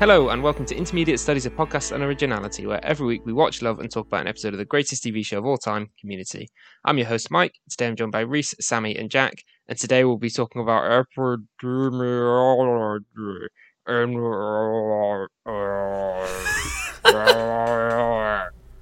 Hello, 0.00 0.30
and 0.30 0.42
welcome 0.42 0.64
to 0.64 0.74
Intermediate 0.74 1.20
Studies 1.20 1.44
of 1.44 1.52
Podcast 1.54 1.92
and 1.92 2.02
Originality, 2.02 2.66
where 2.66 2.82
every 2.82 3.06
week 3.06 3.26
we 3.26 3.34
watch, 3.34 3.60
love, 3.60 3.80
and 3.80 3.90
talk 3.90 4.06
about 4.06 4.22
an 4.22 4.28
episode 4.28 4.54
of 4.54 4.58
the 4.58 4.64
greatest 4.64 5.04
TV 5.04 5.22
show 5.22 5.36
of 5.36 5.44
all 5.44 5.58
time, 5.58 5.90
Community. 6.00 6.48
I'm 6.86 6.96
your 6.96 7.06
host, 7.06 7.30
Mike. 7.30 7.56
Today 7.68 7.88
I'm 7.88 7.96
joined 7.96 8.10
by 8.10 8.20
Reese, 8.20 8.54
Sammy, 8.62 8.96
and 8.96 9.10
Jack, 9.10 9.44
and 9.68 9.78
today 9.78 10.04
we'll 10.04 10.16
be 10.16 10.30
talking 10.30 10.62
about. 10.62 10.84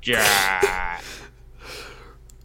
Jack. 0.00 1.02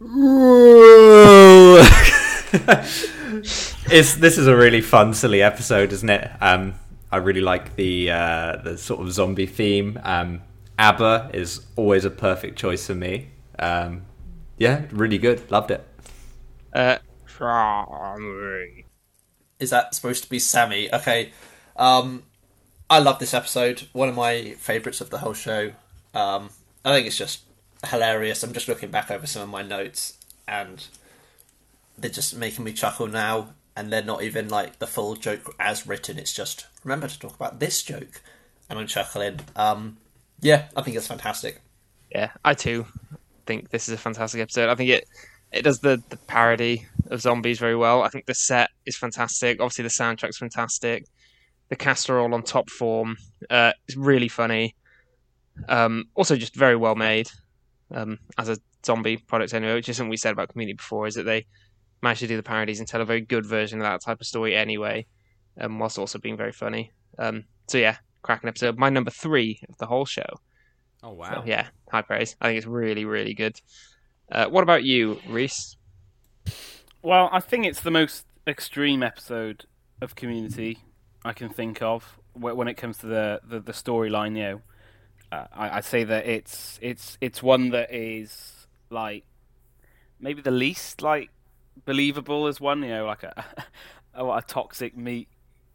it's 3.92 4.16
this 4.16 4.36
is 4.36 4.48
a 4.48 4.56
really 4.56 4.80
fun, 4.80 5.14
silly 5.14 5.42
episode, 5.42 5.92
isn't 5.92 6.10
it? 6.10 6.28
Um, 6.40 6.74
I 7.14 7.18
really 7.18 7.40
like 7.40 7.76
the 7.76 8.10
uh, 8.10 8.56
the 8.56 8.76
sort 8.76 9.00
of 9.00 9.12
zombie 9.12 9.46
theme. 9.46 10.00
Um, 10.02 10.42
ABBA 10.80 11.30
is 11.32 11.64
always 11.76 12.04
a 12.04 12.10
perfect 12.10 12.58
choice 12.58 12.88
for 12.88 12.96
me. 12.96 13.28
Um, 13.56 14.02
yeah, 14.58 14.86
really 14.90 15.18
good. 15.18 15.48
Loved 15.48 15.70
it. 15.70 15.86
Uh, 16.72 16.98
Is 19.60 19.70
that 19.70 19.94
supposed 19.94 20.24
to 20.24 20.28
be 20.28 20.40
Sammy? 20.40 20.92
Okay. 20.92 21.30
Um, 21.76 22.24
I 22.90 22.98
love 22.98 23.20
this 23.20 23.32
episode. 23.32 23.86
One 23.92 24.08
of 24.08 24.16
my 24.16 24.56
favourites 24.58 25.00
of 25.00 25.10
the 25.10 25.18
whole 25.18 25.34
show. 25.34 25.70
Um, 26.14 26.50
I 26.84 26.94
think 26.94 27.06
it's 27.06 27.16
just 27.16 27.42
hilarious. 27.86 28.42
I'm 28.42 28.52
just 28.52 28.66
looking 28.66 28.90
back 28.90 29.12
over 29.12 29.28
some 29.28 29.42
of 29.42 29.48
my 29.48 29.62
notes, 29.62 30.18
and 30.48 30.84
they're 31.96 32.10
just 32.10 32.36
making 32.36 32.64
me 32.64 32.72
chuckle 32.72 33.06
now. 33.06 33.50
And 33.76 33.92
they're 33.92 34.04
not 34.04 34.22
even 34.22 34.48
like 34.48 34.78
the 34.78 34.86
full 34.86 35.16
joke 35.16 35.54
as 35.58 35.86
written. 35.86 36.18
It's 36.18 36.32
just 36.32 36.66
remember 36.84 37.08
to 37.08 37.18
talk 37.18 37.34
about 37.34 37.58
this 37.58 37.82
joke, 37.82 38.22
and 38.70 38.78
I'm 38.78 38.86
chuckling. 38.86 39.40
Um, 39.56 39.96
yeah, 40.40 40.66
I 40.76 40.82
think 40.82 40.96
it's 40.96 41.06
fantastic. 41.08 41.60
Yeah, 42.10 42.30
I 42.44 42.54
too 42.54 42.86
think 43.46 43.70
this 43.70 43.88
is 43.88 43.94
a 43.94 43.98
fantastic 43.98 44.40
episode. 44.40 44.68
I 44.68 44.74
think 44.74 44.90
it 44.90 45.08
it 45.52 45.62
does 45.62 45.78
the, 45.80 46.02
the 46.08 46.16
parody 46.16 46.86
of 47.10 47.20
zombies 47.20 47.58
very 47.58 47.76
well. 47.76 48.02
I 48.02 48.08
think 48.08 48.26
the 48.26 48.34
set 48.34 48.70
is 48.86 48.96
fantastic. 48.96 49.60
Obviously, 49.60 49.84
the 49.84 49.88
soundtrack's 49.88 50.38
fantastic. 50.38 51.06
The 51.68 51.76
cast 51.76 52.10
are 52.10 52.18
all 52.18 52.34
on 52.34 52.42
top 52.42 52.68
form. 52.70 53.16
Uh, 53.48 53.72
it's 53.86 53.96
really 53.96 54.28
funny. 54.28 54.74
Um, 55.68 56.06
also, 56.14 56.36
just 56.36 56.56
very 56.56 56.76
well 56.76 56.96
made 56.96 57.28
um, 57.92 58.18
as 58.36 58.48
a 58.48 58.58
zombie 58.84 59.16
product 59.16 59.54
anyway, 59.54 59.74
which 59.74 59.88
is 59.88 59.96
something 59.96 60.10
we 60.10 60.16
said 60.16 60.32
about 60.32 60.48
Community 60.48 60.74
before, 60.74 61.06
is 61.06 61.14
that 61.14 61.22
they 61.22 61.46
managed 62.04 62.20
to 62.20 62.28
do 62.28 62.36
the 62.36 62.42
parodies 62.42 62.78
and 62.78 62.88
tell 62.88 63.00
a 63.00 63.04
very 63.04 63.20
good 63.20 63.44
version 63.44 63.80
of 63.80 63.84
that 63.84 64.00
type 64.00 64.20
of 64.20 64.26
story 64.26 64.54
anyway, 64.54 65.06
um, 65.60 65.78
whilst 65.78 65.98
also 65.98 66.18
being 66.18 66.36
very 66.36 66.52
funny. 66.52 66.92
Um, 67.18 67.44
so 67.66 67.78
yeah, 67.78 67.96
cracking 68.22 68.48
episode. 68.48 68.78
My 68.78 68.90
number 68.90 69.10
three 69.10 69.60
of 69.68 69.76
the 69.78 69.86
whole 69.86 70.04
show. 70.04 70.28
Oh 71.02 71.12
wow! 71.12 71.34
So, 71.34 71.42
yeah, 71.46 71.66
high 71.90 72.02
praise. 72.02 72.36
I 72.40 72.48
think 72.48 72.58
it's 72.58 72.66
really, 72.66 73.04
really 73.04 73.34
good. 73.34 73.60
Uh, 74.30 74.46
what 74.46 74.62
about 74.62 74.84
you, 74.84 75.20
Reese? 75.28 75.76
Well, 77.02 77.28
I 77.32 77.40
think 77.40 77.66
it's 77.66 77.80
the 77.80 77.90
most 77.90 78.24
extreme 78.46 79.02
episode 79.02 79.66
of 80.00 80.14
Community 80.14 80.78
I 81.24 81.32
can 81.32 81.48
think 81.48 81.82
of 81.82 82.18
when 82.32 82.68
it 82.68 82.74
comes 82.74 82.98
to 82.98 83.06
the 83.06 83.40
the, 83.46 83.60
the 83.60 83.72
storyline. 83.72 84.36
You 84.36 84.42
know, 84.42 84.60
uh, 85.32 85.46
I, 85.52 85.76
I'd 85.78 85.84
say 85.84 86.04
that 86.04 86.26
it's 86.26 86.78
it's 86.82 87.18
it's 87.20 87.42
one 87.42 87.70
that 87.70 87.92
is 87.92 88.66
like 88.90 89.24
maybe 90.20 90.40
the 90.40 90.50
least 90.50 91.02
like 91.02 91.30
believable 91.84 92.46
as 92.46 92.60
one. 92.60 92.82
You 92.82 92.88
know, 92.88 93.06
like 93.06 93.22
a 93.22 93.44
a, 94.14 94.24
a 94.24 94.42
toxic 94.46 94.96
meat 94.96 95.28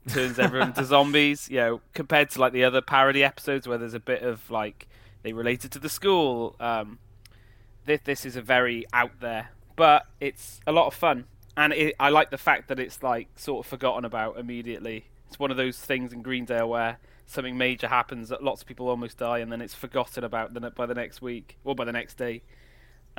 turns 0.08 0.40
everyone 0.40 0.74
to 0.74 0.84
zombies. 0.86 1.50
You 1.50 1.58
know, 1.58 1.82
compared 1.94 2.30
to 2.32 2.42
like 2.42 2.54
the 2.54 2.64
other 2.64 2.82
parody 2.82 3.24
episodes 3.24 3.68
where 3.68 3.78
there's 3.78 3.94
a 3.94 4.00
bit 4.00 4.22
of 4.22 4.50
like 4.50 4.88
they 5.24 5.34
related 5.34 5.72
to 5.74 5.80
the 5.80 5.90
school. 5.90 6.56
Um, 6.60 7.00
this 7.86 8.02
this 8.04 8.26
is 8.26 8.36
a 8.36 8.42
very 8.42 8.86
out 8.94 9.20
there, 9.20 9.52
but 9.76 10.06
it's 10.20 10.60
a 10.68 10.72
lot 10.72 10.88
of 10.88 10.94
fun, 10.94 11.26
and 11.58 11.74
it, 11.74 11.96
I 12.00 12.10
like 12.10 12.30
the 12.30 12.38
fact 12.38 12.68
that 12.70 12.80
it's 12.80 13.04
like 13.04 13.28
sort 13.36 13.66
of 13.66 13.70
forgotten 13.70 14.06
about 14.06 14.38
immediately. 14.38 15.06
It's 15.28 15.40
one 15.40 15.52
of 15.52 15.58
those 15.58 15.78
things 15.78 16.12
in 16.12 16.22
Greendale 16.22 16.70
where 16.70 16.98
something 17.28 17.58
major 17.58 17.88
happens 17.88 18.30
that 18.30 18.44
lots 18.44 18.62
of 18.62 18.68
people 18.68 18.90
almost 18.90 19.18
die, 19.18 19.40
and 19.40 19.52
then 19.52 19.62
it's 19.62 19.76
forgotten 19.76 20.24
about 20.24 20.54
by 20.76 20.86
the 20.86 20.96
next 20.96 21.22
week 21.22 21.58
or 21.64 21.76
by 21.76 21.86
the 21.86 21.92
next 21.92 22.18
day. 22.18 22.42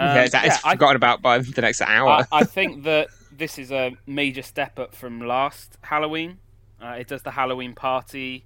Um, 0.01 0.17
yeah, 0.17 0.29
that 0.29 0.45
is 0.47 0.53
yeah, 0.53 0.59
I- 0.65 0.73
forgotten 0.73 0.97
about 0.97 1.23
by 1.23 1.39
the 1.39 1.61
next 1.61 1.81
hour. 1.83 2.09
I, 2.09 2.25
I 2.41 2.45
think 2.45 2.85
that 2.85 3.09
this 3.31 3.59
is 3.59 3.71
a 3.71 3.97
major 4.07 4.43
step 4.43 4.79
up 4.79 4.95
from 4.95 5.21
last 5.21 5.79
Halloween. 5.83 6.39
Uh, 6.83 6.97
it 6.99 7.07
does 7.09 7.23
the 7.23 7.33
Halloween 7.33 7.75
party 7.75 8.45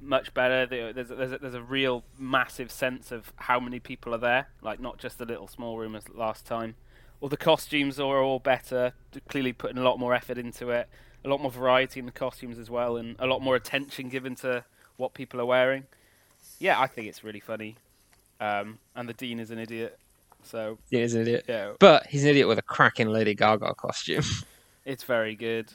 much 0.00 0.32
better. 0.34 0.66
There's 0.66 1.10
a, 1.10 1.14
there's, 1.14 1.32
a, 1.32 1.38
there's 1.38 1.54
a 1.54 1.62
real 1.62 2.04
massive 2.18 2.70
sense 2.70 3.12
of 3.12 3.32
how 3.36 3.60
many 3.60 3.80
people 3.80 4.14
are 4.14 4.18
there, 4.18 4.48
like 4.62 4.80
not 4.80 4.98
just 4.98 5.18
the 5.18 5.24
little 5.24 5.48
small 5.48 5.78
room 5.78 5.94
as 5.94 6.08
last 6.08 6.46
time. 6.46 6.74
All 7.20 7.28
the 7.28 7.36
costumes 7.36 7.98
are 7.98 8.22
all 8.22 8.38
better. 8.38 8.92
They're 9.12 9.22
clearly 9.28 9.52
putting 9.52 9.78
a 9.78 9.82
lot 9.82 9.98
more 9.98 10.14
effort 10.14 10.38
into 10.38 10.70
it. 10.70 10.88
A 11.24 11.28
lot 11.28 11.40
more 11.40 11.50
variety 11.50 11.98
in 11.98 12.06
the 12.06 12.12
costumes 12.12 12.58
as 12.58 12.70
well, 12.70 12.96
and 12.96 13.16
a 13.18 13.26
lot 13.26 13.42
more 13.42 13.56
attention 13.56 14.08
given 14.08 14.34
to 14.36 14.64
what 14.96 15.12
people 15.12 15.40
are 15.40 15.46
wearing. 15.46 15.84
Yeah, 16.58 16.80
I 16.80 16.86
think 16.86 17.08
it's 17.08 17.24
really 17.24 17.40
funny. 17.40 17.76
Um, 18.38 18.78
and 18.94 19.08
the 19.08 19.14
dean 19.14 19.40
is 19.40 19.50
an 19.50 19.58
idiot, 19.58 19.98
so 20.46 20.78
He 20.90 21.00
is 21.00 21.14
an 21.14 21.22
idiot. 21.22 21.44
yeah, 21.48 21.72
But 21.78 22.06
he's 22.06 22.24
an 22.24 22.30
idiot 22.30 22.48
with 22.48 22.58
a 22.58 22.62
cracking 22.62 23.08
Lady 23.08 23.34
Gaga 23.34 23.74
costume. 23.74 24.24
it's 24.84 25.04
very 25.04 25.34
good. 25.34 25.72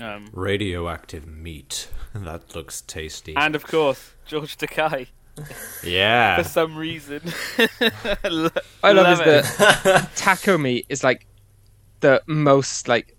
Um, 0.00 0.28
Radioactive 0.32 1.26
meat. 1.26 1.88
That 2.16 2.54
looks 2.56 2.80
tasty. 2.80 3.36
and 3.36 3.54
of 3.54 3.66
course, 3.66 4.14
George 4.24 4.56
Takei 4.56 5.08
yeah. 5.84 6.36
for 6.42 6.48
some 6.48 6.76
reason. 6.76 7.20
I 8.82 8.92
love, 8.92 9.20
is 9.20 9.20
it. 9.20 9.44
that 9.58 10.08
taco 10.16 10.56
meat 10.58 10.86
is 10.88 11.04
like 11.04 11.26
the 12.00 12.22
most 12.26 12.88
like 12.88 13.16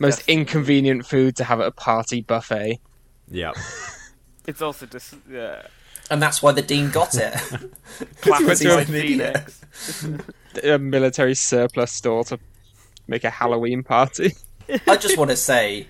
most 0.00 0.28
inconvenient 0.28 1.04
food 1.06 1.36
to 1.36 1.44
have 1.44 1.60
at 1.60 1.66
a 1.66 1.72
party 1.72 2.20
buffet. 2.20 2.80
Yeah. 3.28 3.52
It's 4.46 4.62
also 4.62 4.86
just 4.86 5.14
yeah. 5.30 5.62
And 6.10 6.20
that's 6.22 6.42
why 6.42 6.52
the 6.52 6.62
dean 6.62 6.90
got 6.90 7.14
it. 7.14 7.32
Classic 8.20 8.20
Because 8.22 8.60
he's 8.60 8.68
Joaquin 8.68 9.20
an 10.62 10.70
A 10.72 10.78
military 10.78 11.34
surplus 11.34 11.92
store 11.92 12.24
to 12.24 12.38
make 13.06 13.24
a 13.24 13.30
Halloween 13.30 13.82
party. 13.82 14.32
I 14.86 14.96
just 14.96 15.16
want 15.16 15.30
to 15.30 15.36
say, 15.36 15.86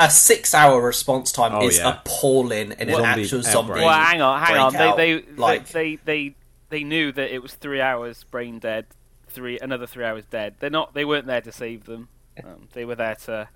a 0.00 0.10
six-hour 0.10 0.80
response 0.82 1.32
time 1.32 1.52
Oh, 1.54 1.66
is 1.66 1.78
yeah. 1.78 1.98
appalling 2.00 2.72
in 2.72 2.90
an 2.90 3.04
actual 3.04 3.42
zombie. 3.42 3.74
Well, 3.74 3.88
hang 3.88 4.20
on, 4.20 4.40
hang 4.40 4.56
on. 4.58 4.72
They 4.72 4.92
they, 5.20 5.24
like 5.36 5.68
they 5.68 5.96
they 6.04 6.34
they 6.68 6.84
knew 6.84 7.12
that 7.12 7.32
it 7.34 7.42
was 7.42 7.54
three 7.54 7.80
hours 7.80 8.24
brain 8.24 8.58
dead, 8.58 8.86
three 9.28 9.58
another 9.58 9.86
three 9.86 10.04
hours 10.04 10.24
dead. 10.30 10.56
They're 10.58 10.68
not. 10.70 10.92
They 10.94 11.04
weren't 11.04 11.26
there 11.26 11.40
to 11.40 11.52
save 11.52 11.84
them. 11.84 12.08
Um, 12.44 12.68
they 12.72 12.84
were 12.84 12.96
there 12.96 13.14
to. 13.26 13.48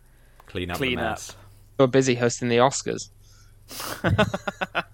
Clean 0.47 0.71
up 0.71 0.77
Clean 0.79 0.97
the 0.97 1.03
up. 1.05 1.11
mess. 1.13 1.37
We're 1.79 1.87
busy 1.89 2.15
hosting 2.15 2.49
the 2.49 2.57
Oscars. 2.59 3.11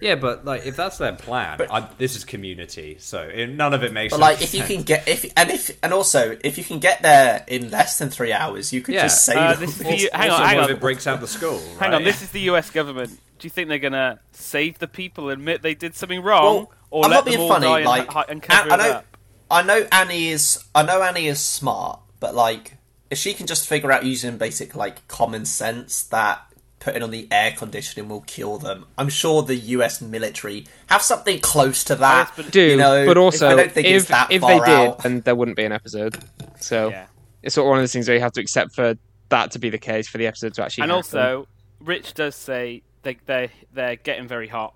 Yeah, 0.00 0.14
but 0.16 0.44
like 0.44 0.66
if 0.66 0.76
that's 0.76 0.98
their 0.98 1.12
plan, 1.14 1.60
I, 1.70 1.88
this 1.98 2.16
is 2.16 2.24
community, 2.24 2.96
so 2.98 3.20
it, 3.22 3.48
none 3.48 3.74
of 3.74 3.82
it 3.82 3.92
makes. 3.92 4.12
Sense. 4.12 4.20
But 4.20 4.26
like, 4.26 4.36
any 4.38 4.44
if 4.44 4.54
you 4.54 4.60
sense. 4.60 4.72
can 4.72 4.82
get 4.82 5.08
if 5.08 5.32
and 5.36 5.50
if 5.50 5.78
and 5.82 5.92
also 5.92 6.36
if 6.44 6.58
you 6.58 6.64
can 6.64 6.78
get 6.78 7.02
there 7.02 7.44
in 7.48 7.70
less 7.70 7.98
than 7.98 8.10
three 8.10 8.32
hours, 8.32 8.72
you 8.72 8.80
could 8.82 8.94
Yeah. 8.94 9.02
just 9.02 9.24
save. 9.24 9.36
Uh, 9.36 9.52
them. 9.52 9.60
this 9.60 9.70
is 9.70 9.78
the, 9.78 10.10
hang 10.16 10.30
on, 10.30 10.42
hang 10.46 10.58
on. 10.58 10.64
if 10.64 10.70
it 10.70 10.80
breaks 10.80 11.06
out 11.06 11.20
the 11.20 11.28
school? 11.28 11.60
Hang 11.78 11.94
on, 11.94 12.04
this 12.04 12.22
is 12.22 12.30
the 12.30 12.40
U.S. 12.42 12.70
government. 12.70 13.10
Do 13.38 13.46
you 13.46 13.50
think 13.50 13.68
they're 13.68 13.78
gonna 13.78 14.20
save 14.32 14.78
the 14.78 14.88
people, 14.88 15.28
admit 15.30 15.62
they 15.62 15.74
did 15.74 15.94
something 15.94 16.22
wrong, 16.22 16.42
Well, 16.54 16.72
or 16.90 17.04
I'm 17.04 17.10
let 17.10 17.24
not 17.24 17.32
them 17.32 17.40
all 17.40 17.48
funny. 17.48 17.66
die 17.66 17.76
and, 17.78 17.86
like, 17.86 18.08
hi- 18.08 18.24
and 18.28 18.42
cover 18.42 18.70
I, 18.70 18.74
I 18.74 18.86
it 18.86 18.92
up? 18.92 19.06
I 19.50 19.62
know 19.62 19.86
Annie 19.92 20.28
is. 20.28 20.64
I 20.74 20.82
know 20.82 21.02
Annie 21.02 21.26
is 21.26 21.40
smart, 21.40 22.00
but 22.20 22.34
like, 22.34 22.76
if 23.10 23.18
she 23.18 23.34
can 23.34 23.46
just 23.46 23.68
figure 23.68 23.92
out 23.92 24.04
using 24.04 24.38
basic 24.38 24.74
like 24.74 25.06
common 25.08 25.44
sense 25.44 26.02
that 26.04 26.42
putting 26.84 27.02
on 27.02 27.10
the 27.10 27.26
air 27.30 27.50
conditioning 27.56 28.08
will 28.08 28.20
kill 28.20 28.58
them, 28.58 28.86
I'm 28.98 29.08
sure 29.08 29.42
the 29.42 29.54
U.S. 29.56 30.00
military 30.02 30.66
have 30.86 31.00
something 31.02 31.40
close 31.40 31.82
to 31.84 31.94
that. 31.96 32.28
yes, 32.28 32.44
but- 32.44 32.52
Do, 32.52 32.60
you 32.60 32.76
know, 32.76 33.06
but 33.06 33.16
also 33.16 33.48
I 33.48 33.54
don't 33.56 33.72
think 33.72 33.86
if 33.88 34.02
it's 34.02 34.08
that 34.10 34.30
if 34.30 34.42
far 34.42 34.50
they 34.60 34.66
did, 34.66 34.88
out. 34.90 35.02
then 35.02 35.20
there 35.22 35.34
wouldn't 35.34 35.56
be 35.56 35.64
an 35.64 35.72
episode. 35.72 36.16
So 36.60 36.90
Yeah. 36.90 37.06
it's 37.42 37.54
sort 37.54 37.66
of 37.66 37.70
one 37.70 37.78
of 37.78 37.82
those 37.82 37.92
things 37.92 38.06
where 38.06 38.16
you 38.16 38.22
have 38.22 38.32
to 38.32 38.40
accept 38.40 38.74
for 38.74 38.94
that 39.30 39.50
to 39.52 39.58
be 39.58 39.70
the 39.70 39.78
case 39.78 40.06
for 40.06 40.18
the 40.18 40.26
episode 40.26 40.54
to 40.54 40.62
actually. 40.64 40.82
And 40.82 40.90
happen. 40.92 41.18
also, 41.18 41.48
Rich 41.80 42.14
does 42.14 42.34
say 42.36 42.82
they 43.02 43.16
they 43.26 43.50
they're 43.72 43.96
getting 43.96 44.28
very 44.28 44.48
hot, 44.48 44.74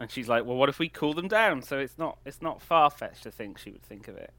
and 0.00 0.10
she's 0.10 0.28
like, 0.28 0.44
"Well, 0.44 0.56
what 0.56 0.68
if 0.68 0.78
we 0.80 0.88
cool 0.88 1.14
them 1.14 1.28
down?" 1.28 1.62
So 1.62 1.78
it's 1.78 1.96
not 1.96 2.18
it's 2.24 2.42
not 2.42 2.60
far 2.62 2.90
fetched 2.90 3.22
to 3.22 3.30
think 3.30 3.58
she 3.58 3.70
would 3.70 3.82
think 3.82 4.08
of 4.08 4.16
it. 4.16 4.32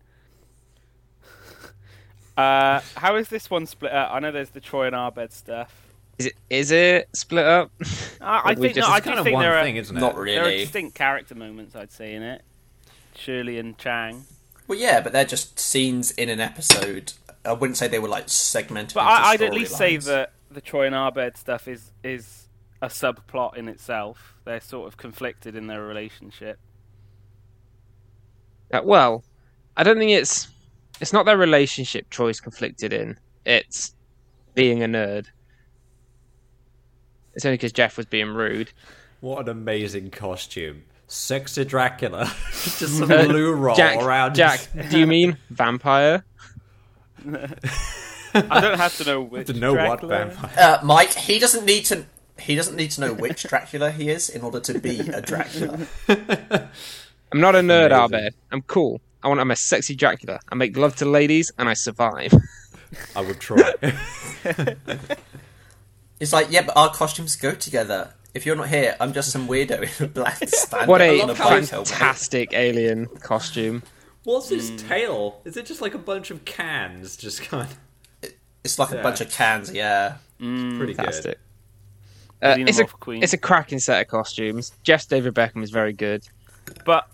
uh, 2.37 2.81
how 2.95 3.15
is 3.15 3.29
this 3.29 3.49
one 3.49 3.65
split 3.65 3.93
up? 3.93 4.11
I 4.13 4.19
know 4.19 4.31
there's 4.31 4.49
the 4.51 4.59
Troy 4.61 4.87
and 4.87 4.95
Abed 4.95 5.31
stuff. 5.31 5.84
Is 6.17 6.27
it 6.27 6.33
is 6.49 6.71
it 6.71 7.09
split 7.13 7.45
up? 7.45 7.71
I, 8.21 8.41
I 8.51 8.55
think 8.55 8.75
just- 8.75 8.87
no, 8.87 8.93
I 8.93 8.97
it's 8.97 9.03
do 9.03 9.09
kind 9.09 9.19
of 9.19 9.25
think 9.25 9.35
one 9.35 9.43
there 9.43 9.55
are 9.57 9.63
thing, 9.63 9.75
isn't 9.75 9.95
it? 9.95 9.99
Not 9.99 10.13
there 10.13 10.21
are 10.21 10.23
really. 10.25 10.57
distinct 10.59 10.95
character 10.95 11.35
moments. 11.35 11.75
I'd 11.75 11.91
say 11.91 12.13
in 12.13 12.23
it. 12.23 12.41
Shirley 13.15 13.57
and 13.59 13.77
Chang. 13.77 14.25
Well, 14.67 14.79
yeah, 14.79 14.99
but 15.01 15.13
they're 15.13 15.25
just 15.25 15.59
scenes 15.59 16.11
in 16.11 16.29
an 16.29 16.39
episode. 16.39 17.13
I 17.45 17.53
wouldn't 17.53 17.77
say 17.77 17.87
they 17.87 17.99
were 17.99 18.07
like 18.09 18.29
segmented. 18.29 18.95
But 18.95 19.01
into 19.01 19.11
I, 19.11 19.29
I'd 19.31 19.41
at 19.41 19.53
least 19.53 19.77
say 19.77 19.97
that 19.97 20.31
the 20.49 20.61
Troy 20.61 20.87
and 20.87 20.95
Abed 20.95 21.37
stuff 21.37 21.67
is 21.67 21.91
is 22.03 22.47
a 22.81 22.87
subplot 22.87 23.57
in 23.57 23.67
itself. 23.67 24.35
They're 24.45 24.61
sort 24.61 24.87
of 24.87 24.97
conflicted 24.97 25.55
in 25.55 25.67
their 25.67 25.81
relationship. 25.83 26.59
Uh, 28.71 28.81
well, 28.83 29.23
I 29.77 29.83
don't 29.83 29.97
think 29.97 30.11
it's 30.11 30.47
it's 30.99 31.13
not 31.13 31.25
their 31.25 31.37
relationship 31.37 32.09
Troy's 32.09 32.39
conflicted 32.39 32.93
in. 32.93 33.17
It's 33.45 33.93
being 34.53 34.81
a 34.83 34.87
nerd. 34.87 35.27
It's 37.35 37.45
only 37.45 37.55
because 37.57 37.71
Jeff 37.73 37.97
was 37.97 38.05
being 38.05 38.29
rude. 38.29 38.71
What 39.21 39.41
an 39.41 39.49
amazing 39.49 40.11
costume. 40.11 40.83
Sexy 41.07 41.65
Dracula. 41.65 42.25
Just 42.51 42.97
some 42.97 43.11
Uh, 43.11 43.25
blue 43.25 43.51
roll 43.53 43.75
Jack, 43.75 44.01
around. 44.01 44.35
Jack, 44.35 44.67
do 44.89 44.97
you 44.99 45.05
mean 45.07 45.37
vampire? 45.49 46.23
I 47.27 48.59
don't 48.61 48.77
have 48.77 48.95
to 48.97 49.03
know 49.05 49.21
which. 49.31 49.47
to 49.47 49.53
know 49.53 49.73
what 49.73 50.01
Dracula. 50.01 50.25
vampire? 50.25 50.51
Uh, 50.57 50.79
Mike, 50.85 51.13
he 51.13 51.39
doesn't 51.39 51.65
need 51.65 51.85
to. 51.85 52.05
He 52.37 52.55
doesn't 52.55 52.75
need 52.75 52.91
to 52.91 53.01
know 53.01 53.13
which 53.13 53.43
Dracula 53.43 53.91
he 53.91 54.09
is 54.09 54.29
in 54.29 54.41
order 54.41 54.59
to 54.59 54.77
be 54.79 54.99
a 54.99 55.21
Dracula. 55.21 55.79
I'm 56.09 57.39
not 57.39 57.55
a 57.55 57.59
nerd, 57.59 57.87
Amazing. 57.87 57.91
Albert. 57.93 58.33
I'm 58.51 58.61
cool. 58.63 58.99
I 59.23 59.27
want. 59.29 59.39
I'm 59.39 59.51
a 59.51 59.55
sexy 59.55 59.95
Dracula. 59.95 60.39
I 60.51 60.55
make 60.55 60.75
love 60.75 60.95
to 60.97 61.05
ladies 61.05 61.51
and 61.57 61.69
I 61.69 61.73
survive. 61.73 62.33
I 63.15 63.21
would 63.21 63.39
try. 63.39 63.73
It's 66.19 66.31
like, 66.33 66.47
yeah, 66.49 66.61
but 66.63 66.75
our 66.77 66.91
costumes 66.91 67.35
go 67.35 67.51
together. 67.53 68.11
If 68.33 68.45
you're 68.45 68.55
not 68.55 68.67
here, 68.69 68.95
I'm 68.99 69.13
just 69.13 69.31
some 69.31 69.47
weirdo 69.47 69.99
in 69.99 70.05
a 70.05 70.09
black 70.09 70.39
spandex 70.41 70.87
What 70.87 71.01
a 71.01 71.21
a 71.21 71.27
bike 71.27 71.37
helmet. 71.37 71.69
fantastic 71.69 72.53
alien 72.53 73.05
costume! 73.07 73.83
What's 74.23 74.49
his 74.49 74.71
tail? 74.83 75.39
Is 75.45 75.55
it 75.55 75.65
just 75.65 75.81
like 75.81 75.93
a 75.93 75.97
bunch 75.99 76.31
of 76.31 76.43
cans? 76.45 77.15
Just 77.15 77.43
kind 77.43 77.67
of 78.23 78.31
It's 78.63 78.79
like 78.79 78.91
a 78.91 79.01
bunch 79.01 79.21
of 79.21 79.29
cans, 79.31 79.71
yeah. 79.71 80.15
It's 80.39 80.77
pretty 80.77 80.93
Fantastic. 80.95 81.39
good. 82.41 82.47
Uh, 82.47 82.55
it's 82.67 82.79
a 82.79 82.85
Queen. 82.85 83.23
it's 83.23 83.31
a 83.33 83.37
cracking 83.37 83.79
set 83.79 84.01
of 84.01 84.07
costumes. 84.09 84.73
Jeff 84.83 85.07
David 85.07 85.33
Beckham 85.33 85.63
is 85.63 85.71
very 85.71 85.93
good. 85.93 86.23
But 86.85 87.07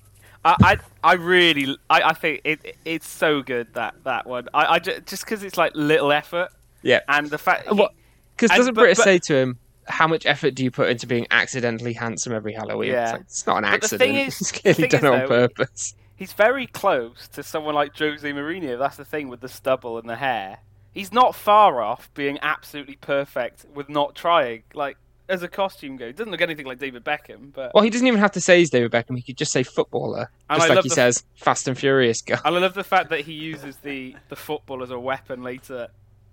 I, 0.43 0.55
I, 0.63 0.77
I 1.03 1.13
really, 1.13 1.77
I, 1.89 2.01
I 2.01 2.13
think 2.13 2.41
it, 2.43 2.75
it's 2.85 3.07
so 3.07 3.41
good 3.43 3.73
that 3.75 3.93
that 4.05 4.25
one. 4.25 4.47
I, 4.53 4.65
I 4.75 4.79
just 4.79 5.23
because 5.23 5.43
it's 5.43 5.57
like 5.57 5.73
little 5.75 6.11
effort, 6.11 6.49
Yeah. 6.81 7.01
and 7.07 7.29
the 7.29 7.37
fact. 7.37 7.71
What? 7.71 7.93
Because 8.41 8.57
doesn't 8.57 8.73
but- 8.73 8.81
Britta 8.81 8.95
but- 8.97 9.03
say 9.03 9.17
to 9.19 9.35
him, 9.35 9.59
"How 9.87 10.07
much 10.07 10.25
effort 10.25 10.55
do 10.55 10.63
you 10.63 10.71
put 10.71 10.89
into 10.89 11.07
being 11.07 11.27
accidentally 11.31 11.93
handsome 11.93 12.33
every 12.33 12.53
Halloween?" 12.53 12.91
Yeah. 12.91 13.03
It's, 13.03 13.11
like, 13.13 13.21
it's 13.21 13.47
not 13.47 13.57
an 13.57 13.63
But 13.63 13.69
the 13.69 13.75
accident. 13.75 14.01
thing 14.11 14.15
is- 14.27 14.41
it's 14.41 14.51
clearly 14.51 14.87
done 14.87 14.99
is, 14.99 15.03
it 15.03 15.07
on 15.11 15.19
though, 15.19 15.47
purpose. 15.47 15.95
he's 16.15 16.33
very 16.33 16.67
close 16.67 17.27
to 17.29 17.43
someone 17.43 17.75
like 17.75 17.97
Jose 17.97 18.29
Mourinho. 18.31 18.77
That's 18.77 18.97
the 18.97 19.05
thing 19.05 19.27
with 19.29 19.41
the 19.41 19.49
stubble 19.49 19.97
and 19.97 20.09
the 20.09 20.15
hair. 20.17 20.59
He's 20.93 21.13
not 21.13 21.35
far 21.35 21.81
off 21.81 22.13
being 22.13 22.37
absolutely 22.41 22.97
perfect 22.97 23.65
with 23.73 23.87
not 23.89 24.13
trying. 24.15 24.63
Like 24.73 24.97
as 25.29 25.41
a 25.41 25.47
costume 25.47 25.95
goes, 25.95 26.07
he 26.07 26.13
doesn't 26.13 26.29
look 26.31 26.41
anything 26.41 26.65
like 26.65 26.77
David 26.79 27.05
Beckham, 27.05 27.53
but 27.53 27.71
Well, 27.73 27.85
he 27.85 27.89
doesn't 27.89 28.05
even 28.05 28.19
have 28.19 28.33
to 28.33 28.41
say 28.41 28.59
he's 28.59 28.69
David 28.69 28.91
Beckham. 28.91 29.15
He 29.15 29.21
could 29.23 29.37
just 29.37 29.53
say 29.53 29.63
footballer, 29.63 30.29
And 30.49 30.59
just 30.59 30.69
I 30.69 30.73
like 30.75 30.83
he 30.83 30.89
says 30.89 31.23
Fast 31.37 31.69
and 31.69 31.77
Furious 31.77 32.21
guy. 32.21 32.37
I 32.43 32.49
love 32.49 32.73
the 32.73 32.83
fact 32.83 33.09
that 33.11 33.21
he 33.21 33.31
uses 33.31 33.77
the 33.77 34.15
the 34.27 34.35
football 34.35 34.83
as 34.83 34.91
a 34.91 34.99
weapon 34.99 35.41
later, 35.43 35.87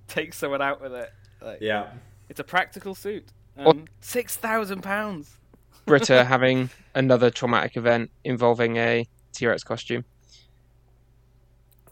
takes 0.08 0.38
someone 0.38 0.60
out 0.62 0.80
with 0.82 0.92
it. 0.92 1.12
Like, 1.40 1.58
Yeah. 1.60 1.88
It's 2.28 2.40
a 2.40 2.44
practical 2.44 2.94
suit. 2.94 3.28
Or- 3.56 3.68
Um, 3.70 3.86
Six 4.00 4.36
thousand 4.36 4.82
pounds. 4.82 5.38
Britta 5.86 6.24
having 6.28 6.70
another 6.94 7.30
traumatic 7.30 7.76
event 7.76 8.10
involving 8.24 8.76
a 8.76 9.06
T-Rex 9.32 9.64
costume. 9.64 10.04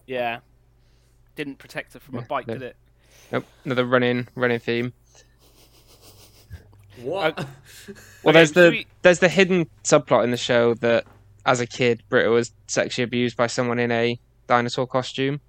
Yeah. 0.06 0.40
Didn't 1.34 1.56
protect 1.58 1.94
her 1.94 2.00
from 2.00 2.16
a 2.16 2.20
Yeah, 2.20 2.26
bite, 2.26 2.46
no. 2.46 2.54
did 2.54 2.62
it? 2.62 2.76
Nope, 3.32 3.44
another 3.64 3.84
running 3.84 4.28
running 4.34 4.58
theme. 4.60 4.93
What? 7.00 7.46
Well, 8.25 8.31
Okay, 8.31 8.38
there's 8.40 8.52
the 8.52 8.70
we- 8.70 8.87
there's 9.02 9.20
the 9.20 9.28
hidden 9.28 9.66
subplot 9.84 10.25
in 10.25 10.32
the 10.32 10.37
show 10.37 10.75
that 10.75 11.04
as 11.44 11.60
a 11.60 11.66
kid, 11.66 12.02
Britta 12.08 12.31
was 12.31 12.52
sexually 12.66 13.04
abused 13.04 13.37
by 13.37 13.46
someone 13.46 13.78
in 13.78 13.93
a 13.93 14.19
dinosaur 14.48 14.88
costume. 14.88 15.40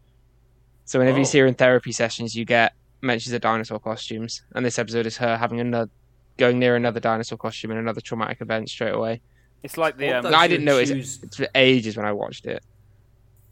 So 0.86 1.00
whenever 1.00 1.18
you 1.18 1.24
Oh. 1.24 1.26
see 1.28 1.40
her 1.40 1.48
in 1.48 1.56
therapy 1.56 1.92
sessions, 1.92 2.36
you 2.36 2.46
get 2.46 2.74
mentions 3.02 3.34
of 3.34 3.42
dinosaur 3.42 3.80
costumes, 3.80 4.42
and 4.56 4.66
this 4.66 4.80
episode 4.80 5.06
is 5.06 5.18
her 5.18 5.38
having 5.38 5.60
another 5.60 5.90
going 6.38 6.60
near 6.60 6.76
another 6.76 7.00
dinosaur 7.00 7.38
costume 7.38 7.72
and 7.72 7.80
another 7.80 8.02
traumatic 8.02 8.42
event 8.42 8.70
straight 8.70 8.94
away. 8.94 9.22
It's 9.64 9.78
like 9.78 9.98
the 9.98 10.12
um, 10.14 10.26
I 10.34 10.48
didn't 10.48 10.66
notice 10.66 10.90
choose- 10.90 11.18
it. 11.18 11.24
It's 11.26 11.38
for 11.38 11.48
ages 11.56 11.98
when 11.98 12.06
I 12.06 12.12
watched 12.12 12.46
it. 12.46 12.64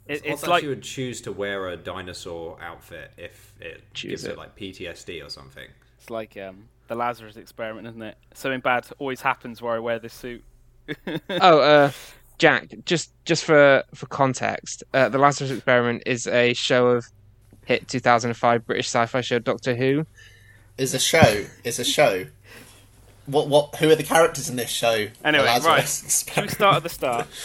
it, 0.07 0.13
It's 0.18 0.21
it's 0.25 0.42
like 0.44 0.50
like 0.50 0.63
you 0.63 0.69
would 0.69 0.83
choose 0.83 1.21
to 1.21 1.31
wear 1.31 1.69
a 1.69 1.77
dinosaur 1.77 2.57
outfit 2.62 3.12
if 3.18 3.53
it 3.59 3.81
gives 3.94 4.24
it. 4.25 4.31
it. 4.33 4.38
like 4.38 4.56
PTSD 4.56 5.25
or 5.25 5.30
something. 5.30 5.68
it's 5.97 6.09
like 6.12 6.38
um, 6.38 6.65
the 6.88 6.95
Lazarus 6.95 7.38
experiment, 7.38 7.88
isn't 7.88 8.01
it? 8.03 8.18
Something 8.36 8.59
bad 8.59 8.86
always 9.00 9.21
happens 9.21 9.62
where 9.62 9.74
I 9.75 9.80
wear 9.80 9.97
this 10.00 10.13
suit. 10.13 10.44
Oh, 11.30 11.59
uh, 11.59 11.92
Jack, 12.38 12.68
just 12.86 13.12
just 13.25 13.44
for 13.45 13.83
for 13.95 14.06
context, 14.07 14.83
uh, 14.94 15.09
the 15.09 15.18
Lazarus 15.18 15.50
Experiment 15.50 16.03
is 16.06 16.27
a 16.27 16.53
show 16.53 16.88
of 16.88 17.06
hit 17.66 17.88
2005 17.88 18.66
British 18.66 18.88
sci-fi 18.88 19.22
show 19.22 19.40
Doctor 19.40 19.76
Who. 19.76 20.06
Is 20.78 20.94
a 20.94 21.00
show. 21.00 21.46
Is 21.64 21.80
a 21.80 21.84
show. 21.84 22.26
What? 23.26 23.48
What? 23.48 23.76
Who 23.78 23.90
are 23.90 23.96
the 23.96 24.04
characters 24.04 24.50
in 24.50 24.56
this 24.56 24.70
show? 24.70 25.08
Anyway, 25.24 25.44
The 25.44 25.52
Lazarus 25.52 26.26
right. 26.28 26.34
Should 26.34 26.44
we 26.44 26.50
start 26.50 26.76
at 26.78 26.84
the 26.84 26.90
start? 26.90 27.28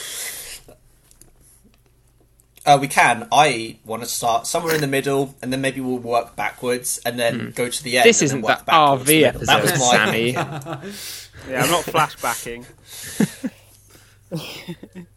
Uh, 2.67 2.77
we 2.79 2.89
can. 2.89 3.27
I 3.33 3.79
want 3.87 4.03
to 4.03 4.09
start 4.09 4.47
somewhere 4.47 4.75
in 4.75 4.83
the 4.83 4.87
middle, 4.87 5.35
and 5.41 5.51
then 5.51 5.63
maybe 5.63 5.81
we'll 5.81 5.97
work 5.99 6.37
backwards, 6.37 7.01
and 7.07 7.19
then 7.19 7.53
go 7.53 7.71
to 7.71 7.83
the 7.83 7.97
end. 7.97 8.03
Hmm. 8.03 8.09
This 8.09 8.21
and 8.21 8.27
isn't 8.27 8.41
then 8.43 8.49
work 8.51 8.59
the 8.59 8.65
back 8.67 8.75
RV 8.75 9.05
the 9.07 9.21
middle. 9.23 9.41
That 9.47 9.65
episode, 9.65 9.71
was 9.73 9.81
my. 9.81 9.97
Sammy. 9.97 10.91
Yeah, 11.49 11.63
I'm 11.65 11.71
not 11.71 11.85
flashbacking. 11.85 12.67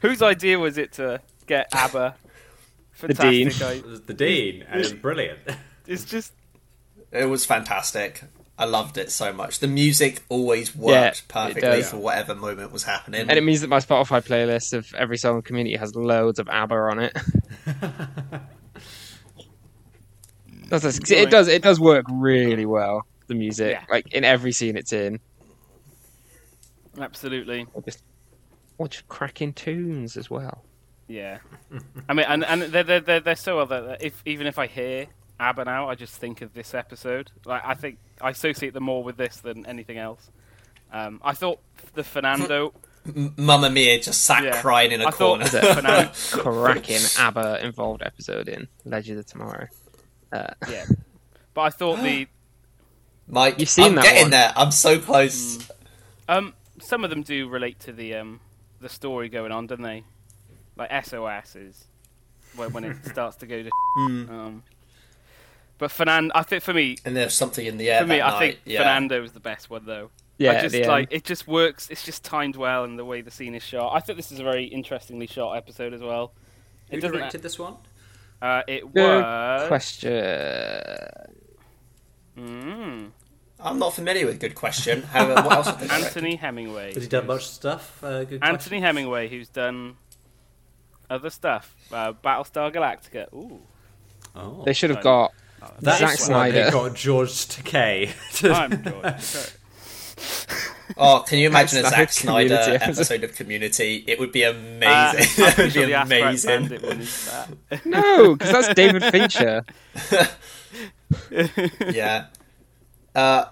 Whose 0.00 0.22
idea 0.22 0.58
was 0.60 0.78
it 0.78 0.92
to 0.92 1.20
get 1.46 1.68
ABBA? 1.74 2.14
Fantastic. 2.96 3.58
Dean. 3.58 3.92
I- 3.94 3.98
the 4.06 4.14
dean, 4.14 4.62
and 4.68 4.80
it 4.80 4.82
was 4.84 4.92
brilliant. 4.92 5.38
It's 5.86 6.04
just 6.04 6.32
It 7.12 7.26
was 7.26 7.44
fantastic. 7.46 8.24
I 8.58 8.64
loved 8.64 8.98
it 8.98 9.12
so 9.12 9.32
much. 9.32 9.60
The 9.60 9.68
music 9.68 10.22
always 10.28 10.74
worked 10.74 11.18
it 11.18 11.22
perfectly 11.28 11.82
for 11.82 11.98
whatever 11.98 12.34
moment 12.34 12.72
was 12.72 12.82
happening. 12.82 13.20
And 13.20 13.32
it 13.32 13.42
means 13.44 13.60
that 13.60 13.68
my 13.68 13.78
Spotify 13.78 14.20
playlist 14.24 14.72
of 14.72 14.92
every 14.94 15.16
song 15.16 15.36
in 15.36 15.42
Community 15.42 15.76
has 15.76 15.94
loads 15.94 16.38
of 16.40 16.48
ABBA 16.48 16.74
on 16.74 16.98
it. 16.98 17.16
That's 20.68 20.82
just- 20.82 21.10
it 21.12 21.30
does 21.30 21.48
it 21.48 21.62
does 21.62 21.78
work 21.78 22.06
really 22.10 22.66
well. 22.66 23.06
The 23.28 23.34
music, 23.34 23.72
Yeah. 23.72 23.84
like 23.90 24.12
in 24.12 24.24
every 24.24 24.52
scene 24.52 24.76
it's 24.76 24.92
in, 24.92 25.20
absolutely. 26.98 27.66
or 27.74 27.82
just 27.82 28.02
or 28.78 28.88
just 28.88 29.06
cracking 29.08 29.52
tunes 29.52 30.16
as 30.16 30.30
well. 30.30 30.64
Yeah, 31.08 31.38
I 32.08 32.14
mean, 32.14 32.26
and 32.28 32.44
and 32.44 32.62
they're 32.62 32.82
they're 32.82 33.00
they're, 33.00 33.20
they're 33.20 33.36
so 33.36 33.58
other. 33.60 33.96
If 34.00 34.20
even 34.26 34.46
if 34.48 34.58
I 34.58 34.66
hear 34.66 35.06
ABBA 35.38 35.64
now, 35.66 35.88
I 35.88 35.94
just 35.94 36.14
think 36.16 36.42
of 36.42 36.52
this 36.52 36.74
episode. 36.74 37.30
Like 37.44 37.62
I 37.64 37.74
think 37.74 37.98
I 38.20 38.30
associate 38.30 38.74
them 38.74 38.82
more 38.84 39.04
with 39.04 39.16
this 39.16 39.36
than 39.36 39.64
anything 39.66 39.98
else. 39.98 40.30
Um, 40.92 41.20
I 41.24 41.32
thought 41.32 41.60
the 41.94 42.02
Fernando. 42.04 42.72
M- 43.06 43.34
Mamma 43.36 43.70
Mia 43.70 44.00
just 44.00 44.22
sat 44.24 44.42
Yeah. 44.42 44.60
crying 44.60 44.90
in 44.90 45.00
a 45.00 45.06
I 45.06 45.10
corner. 45.12 45.44
There's 45.46 45.64
a 45.64 45.74
Fernando- 45.80 46.12
cracking 46.42 46.98
ABBA 47.18 47.64
involved 47.64 48.02
episode 48.02 48.48
in 48.48 48.66
Legend 48.84 49.20
of 49.20 49.26
Tomorrow. 49.26 49.68
Uh, 50.32 50.48
yeah, 50.68 50.86
but 51.54 51.60
I 51.60 51.70
thought 51.70 52.02
the 52.02 52.26
Mike, 53.28 53.60
You've 53.60 53.68
seen 53.68 53.84
I'm 53.86 53.94
that 53.94 54.02
getting 54.04 54.22
one. 54.22 54.30
there. 54.32 54.52
I'm 54.56 54.72
so 54.72 54.98
close. 54.98 55.68
um 56.28 56.52
some 56.80 57.04
of 57.04 57.10
them 57.10 57.22
do 57.22 57.48
relate 57.48 57.78
to 57.80 57.92
the 57.92 58.14
um 58.16 58.40
the 58.80 58.88
story 58.88 59.28
going 59.28 59.52
on, 59.52 59.68
don't 59.68 59.82
they? 59.82 60.02
Like 60.76 61.04
SOS 61.04 61.56
is 61.56 61.84
when 62.56 62.72
when 62.72 62.84
it 62.84 62.96
starts 63.06 63.36
to 63.38 63.46
go 63.46 63.62
to. 63.62 63.70
Um, 63.98 64.62
but 65.78 65.90
Fernando, 65.90 66.32
I 66.34 66.42
think 66.42 66.62
for 66.62 66.72
me, 66.74 66.96
And 67.04 67.16
there's 67.16 67.34
something 67.34 67.64
in 67.66 67.76
the 67.78 67.90
air. 67.90 68.00
for 68.02 68.06
me, 68.06 68.16
that 68.18 68.32
I 68.34 68.38
think 68.38 68.60
yeah. 68.64 68.78
Fernando 68.80 69.22
is 69.24 69.32
the 69.32 69.40
best 69.40 69.68
one 69.70 69.84
though. 69.86 70.10
yeah, 70.38 70.52
I 70.52 70.60
just 70.62 70.72
the 70.72 70.80
end. 70.80 70.88
like 70.88 71.08
it 71.10 71.24
just 71.24 71.46
works. 71.48 71.88
It's 71.90 72.04
just 72.04 72.24
timed 72.24 72.56
well, 72.56 72.84
and 72.84 72.98
the 72.98 73.04
way 73.04 73.20
the 73.22 73.30
scene 73.30 73.54
is 73.54 73.62
shot. 73.62 73.92
I 73.94 74.00
think 74.00 74.16
this 74.16 74.30
is 74.32 74.38
a 74.38 74.44
very 74.44 74.64
interestingly 74.64 75.26
shot 75.26 75.54
episode 75.56 75.92
as 75.94 76.00
well. 76.02 76.32
Who 76.90 76.96
It 76.96 77.00
doesn't. 77.00 77.16
directed 77.16 77.42
this 77.42 77.58
one? 77.58 77.76
Uh, 78.40 78.62
it 78.68 78.82
Good 78.92 79.02
was. 79.22 79.66
question. 79.68 80.24
Mm, 82.38 83.10
I'm 83.60 83.78
not 83.78 83.94
familiar 83.94 84.26
with 84.26 84.38
Good 84.40 84.54
Question. 84.54 85.02
However, 85.02 85.34
what 85.42 85.52
else 85.52 85.66
have 85.68 85.80
they? 85.80 85.88
Anthony 86.04 86.36
Hemingway. 86.36 86.92
Has 86.94 87.04
he 87.04 87.08
done 87.08 87.26
much 87.26 87.46
stuff? 87.46 88.02
Uh, 88.04 88.24
good 88.24 88.40
Anthony 88.42 88.56
question. 88.56 88.82
Hemingway, 88.82 89.28
who's 89.28 89.48
done 89.48 89.96
other 91.10 91.30
stuff. 91.30 91.74
Uh, 91.92 92.12
Battlestar 92.12 92.72
Galactica. 92.74 93.32
Ooh, 93.34 93.60
Oh, 94.34 94.62
They 94.64 94.72
should 94.74 94.90
have 94.90 94.98
Right. 94.98 95.02
got 95.04 95.32
that 95.80 95.98
Zack 95.98 96.14
is 96.20 96.28
why 96.28 96.50
they 96.50 96.60
Snyder. 96.62 96.70
got 96.70 96.94
George 96.94 97.30
Takei. 97.30 98.12
to- 98.38 98.52
I'm 98.54 98.82
George. 98.84 99.20
Sorry. 99.20 99.52
Oh, 100.98 101.24
can 101.26 101.38
you 101.40 101.48
imagine 101.48 101.80
a 101.80 101.82
Zack 101.82 101.92
Zack 101.92 102.12
Snyder 102.12 102.56
Community 102.56 102.76
episode. 102.84 103.00
episode 103.12 103.24
of 103.24 103.34
Community? 103.34 104.04
It 104.06 104.18
would 104.20 104.30
be 104.30 104.44
amazing. 104.44 105.44
Uh, 105.44 105.48
it 105.48 105.58
would 105.58 105.74
be 105.74 105.92
amazing. 105.92 106.60
Bandit 106.68 106.82
one 106.82 107.00
is 107.00 107.26
that. 107.26 107.84
no, 107.86 108.36
because 108.36 108.52
that's 108.52 108.74
David 108.74 109.02
Fincher. 109.04 109.64
yeah. 111.92 112.26
Uh, 113.14 113.46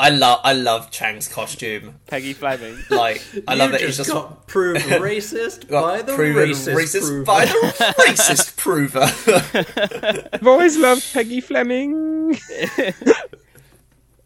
I 0.00 0.08
love 0.08 0.40
I 0.44 0.52
love 0.54 0.90
Chang's 0.90 1.28
costume. 1.28 1.96
Peggy 2.06 2.32
Fleming. 2.32 2.78
Like 2.88 3.22
I 3.46 3.54
love 3.54 3.68
you 3.72 3.78
that 3.78 3.80
he's 3.86 3.96
just 3.98 4.08
just 4.08 4.12
got 4.12 4.46
proved 4.46 4.80
racist 4.86 5.68
got 5.68 5.82
by 5.82 6.02
the 6.02 6.14
proven 6.14 6.48
racist, 6.48 7.02
prover. 7.02 7.24
by 7.24 7.44
the 7.44 7.52
racist 8.08 8.56
prover. 8.56 10.28
I've 10.32 10.46
always 10.46 10.78
loved 10.78 11.12
Peggy 11.12 11.40
Fleming. 11.40 12.38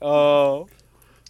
Oh. 0.00 0.68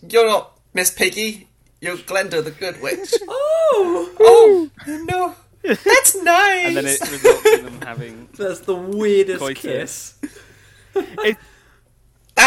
You're 0.07 0.27
not 0.27 0.59
Miss 0.75 0.91
Piggy. 0.91 1.49
You're 1.81 1.97
Glinda 1.97 2.43
the 2.43 2.51
Good 2.51 2.83
Witch. 2.83 3.15
Oh, 3.29 4.11
oh 4.21 4.71
no, 4.87 5.35
that's 5.63 6.17
nice. 6.23 6.67
And 6.67 6.77
then 6.77 6.87
it 6.87 7.01
results 7.01 7.47
in 7.47 7.65
them 7.65 7.81
having. 7.83 8.29
that's 8.37 8.61
the 8.61 8.75
weirdest 8.75 9.39
Coitus. 9.41 10.15
kiss. 10.21 10.31
It, 10.95 11.37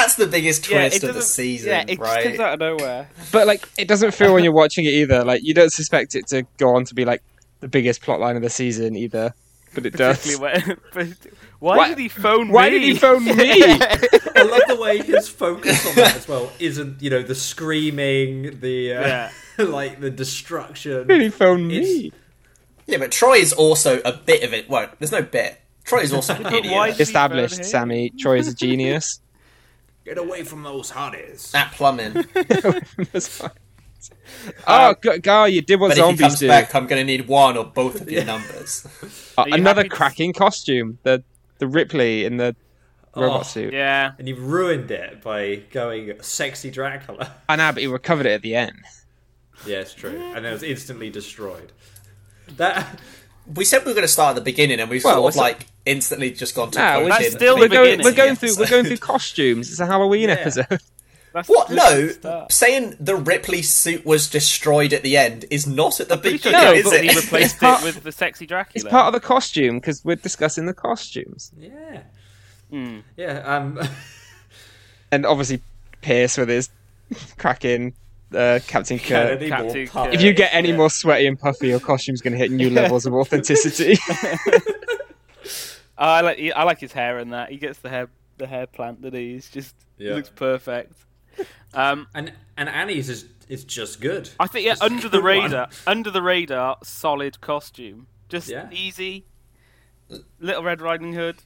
That's 0.01 0.15
the 0.15 0.27
biggest 0.27 0.63
twist 0.65 1.03
it 1.03 1.09
of 1.09 1.15
the 1.15 1.21
season, 1.21 1.69
Yeah, 1.69 1.81
it 1.81 1.87
just 1.97 1.99
right? 1.99 2.23
comes 2.23 2.39
out 2.39 2.53
of 2.53 2.59
nowhere. 2.59 3.09
But 3.31 3.47
like, 3.47 3.67
it 3.77 3.87
doesn't 3.87 4.13
feel 4.13 4.33
when 4.33 4.43
you're 4.43 4.53
watching 4.53 4.85
it 4.85 4.89
either. 4.93 5.23
Like, 5.23 5.41
you 5.43 5.53
don't 5.53 5.71
suspect 5.71 6.15
it 6.15 6.27
to 6.27 6.43
go 6.57 6.75
on 6.75 6.85
to 6.85 6.93
be 6.95 7.05
like 7.05 7.23
the 7.59 7.67
biggest 7.67 8.01
plot 8.01 8.19
line 8.19 8.35
of 8.35 8.41
the 8.41 8.49
season 8.49 8.95
either. 8.95 9.33
But 9.73 9.85
it 9.85 9.93
does. 9.93 10.17
Particularly 10.19 10.61
when- 10.63 10.77
but 10.93 11.07
why 11.59 11.77
Why- 11.77 11.89
did 11.89 11.97
he 11.99 12.07
phone 12.07 12.49
Why 12.49 12.69
me? 12.69 12.79
did 12.79 12.81
he 12.83 12.93
phone 12.95 13.23
me? 13.25 13.33
I 13.35 14.43
love 14.43 14.61
the 14.67 14.77
way 14.79 14.99
his 14.99 15.27
focus 15.27 15.85
on 15.87 15.95
that 15.95 16.15
as 16.15 16.27
well 16.27 16.51
isn't, 16.59 17.01
you 17.01 17.09
know, 17.09 17.21
the 17.21 17.35
screaming, 17.35 18.59
the 18.59 18.93
uh, 18.93 19.01
Yeah. 19.07 19.31
like 19.65 19.99
the 19.99 20.09
destruction. 20.09 20.99
Why 21.07 21.17
did 21.17 21.21
he 21.21 21.29
phone 21.29 21.67
me? 21.67 22.11
Yeah, 22.85 22.99
but 22.99 23.11
Troy 23.11 23.37
is 23.37 23.51
also 23.53 23.99
a 24.05 24.13
bit 24.13 24.43
of 24.43 24.53
it. 24.53 24.69
Well, 24.69 24.89
there's 24.99 25.11
no 25.11 25.21
bit. 25.21 25.59
Troy 25.83 25.99
is 26.01 26.13
also 26.13 26.35
an 26.35 26.45
idiot. 26.53 26.99
Established. 26.99 27.65
Sammy. 27.65 28.11
Troy 28.17 28.37
is 28.37 28.47
a 28.47 28.53
genius. 28.55 29.19
Get 30.07 30.17
away 30.17 30.43
from 30.43 30.63
those 30.63 30.89
hotties. 30.91 31.51
That 31.51 31.73
plumbing. 31.73 32.23
Oh, 34.67 34.95
G- 35.03 35.17
Gar, 35.19 35.49
you 35.49 35.61
did 35.61 35.79
what 35.79 35.89
But 35.89 35.97
if 35.97 36.11
he 36.17 36.23
comes 36.23 36.39
do. 36.39 36.47
back, 36.47 36.73
I'm 36.75 36.85
going 36.87 36.99
to 36.99 37.03
need 37.05 37.27
one 37.27 37.57
or 37.57 37.65
both 37.65 37.99
of 38.01 38.09
your 38.11 38.23
numbers. 38.25 38.85
Uh, 39.37 39.43
you 39.47 39.53
another 39.53 39.81
happy 39.81 39.89
to- 39.89 39.95
cracking 39.95 40.33
costume. 40.33 40.97
The 41.03 41.23
the 41.59 41.67
Ripley 41.67 42.25
in 42.25 42.37
the 42.37 42.55
robot 43.15 43.41
Oh. 43.41 43.43
suit. 43.43 43.71
Yeah. 43.73 44.13
And 44.17 44.27
you've 44.27 44.43
ruined 44.43 44.89
it 44.89 45.21
by 45.21 45.57
going 45.71 46.13
sexy 46.23 46.71
Dracula. 46.71 47.35
I 47.47 47.55
know, 47.55 47.71
but 47.71 47.81
he 47.81 47.87
recovered 47.87 48.25
it 48.25 48.31
at 48.31 48.41
the 48.41 48.55
end. 48.55 48.79
Yeah, 49.67 49.77
it's 49.79 49.93
true. 49.93 50.19
And 50.35 50.43
it 50.45 50.51
was 50.51 50.63
instantly 50.63 51.11
destroyed. 51.11 51.71
That 52.55 52.99
We 53.53 53.63
said 53.65 53.79
we 53.85 53.91
were 53.91 53.95
going 53.95 54.03
to 54.03 54.07
start 54.11 54.31
at 54.31 54.35
the 54.35 54.41
beginning, 54.41 54.79
and 54.79 54.89
we've 54.89 55.03
Well, 55.03 55.13
sort 55.13 55.17
of 55.19 55.23
what's 55.23 55.37
like 55.37 55.67
instantly 55.85 56.31
just 56.31 56.53
gone 56.55 56.71
to 56.71 56.79
Nah, 56.79 56.99
we're 56.99 57.09
That's 57.09 57.31
still 57.31 57.55
the 57.55 57.61
we're 57.61 57.67
the 57.69 57.75
going, 57.75 57.99
we're 58.03 58.11
going 58.13 58.29
yes. 58.31 58.39
through 58.39 58.55
we're 58.63 58.69
going 58.69 58.85
through 58.85 58.97
costumes. 58.97 59.69
It's 59.71 59.79
a 59.79 59.85
Halloween 59.85 60.29
Yeah. 60.29 60.35
episode. 60.35 60.81
That's 61.33 61.47
What? 61.49 61.69
No, 61.69 62.07
start. 62.09 62.51
saying 62.51 62.95
the 62.99 63.15
Ripley 63.15 63.61
suit 63.61 64.05
was 64.05 64.27
destroyed 64.29 64.91
at 64.91 65.03
the 65.03 65.15
end 65.17 65.45
is 65.51 65.67
not 65.67 65.99
at 65.99 66.09
the 66.09 66.17
Pretty 66.17 66.39
sure 66.39 66.51
beginning, 66.51 66.71
No, 66.71 66.73
is 66.79 66.83
but 66.85 66.93
it? 66.95 67.03
he 67.03 67.09
replaced 67.15 67.53
It's 67.55 67.59
part- 67.59 67.81
it 67.81 67.85
with 67.85 68.03
the 68.03 68.11
sexy 68.11 68.45
Dracula. 68.47 68.71
It's 68.75 68.89
part 68.91 69.07
of 69.07 69.13
the 69.21 69.25
costume 69.25 69.75
because 69.79 70.03
we're 70.03 70.15
discussing 70.15 70.65
the 70.65 70.73
costumes, 70.73 71.51
Yeah. 71.57 71.99
Hmm. 72.71 72.99
Yeah, 73.15 73.39
um 73.45 73.79
and 75.11 75.25
obviously 75.25 75.61
Pierce 76.01 76.37
with 76.37 76.49
his 76.49 76.69
cracking 77.37 77.93
uh, 78.35 78.59
Captain 78.67 78.97
Kirk. 78.97 79.07
Kennedy 79.07 79.49
Captain 79.49 79.77
more 79.93 80.05
Kirk. 80.05 80.13
If 80.13 80.21
you 80.21 80.33
get 80.33 80.53
any 80.53 80.69
Yeah. 80.69 80.77
more 80.77 80.89
sweaty 80.89 81.27
and 81.27 81.39
puffy, 81.39 81.67
your 81.69 81.79
costume's 81.79 82.21
going 82.21 82.33
to 82.33 82.37
hit 82.37 82.51
new 82.51 82.69
levels 82.69 83.05
of 83.05 83.13
authenticity. 83.21 83.97
I 85.97 86.21
like 86.21 86.39
I 86.55 86.63
like 86.63 86.79
his 86.79 86.93
hair 86.93 87.17
and 87.17 87.33
that. 87.33 87.49
He 87.49 87.57
gets 87.57 87.79
the 87.79 87.89
hair 87.89 88.09
the 88.37 88.45
hair 88.47 88.67
plant 88.67 89.01
that 89.01 89.13
he's 89.13 89.49
just 89.49 89.75
Yeah. 89.97 90.09
he 90.09 90.15
looks 90.15 90.29
perfect. 90.29 90.93
Um, 91.73 92.07
And 92.15 92.33
and 92.55 92.69
Annie's 92.69 93.09
is 93.09 93.25
is 93.49 93.63
just 93.63 94.01
good. 94.01 94.29
I 94.39 94.47
think 94.47 94.65
yeah, 94.65 94.73
Just 94.73 94.83
under 94.83 95.03
the 95.09 95.19
good 95.21 95.23
one. 95.37 95.43
radar, 95.51 95.69
under 95.87 96.11
the 96.11 96.21
radar, 96.21 96.77
solid 96.83 97.39
costume, 97.41 98.07
just 98.29 98.49
Yeah. 98.49 98.69
easy. 98.71 99.25
Little 100.39 100.63
Red 100.63 100.81
Riding 100.81 101.13
Hood. 101.13 101.37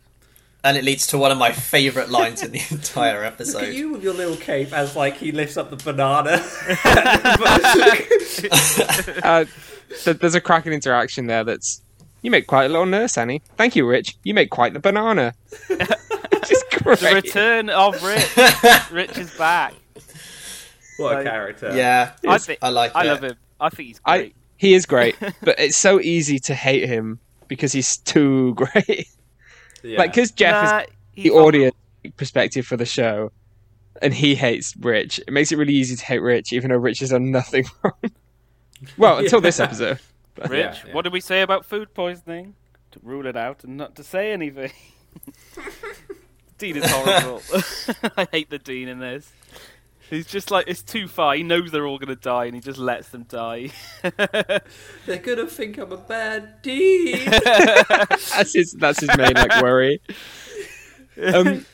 And 0.64 0.78
it 0.78 0.84
leads 0.84 1.08
to 1.08 1.18
one 1.18 1.32
of 1.32 1.38
my 1.38 1.52
favourite 1.52 2.10
lines 2.10 2.44
in 2.44 2.52
the 2.52 2.62
entire 2.72 3.24
Look 3.24 3.34
episode. 3.34 3.64
at 3.64 3.74
you 3.74 3.94
with 3.94 4.04
your 4.04 4.14
little 4.14 4.36
cape 4.38 4.74
as 4.74 4.96
like 4.96 5.18
he 5.18 5.32
lifts 5.32 5.58
up 5.58 5.70
the 5.70 5.76
banana. 5.78 6.34
uh, 9.24 9.46
th- 10.04 10.18
there's 10.18 10.36
a 10.36 10.42
cracking 10.42 10.74
interaction 10.74 11.28
there. 11.28 11.44
That's 11.44 11.82
you 12.22 12.32
make 12.32 12.48
quite 12.48 12.66
a 12.66 12.70
little 12.70 12.86
nurse, 12.86 13.18
Annie. 13.18 13.42
Thank 13.58 13.76
you, 13.76 13.88
Rich. 13.88 14.18
You 14.24 14.34
make 14.34 14.50
quite 14.50 14.74
the 14.74 14.80
banana. 14.80 15.34
Which 15.68 16.52
is 16.52 16.64
great. 16.72 17.00
The 17.00 17.12
return 17.16 17.70
of 17.70 18.02
Rich. 18.04 18.92
Rich 18.92 19.18
is 19.18 19.36
back. 19.38 19.74
what 20.98 21.20
a 21.20 21.24
character. 21.24 21.76
Yeah, 21.76 22.12
I 22.28 22.38
think 22.38 22.60
I 22.62 22.70
like 22.70 22.96
I 22.96 23.06
it. 23.06 23.08
love 23.08 23.24
him. 23.24 23.36
I 23.60 23.70
think 23.70 23.88
he's 23.88 24.02
I 24.06 24.18
great. 24.18 24.36
he 24.58 24.74
is 24.74 24.86
great, 24.86 25.16
but 25.42 25.60
it's 25.60 25.78
so 25.78 26.00
easy 26.00 26.40
to 26.40 26.56
hate 26.56 26.88
him 26.88 27.20
because 27.48 27.72
he's 27.72 27.98
too 27.98 28.54
great. 28.56 29.08
Yeah. 29.84 30.00
Like 30.00 30.12
because 30.14 30.32
Jeff 30.32 30.64
is 30.64 30.72
the 31.16 31.22
he's 31.24 31.32
audience 31.32 31.76
perspective 32.18 32.66
for 32.66 32.78
the 32.78 32.86
show, 32.86 33.32
and 34.02 34.14
he 34.14 34.36
hates 34.36 34.76
Rich. 34.78 35.20
It 35.20 35.32
makes 35.32 35.52
it 35.52 35.58
really 35.58 35.74
easy 35.74 35.96
to 35.96 36.06
hate 36.06 36.20
Rich, 36.20 36.54
even 36.54 36.70
though 36.72 36.78
Rich 36.78 37.00
has 37.00 37.10
done 37.10 37.32
nothing 37.32 37.66
wrong. 37.84 37.94
well, 38.98 39.18
until 39.20 39.42
this 39.42 39.60
Yeah. 39.60 39.66
episode. 39.66 40.00
Rich, 40.38 40.52
Yeah, 40.52 40.76
yeah. 40.88 40.94
what 40.94 41.02
did 41.04 41.14
we 41.14 41.22
say 41.22 41.42
about 41.42 41.66
food 41.66 41.94
poisoning? 41.94 42.56
To 42.92 43.00
rule 43.04 43.26
it 43.26 43.38
out 43.38 43.64
and 43.64 43.78
not 43.78 43.96
to 43.96 44.04
say 44.04 44.32
anything. 44.34 44.72
Dean 46.58 46.78
is 46.78 46.90
horrible. 46.92 47.42
I 48.18 48.28
hate 48.32 48.50
the 48.50 48.60
Dean 48.60 48.88
in 48.88 49.00
this. 49.00 49.32
He's 50.12 50.28
just 50.28 50.52
like 50.52 50.66
it's 50.68 50.82
too 50.84 51.08
far. 51.08 51.36
He 51.36 51.44
knows 51.44 51.72
they're 51.72 51.88
all 51.88 51.98
gonna 51.98 52.18
die, 52.18 52.44
and 52.44 52.54
he 52.54 52.60
just 52.60 52.78
lets 52.78 53.08
them 53.10 53.24
die. 53.24 53.70
They're 54.04 55.20
gonna 55.24 55.48
think 55.48 55.78
I'm 55.78 55.90
a 55.94 55.98
bad 55.98 56.62
deed. 56.62 57.28
That's 57.28 58.54
his. 58.54 58.74
That's 58.74 59.00
his 59.00 59.10
main 59.18 59.36
like 59.36 59.62
worry. 59.62 60.02
Um, 61.22 61.66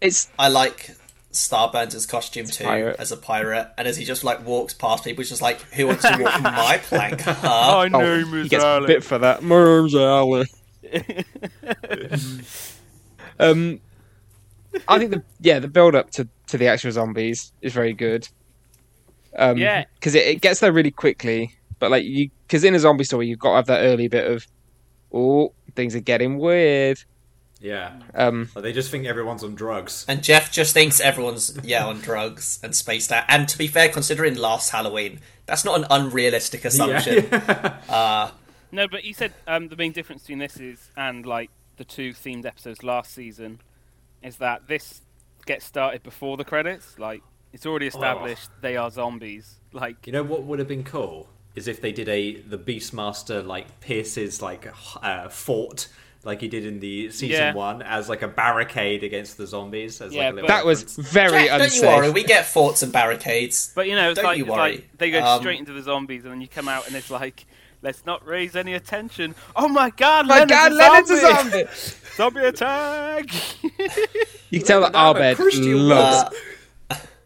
it's 0.00 0.30
I 0.38 0.48
like 0.48 0.96
Starburns' 1.32 2.08
costume 2.08 2.46
too 2.46 2.64
pirate. 2.64 2.96
as 2.98 3.12
a 3.12 3.18
pirate, 3.18 3.70
and 3.76 3.86
as 3.86 3.98
he 3.98 4.06
just 4.06 4.24
like 4.24 4.46
walks 4.46 4.72
past 4.72 5.04
people, 5.04 5.20
he's 5.20 5.28
just 5.28 5.42
like, 5.42 5.60
"Who 5.74 5.86
wants 5.88 6.04
to 6.04 6.16
walk 6.18 6.40
my 6.40 6.80
plank?" 6.84 7.20
Huh? 7.20 7.34
My 7.42 7.90
oh, 7.92 8.22
name 8.22 8.44
he 8.44 8.48
gets 8.48 8.64
Alan. 8.64 8.86
bit 8.86 9.04
for 9.04 9.18
that. 9.18 9.42
My 9.42 9.62
name's 9.62 9.94
Alan. 9.94 10.46
Um, 13.38 13.80
I 14.88 14.98
think 14.98 15.10
the 15.12 15.22
yeah 15.40 15.58
the 15.58 15.68
build 15.68 15.94
up 15.94 16.10
to 16.12 16.28
to 16.48 16.58
the 16.58 16.68
actual 16.68 16.92
zombies 16.92 17.52
is 17.62 17.72
very 17.72 17.92
good. 17.92 18.28
Um, 19.36 19.56
Yeah. 19.58 19.84
because 19.94 20.14
it, 20.14 20.26
it 20.26 20.40
gets 20.40 20.60
there 20.60 20.72
really 20.72 20.90
quickly, 20.90 21.54
but 21.78 21.90
like 21.90 22.04
you 22.04 22.30
because 22.46 22.64
in 22.64 22.74
a 22.74 22.78
zombie 22.78 23.04
story 23.04 23.26
you've 23.28 23.38
got 23.38 23.50
to 23.50 23.56
have 23.56 23.66
that 23.66 23.80
early 23.80 24.08
bit 24.08 24.30
of 24.30 24.46
oh 25.12 25.52
things 25.74 25.94
are 25.96 26.00
getting 26.00 26.38
weird. 26.38 26.98
yeah. 27.60 27.98
Um, 28.14 28.48
Like, 28.54 28.62
they 28.64 28.72
just 28.72 28.90
think 28.90 29.06
everyone's 29.06 29.42
on 29.42 29.54
drugs. 29.54 30.04
And 30.08 30.22
Jeff 30.22 30.52
just 30.52 30.72
thinks 30.74 31.00
everyone's 31.00 31.58
yeah 31.64 31.84
on 31.86 32.00
drugs 32.00 32.60
and 32.62 32.74
spaced 32.76 33.10
out. 33.10 33.24
And 33.28 33.48
to 33.48 33.58
be 33.58 33.66
fair, 33.66 33.88
considering 33.88 34.34
last 34.36 34.70
Halloween, 34.70 35.20
that's 35.46 35.64
not 35.64 35.78
an 35.78 35.86
unrealistic 35.90 36.64
assumption. 36.64 37.26
Yeah. 37.30 37.76
Uh, 37.88 38.30
No, 38.70 38.86
but 38.88 39.04
you 39.04 39.14
said 39.14 39.32
um, 39.46 39.68
the 39.68 39.76
main 39.76 39.92
difference 39.92 40.22
between 40.22 40.38
this 40.38 40.56
is 40.58 40.90
and 40.96 41.24
like 41.26 41.50
the 41.76 41.84
two 41.84 42.12
themed 42.12 42.44
episodes 42.46 42.82
last 42.84 43.12
season 43.12 43.60
is 44.24 44.36
that 44.38 44.66
this 44.66 45.02
gets 45.46 45.64
started 45.64 46.02
before 46.02 46.36
the 46.36 46.44
credits. 46.44 46.98
Like 46.98 47.22
it's 47.52 47.66
already 47.66 47.86
established 47.86 48.48
they 48.60 48.76
are 48.76 48.90
zombies. 48.90 49.60
Like 49.72 50.06
You 50.06 50.12
know 50.12 50.22
what 50.22 50.42
would 50.44 50.58
have 50.58 50.68
been 50.68 50.84
cool 50.84 51.28
is 51.54 51.68
if 51.68 51.80
they 51.80 51.92
did 51.92 52.08
a 52.08 52.36
the 52.40 52.58
Beastmaster 52.58 53.46
like 53.46 53.80
pierces 53.80 54.42
like 54.42 54.66
uh, 55.02 55.28
fort 55.28 55.88
like 56.24 56.40
he 56.40 56.48
did 56.48 56.64
in 56.64 56.80
the 56.80 57.10
season 57.10 57.28
Yeah. 57.38 57.54
one 57.54 57.82
as 57.82 58.08
like 58.08 58.22
a 58.22 58.28
barricade 58.28 59.04
against 59.04 59.36
the 59.36 59.46
zombies. 59.46 60.00
As, 60.00 60.14
Yeah, 60.14 60.20
like, 60.20 60.28
a 60.28 60.30
but- 60.30 60.34
little 60.36 60.48
that 60.56 60.64
was 60.64 60.82
reference. 60.98 61.08
very 61.10 61.44
Jack, 61.44 61.58
don't 61.60 61.74
you 61.76 61.82
worry, 61.82 62.10
we 62.10 62.24
get 62.24 62.46
forts 62.46 62.82
and 62.82 62.90
barricades. 62.92 63.72
But 63.74 63.88
you 63.88 63.94
know, 63.94 64.08
it's 64.10 64.16
Don't 64.16 64.24
like, 64.24 64.38
you 64.38 64.44
it's 64.44 64.50
worry. 64.50 64.72
like 64.76 64.96
they 64.98 65.10
go 65.10 65.22
Um, 65.22 65.40
straight 65.40 65.58
into 65.60 65.74
the 65.74 65.82
zombies, 65.82 66.24
and 66.24 66.32
then 66.32 66.40
you 66.40 66.48
come 66.48 66.66
out, 66.66 66.86
and 66.86 66.96
it's 66.96 67.10
like, 67.10 67.44
let's 67.84 68.04
not 68.04 68.26
raise 68.26 68.56
any 68.56 68.74
attention. 68.74 69.36
Oh 69.54 69.68
my 69.68 69.90
god, 69.90 70.26
My 70.26 70.40
Leonard's 70.44 70.50
God, 70.50 70.72
a 70.72 70.74
Leonard's 70.74 71.10
a 71.10 71.20
zombie! 71.20 71.50
zombie. 71.50 71.68
zombie 72.16 72.40
attack! 72.46 73.26
You 74.50 74.60
can 74.60 74.66
tell 74.68 74.80
that 74.82 74.92
Now 74.92 75.10
a 75.12 75.16
Abed 75.16 75.36
Christian 75.36 75.88
loves. 75.88 76.36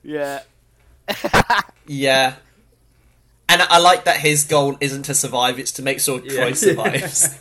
Yeah, 0.03 0.41
yeah. 1.87 2.37
And 3.51 3.61
I 3.63 3.79
like 3.79 4.05
that 4.05 4.17
his 4.19 4.45
goal 4.45 4.79
isn't 4.81 5.03
to 5.05 5.15
survive; 5.15 5.59
it's 5.59 5.73
to 5.73 5.83
make 5.83 6.01
sure 6.01 6.21
Troy 6.21 6.49
Yeah. 6.49 6.53
survives, 6.55 7.39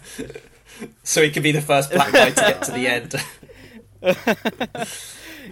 so 1.04 1.22
he 1.22 1.30
can 1.32 1.42
be 1.44 1.54
the 1.54 1.62
first 1.62 1.90
black 1.92 2.12
guy 2.12 2.30
to 2.32 2.36
get 2.36 2.64
to 2.64 2.72
the 2.72 2.88
end. 2.88 3.16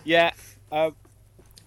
yeah. 0.03 0.31
Um, 0.71 0.95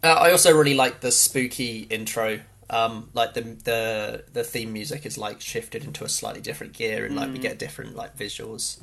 Uh, 0.02 0.08
I 0.08 0.30
also 0.30 0.54
really 0.54 0.74
like 0.74 1.00
the 1.00 1.10
spooky 1.10 1.80
intro. 1.90 2.40
Um, 2.70 3.08
like 3.14 3.34
the 3.34 3.42
the 3.42 4.24
the 4.32 4.44
theme 4.44 4.72
music 4.72 5.06
is 5.06 5.16
like 5.16 5.40
shifted 5.40 5.84
into 5.84 6.04
a 6.04 6.08
slightly 6.08 6.40
different 6.40 6.74
gear, 6.74 7.06
and 7.06 7.16
like 7.16 7.32
we 7.32 7.38
get 7.38 7.58
different 7.58 7.96
like 7.96 8.16
visuals 8.16 8.78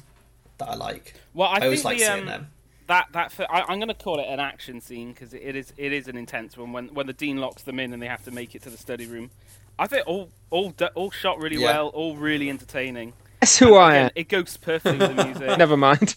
that 0.58 0.70
I 0.70 0.76
like. 0.76 1.14
well, 1.34 1.50
I, 1.50 1.58
I, 1.58 1.66
always 1.66 1.80
think 1.84 1.86
like 1.86 1.98
the, 2.00 2.06
seeing 2.06 2.20
um, 2.22 2.26
them. 2.26 2.48
that 2.88 3.08
that 3.12 3.32
fi- 3.32 3.46
I, 3.50 3.62
I'm 3.62 3.78
going 3.80 3.90
to 3.90 3.94
call 3.94 4.20
it 4.20 4.28
an 4.28 4.40
action 4.40 4.82
scene 4.82 5.10
because 5.12 5.34
it, 5.34 5.42
it 5.44 5.56
is 5.56 5.74
it 5.78 5.94
is 5.94 6.08
an 6.08 6.18
intense 6.18 6.58
one 6.58 6.72
when 6.74 6.88
when 6.94 7.08
the 7.08 7.14
dean 7.14 7.38
locks 7.38 7.64
them 7.64 7.80
in 7.80 7.94
and 7.94 8.02
they 8.02 8.08
have 8.08 8.24
to 8.24 8.32
make 8.32 8.56
it 8.56 8.64
to 8.64 8.70
the 8.70 8.78
study 8.78 9.06
room. 9.06 9.30
I 9.78 9.88
think 9.88 10.08
all 10.08 10.30
all 10.50 10.74
all 10.96 11.12
shot 11.12 11.40
really 11.40 11.58
Yeah. 11.58 11.74
well, 11.74 11.88
all 11.90 12.16
really 12.16 12.50
entertaining. 12.50 13.14
That's 13.42 13.60
who 13.60 13.76
I 13.76 13.98
am. 13.98 14.10
It 14.16 14.30
goes 14.30 14.58
perfectly 14.58 14.98
with 14.98 15.16
the 15.16 15.26
music. 15.26 15.58
Never 15.58 15.78
mind. 15.78 16.16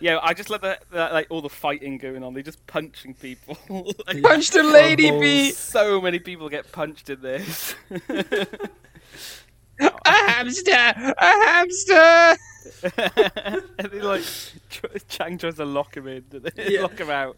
Yeah, 0.00 0.18
I 0.22 0.32
just 0.34 0.48
love 0.50 0.60
the, 0.60 0.78
the 0.90 1.08
like 1.12 1.26
all 1.30 1.40
the 1.42 1.48
fighting 1.48 1.98
going 1.98 2.22
on. 2.22 2.34
They're 2.34 2.42
just 2.42 2.64
punching 2.66 3.14
people. 3.14 3.56
Like, 4.06 4.22
Punched 4.22 4.54
a 4.54 4.62
lady 4.62 5.10
bee. 5.10 5.50
so 5.52 6.00
many 6.00 6.18
people 6.18 6.48
get 6.48 6.70
punched 6.72 7.10
in 7.10 7.20
this. 7.20 7.74
A 9.80 9.90
hamster. 10.10 10.72
A 10.72 11.14
hamster. 11.46 12.36
and 13.78 13.90
they 13.92 14.00
like 14.00 14.24
Chang 15.08 15.38
tries 15.38 15.54
to 15.54 15.64
lock 15.64 15.96
him 15.96 16.08
in, 16.08 16.24
they 16.30 16.50
Yeah. 16.74 16.82
lock 16.82 16.98
him 16.98 17.10
out. 17.10 17.36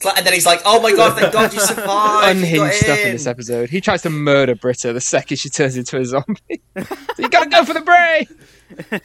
It's 0.00 0.06
like, 0.06 0.16
and 0.16 0.26
then 0.26 0.32
he's 0.32 0.46
like, 0.46 0.62
"Oh 0.64 0.80
my 0.80 0.92
god, 0.96 1.18
thank 1.18 1.30
God 1.30 1.52
you 1.52 1.60
survived!" 1.74 2.38
you 2.38 2.42
Unhinged 2.42 2.56
got 2.58 2.72
stuff 2.74 2.98
in 3.00 3.12
this 3.12 3.26
episode. 3.26 3.68
He 3.68 3.82
tries 3.82 4.00
to 4.02 4.10
murder 4.10 4.54
Britta 4.54 4.94
the 4.94 5.00
second 5.00 5.36
she 5.36 5.50
turns 5.50 5.76
into 5.76 5.98
a 5.98 6.04
zombie. 6.06 6.62
so 6.78 6.96
you 7.18 7.28
gotta 7.28 7.50
go 7.50 7.64
for 7.66 7.74
the 7.74 7.82
brain. 7.82 8.26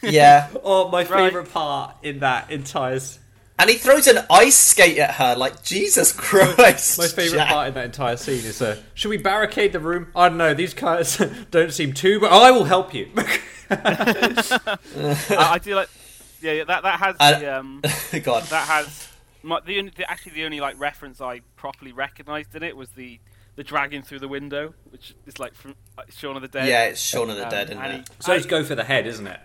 Yeah, 0.02 0.48
Oh, 0.64 0.88
my 0.90 1.00
Right. 1.00 1.08
favorite 1.08 1.52
part 1.52 1.98
in 2.02 2.20
that 2.20 2.50
entire 2.50 3.00
and 3.58 3.70
he 3.70 3.76
throws 3.78 4.06
an 4.08 4.20
ice 4.30 4.56
skate 4.56 4.98
at 4.98 5.16
her. 5.16 5.36
Like 5.36 5.64
Jesus 5.64 6.12
Christ! 6.18 6.98
my 6.98 7.08
favorite 7.08 7.40
Jack. 7.40 7.50
part 7.50 7.68
in 7.70 7.74
that 7.74 7.86
entire 7.86 8.16
scene 8.16 8.46
is 8.46 8.62
uh, 8.62 8.78
should 8.94 9.10
we 9.10 9.18
barricade 9.18 9.74
the 9.74 9.80
room? 9.82 10.08
I 10.16 10.30
don't 10.30 10.38
know. 10.38 10.54
These 10.54 10.76
guys 10.76 11.18
don't 11.52 11.74
seem 11.74 11.92
too, 11.94 12.20
but 12.22 12.32
I 12.32 12.52
will 12.52 12.64
help 12.66 12.94
you. 12.94 13.10
I, 13.70 14.78
I 15.30 15.60
do 15.62 15.76
like, 15.76 15.90
yeah, 16.42 16.52
yeah 16.54 16.64
that 16.66 16.84
that 16.84 17.00
has 17.00 17.16
I- 17.20 17.34
the, 17.40 17.58
um 17.60 17.82
God. 18.24 18.44
that 18.44 18.68
has 18.68 19.08
my, 19.46 19.60
the, 19.66 19.78
only, 19.80 19.92
the 19.96 20.10
actually 20.10 20.34
the 20.34 20.44
only 20.46 20.60
like 20.60 20.80
reference 20.80 21.22
I 21.22 21.42
properly 21.56 21.92
recognised 21.92 22.56
in 22.56 22.64
it 22.64 22.76
was 22.76 22.90
the 22.92 23.20
the 23.56 23.64
dragging 23.64 24.02
through 24.04 24.20
the 24.20 24.28
window, 24.28 24.74
which 24.90 25.16
is 25.26 25.40
like 25.40 25.54
from 25.56 25.76
like, 25.98 26.12
Shaun 26.12 26.36
of 26.36 26.42
the 26.42 26.50
Dead. 26.50 26.68
Yeah, 26.68 26.84
it's 26.86 27.00
Shaun 27.00 27.30
of 27.30 27.38
the 27.38 27.46
Um, 27.46 27.50
Dead, 27.50 27.70
isn't 27.70 27.82
and 27.82 27.94
it? 28.02 28.10
he- 28.10 28.16
so 28.24 28.34
I- 28.34 28.36
it's 28.36 28.46
go 28.46 28.64
for 28.66 28.76
the 28.76 28.84
head, 28.84 29.08
isn't 29.08 29.28
it? 29.28 29.40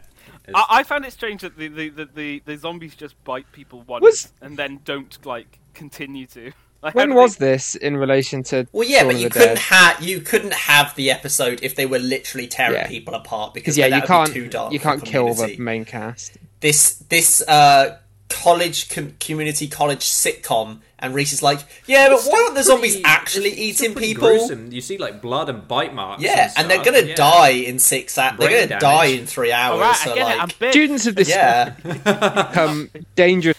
I, 0.52 0.64
I 0.70 0.82
found 0.82 1.04
it 1.04 1.12
strange 1.12 1.42
that 1.42 1.56
the, 1.56 1.68
the, 1.68 1.88
the, 1.90 2.04
the, 2.12 2.42
the 2.44 2.56
zombies 2.56 2.96
just 2.96 3.22
bite 3.24 3.46
people 3.52 3.82
once 3.86 4.02
Was- 4.02 4.32
and 4.40 4.56
then 4.56 4.80
don't 4.84 5.16
like 5.24 5.58
continue 5.74 6.26
to. 6.28 6.50
Like, 6.82 6.94
When 6.94 7.14
was 7.14 7.36
they- 7.36 7.50
this 7.50 7.74
in 7.74 7.94
relation 7.98 8.42
to? 8.44 8.66
Well, 8.72 8.88
yeah, 8.88 9.00
Shaun 9.00 9.08
but 9.08 9.16
you 9.20 9.28
couldn't 9.28 9.58
have 9.58 10.00
you 10.02 10.20
couldn't 10.22 10.54
have 10.54 10.94
the 10.94 11.10
episode 11.10 11.60
if 11.62 11.76
they 11.76 11.84
were 11.84 11.98
literally 11.98 12.46
tearing 12.46 12.76
Yeah. 12.80 12.88
people 12.88 13.12
apart 13.12 13.52
because 13.52 13.76
Because 13.76 13.90
yeah, 13.90 13.96
you 13.96 14.00
can't 14.02 14.28
would 14.30 14.34
be 14.34 14.40
too 14.40 14.48
dark. 14.48 14.72
you 14.72 14.80
can't 14.80 15.04
kill 15.04 15.34
the 15.34 15.58
main 15.58 15.84
cast. 15.84 16.38
this 16.60 16.94
this 17.10 17.42
uh 17.46 17.98
college 18.30 18.88
com- 18.88 19.14
community 19.20 19.68
college 19.68 20.00
sitcom, 20.00 20.78
and 20.98 21.14
Reese 21.14 21.32
is 21.32 21.42
like, 21.42 21.60
yeah, 21.86 22.08
but 22.08 22.22
why 22.22 22.42
aren't 22.42 22.54
the 22.54 22.62
zombies 22.62 22.92
Pretty- 22.94 23.04
actually 23.04 23.46
it's- 23.52 23.68
it's 23.70 23.80
eating 23.82 23.92
pretty 23.94 24.14
people? 24.14 24.28
gruesome. 24.28 24.72
You 24.72 24.80
see 24.80 24.96
like 24.98 25.20
blood 25.20 25.48
and 25.48 25.66
bite 25.68 25.94
marks. 25.94 26.22
Yeah, 26.22 26.50
and, 26.56 26.58
and 26.58 26.70
they're 26.70 26.84
gonna 26.84 27.08
yeah. 27.08 27.14
die 27.14 27.50
in 27.50 27.78
six. 27.78 28.16
A- 28.16 28.34
they're 28.38 28.66
gonna 28.68 28.80
die 28.80 29.06
in 29.06 29.26
three 29.26 29.52
hours. 29.52 29.74
All 29.74 29.80
right, 29.80 29.96
so 29.96 30.10
like, 30.10 30.18
it. 30.20 30.42
I'm 30.42 30.48
big. 30.58 30.72
Students 30.72 31.06
of 31.06 31.14
this 31.16 31.28
yeah, 31.28 31.70
become 31.82 32.90
dangerous 33.16 33.56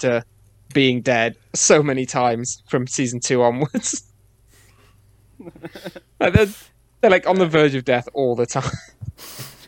to 0.00 0.24
being 0.74 1.00
dead 1.00 1.36
so 1.54 1.82
many 1.82 2.04
times 2.04 2.62
from 2.68 2.86
season 2.86 3.20
two 3.20 3.42
onwards. 3.42 4.04
like 6.20 6.32
they're, 6.34 6.46
they're 7.00 7.10
like 7.10 7.26
on 7.26 7.38
the 7.38 7.46
verge 7.46 7.74
of 7.74 7.84
death 7.84 8.08
all 8.12 8.34
the 8.34 8.46
time. 8.46 8.70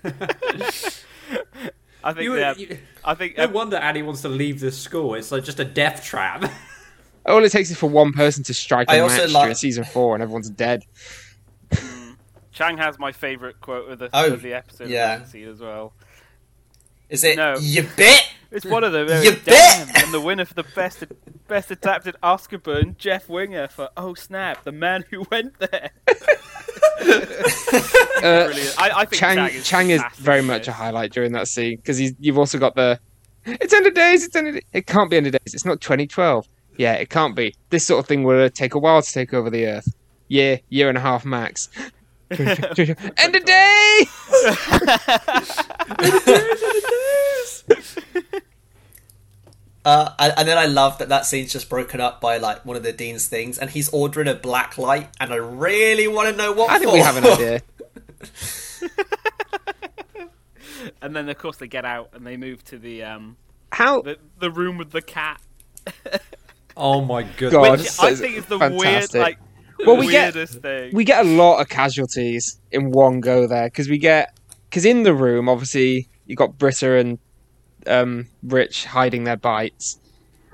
I 2.02 2.12
think. 2.12 2.24
You, 2.24 2.36
yeah, 2.38 2.54
you- 2.56 2.78
I 3.04 3.14
think. 3.14 3.36
no 3.36 3.44
um, 3.44 3.52
wonder 3.52 3.76
Annie 3.76 4.02
wants 4.02 4.22
to 4.22 4.28
leave 4.28 4.60
this 4.60 4.78
school. 4.78 5.14
It's 5.14 5.30
like 5.32 5.44
just 5.44 5.60
a 5.60 5.64
death 5.64 6.02
trap. 6.04 6.50
All 7.26 7.44
it 7.44 7.50
takes 7.52 7.70
is 7.70 7.76
for 7.78 7.88
one 7.90 8.12
person 8.12 8.42
to 8.44 8.54
strike 8.54 8.88
a 8.88 8.92
I 8.92 8.98
also 9.00 9.16
match 9.22 9.30
like- 9.32 9.42
during 9.44 9.54
season 9.56 9.84
four, 9.84 10.14
and 10.14 10.22
everyone's 10.22 10.50
dead. 10.50 10.84
Chang 12.52 12.76
has 12.78 12.98
my 12.98 13.12
favourite 13.12 13.60
quote 13.60 13.90
of 13.90 13.98
the, 14.00 14.10
Oh, 14.12 14.34
of 14.34 14.42
the 14.42 14.52
episode 14.52 14.88
yeah. 14.90 15.22
of 15.22 15.32
the 15.32 15.44
as 15.44 15.60
well. 15.60 15.94
is 17.08 17.24
it? 17.24 17.36
No. 17.36 17.56
You 17.58 17.86
bit. 17.96 18.20
It's 18.50 18.66
one 18.66 18.82
of 18.84 18.92
them. 18.92 19.06
You 19.08 19.30
damn, 19.44 19.86
bet! 19.86 20.02
and 20.02 20.12
the 20.12 20.20
winner 20.20 20.44
for 20.44 20.54
the 20.54 20.64
best 20.74 21.04
best 21.46 21.70
adapted 21.70 22.16
Oscar 22.22 22.58
burn, 22.58 22.96
Jeff 22.98 23.28
Winger 23.28 23.68
for 23.68 23.88
Oh 23.96 24.14
Snap, 24.14 24.64
the 24.64 24.72
man 24.72 25.04
who 25.10 25.24
went 25.30 25.58
there. 25.60 25.90
Uh, 28.20 28.44
Brilliant. 28.48 28.78
I, 28.78 28.90
I 28.90 29.04
think 29.06 29.18
Chang 29.18 29.36
Chang 29.36 29.48
is, 29.48 29.66
Chang 29.66 29.90
is 29.90 30.02
very 30.16 30.42
much 30.42 30.68
a 30.68 30.72
highlight 30.72 31.10
during 31.10 31.32
that 31.32 31.48
scene 31.48 31.76
because 31.76 31.98
you've 31.98 32.36
also 32.36 32.58
got 32.58 32.74
the 32.74 33.00
it's 33.46 33.72
end 33.72 33.86
of 33.86 33.94
days. 33.94 34.24
It's 34.24 34.36
end 34.36 34.48
of, 34.48 34.62
it 34.74 34.86
can't 34.86 35.08
be 35.10 35.16
end 35.16 35.26
of 35.26 35.32
days. 35.32 35.54
It's 35.54 35.64
not 35.64 35.80
2012. 35.80 36.46
Yeah, 36.76 36.92
it 36.94 37.08
can't 37.08 37.34
be. 37.34 37.54
This 37.70 37.86
sort 37.86 38.00
of 38.00 38.06
thing 38.06 38.24
will 38.24 38.50
take 38.50 38.74
a 38.74 38.78
while 38.78 39.00
to 39.00 39.10
take 39.10 39.32
over 39.32 39.48
the 39.48 39.66
Earth. 39.66 39.88
Year, 40.28 40.60
year 40.68 40.90
and 40.90 40.98
a 40.98 41.00
half 41.00 41.24
max. 41.24 41.70
end 42.30 43.36
of 43.36 43.44
day. 43.44 44.04
Uh, 49.84 50.12
and, 50.18 50.34
and 50.36 50.48
then 50.48 50.58
I 50.58 50.66
love 50.66 50.98
that 50.98 51.08
that 51.08 51.24
scene's 51.24 51.52
just 51.52 51.70
broken 51.70 52.00
up 52.00 52.20
by 52.20 52.36
like 52.36 52.64
one 52.66 52.76
of 52.76 52.82
the 52.82 52.92
dean's 52.92 53.26
things, 53.28 53.58
and 53.58 53.70
he's 53.70 53.88
ordering 53.90 54.28
a 54.28 54.34
black 54.34 54.76
light, 54.76 55.08
and 55.18 55.32
I 55.32 55.36
really 55.36 56.06
want 56.06 56.28
to 56.30 56.36
know 56.36 56.52
what. 56.52 56.70
I 56.70 56.78
think 56.78 56.90
for. 56.90 56.94
we 56.94 57.00
have 57.00 57.16
an 57.16 57.24
idea. 57.26 57.60
And 61.02 61.14
then 61.14 61.28
of 61.28 61.36
course 61.38 61.58
they 61.58 61.66
get 61.68 61.84
out 61.84 62.10
and 62.14 62.26
they 62.26 62.36
move 62.36 62.64
to 62.66 62.78
the 62.78 63.02
um 63.02 63.36
How 63.72 64.00
the, 64.02 64.16
the 64.38 64.50
room 64.50 64.78
with 64.78 64.90
the 64.90 65.02
cat, 65.02 65.40
oh 66.76 67.02
my 67.02 67.22
goodness! 67.22 67.52
God. 67.52 67.78
which 67.78 67.90
so 67.90 68.06
I 68.06 68.14
think 68.14 68.36
is 68.36 68.46
the 68.46 68.58
weird 68.58 69.12
like 69.14 69.38
Well, 69.86 69.96
we 69.96 70.10
get- 70.10 70.34
thing. 70.34 70.94
we 70.94 71.04
get 71.04 71.24
a 71.26 71.28
lot 71.28 71.60
of 71.60 71.68
casualties 71.68 72.58
in 72.70 72.90
one 72.92 73.20
go 73.20 73.46
there 73.46 73.66
because 73.66 73.88
we 73.88 73.98
get 73.98 74.36
because 74.68 74.84
in 74.84 75.02
the 75.02 75.12
room 75.14 75.48
obviously 75.48 76.08
you 76.26 76.36
got 76.36 76.56
Britta 76.58 76.96
and 76.96 77.18
um, 77.86 78.26
Rich 78.42 78.86
hiding 78.86 79.24
their 79.24 79.36
bites. 79.36 79.98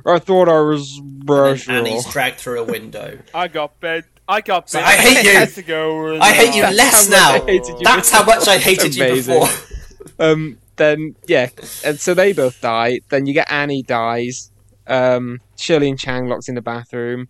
I 0.05 0.19
thought 0.19 0.49
I 0.49 0.61
was 0.61 0.99
And 0.99 1.27
Brussels. 1.27 1.69
Annie's 1.69 2.07
dragged 2.07 2.39
through 2.39 2.61
a 2.61 2.65
window. 2.65 3.19
I 3.35 3.49
got 3.49 3.81
bed. 3.81 4.05
I 4.29 4.41
got 4.41 4.71
So. 4.71 4.81
I 4.81 4.95
hate 4.95 5.25
you. 5.25 5.31
years 5.31 5.59
ago 5.59 6.07
and, 6.09 6.23
I 6.23 6.33
hate 6.33 6.55
you 6.55 6.65
uh, 6.65 6.73
less 6.73 7.09
how 7.09 7.39
now. 7.39 7.47
I 7.47 7.51
you 7.51 7.79
That's 7.83 8.11
how 8.11 8.25
much 8.25 8.49
I 8.49 8.59
hated 8.59 8.95
you 8.95 9.15
before. 9.15 9.49
um, 10.19 10.59
then 10.77 11.17
yeah, 11.27 11.49
and 11.85 11.99
so 11.99 12.15
they 12.15 12.33
both 12.33 12.61
die. 12.61 13.01
Then 13.09 13.27
you 13.27 13.35
get 13.35 13.51
Annie 13.51 13.83
dies. 13.83 14.51
Um, 14.87 15.41
Shirley 15.57 15.89
and 15.89 15.99
Chang 15.99 16.29
locked 16.29 16.49
in 16.49 16.55
the 16.55 16.62
bathroom. 16.62 17.29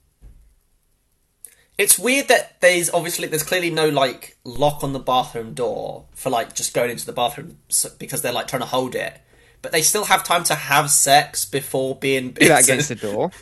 It's 1.78 1.98
weird 1.98 2.28
that 2.28 2.60
there's 2.60 2.90
obviously 2.90 3.28
there's 3.28 3.42
clearly 3.42 3.70
no 3.70 3.88
like 3.88 4.38
lock 4.44 4.82
on 4.82 4.92
the 4.94 4.98
bathroom 4.98 5.52
door 5.52 6.06
for 6.12 6.30
like 6.30 6.54
just 6.54 6.72
going 6.72 6.90
into 6.90 7.04
the 7.04 7.12
bathroom 7.12 7.58
so, 7.68 7.90
because 7.98 8.22
they're 8.22 8.32
like 8.32 8.48
trying 8.48 8.62
to 8.62 8.66
hold 8.66 8.94
it, 8.94 9.20
but 9.62 9.72
they 9.72 9.82
still 9.82 10.04
have 10.04 10.22
time 10.24 10.44
to 10.44 10.54
have 10.54 10.90
sex 10.90 11.44
before 11.44 11.94
being 11.96 12.30
Do 12.32 12.48
that 12.48 12.64
against 12.64 12.88
the 12.88 12.94
door. 12.94 13.30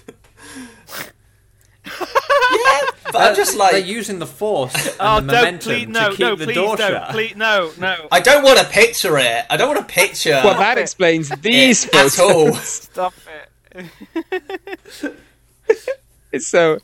Yeah, 1.86 2.80
but 3.06 3.16
I'm 3.16 3.34
just 3.36 3.56
like 3.56 3.72
they're 3.72 3.80
using 3.80 4.18
the 4.18 4.26
force 4.26 4.74
and 4.74 4.96
Oh, 5.00 5.20
the 5.20 5.32
don't 5.32 5.42
momentum 5.44 5.58
please 5.60 5.88
no, 5.88 6.10
to 6.10 6.16
keep 6.16 6.20
no, 6.20 6.34
the 6.36 6.44
please 6.46 6.54
door 6.54 6.76
no, 6.76 6.88
shut. 6.88 7.10
please 7.10 7.36
no, 7.36 7.72
no. 7.78 8.08
I 8.10 8.20
don't 8.20 8.42
want 8.42 8.58
to 8.58 8.64
picture 8.66 9.18
it. 9.18 9.44
I 9.50 9.56
don't 9.56 9.74
want 9.74 9.86
to 9.86 9.92
picture 9.94 10.40
Well, 10.44 10.58
that 10.58 10.78
explains 10.78 11.28
these 11.40 11.84
photos. 11.84 12.18
at 12.18 12.24
all. 12.24 12.52
Stop 12.54 13.14
it. 13.74 15.14
It's 16.32 16.48
so 16.48 16.78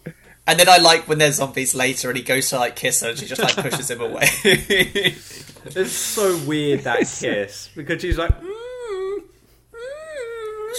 And 0.46 0.58
then 0.60 0.68
I 0.68 0.78
like 0.78 1.08
when 1.08 1.18
there's 1.18 1.36
zombies 1.36 1.74
later 1.74 2.08
and 2.08 2.16
he 2.16 2.22
goes 2.22 2.48
to 2.50 2.58
like 2.58 2.76
kiss 2.76 3.00
her 3.00 3.10
and 3.10 3.18
she 3.18 3.26
just 3.26 3.42
like 3.42 3.56
pushes 3.56 3.90
him 3.90 4.00
away. 4.00 4.28
It's 4.44 5.92
so 5.92 6.38
weird 6.46 6.80
that 6.80 7.00
kiss 7.00 7.68
because 7.74 8.00
she's 8.00 8.16
like, 8.18 8.30
mm. 8.40 8.56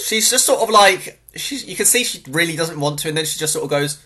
She's 0.04 0.30
just 0.30 0.46
sort 0.46 0.60
of 0.60 0.70
like 0.70 1.20
she's. 1.36 1.64
You 1.64 1.76
can 1.76 1.86
see 1.86 2.04
she 2.04 2.22
really 2.28 2.56
doesn't 2.56 2.78
want 2.78 2.98
to, 3.00 3.08
and 3.08 3.16
then 3.16 3.24
she 3.24 3.38
just 3.38 3.52
sort 3.52 3.64
of 3.64 3.70
goes, 3.70 4.04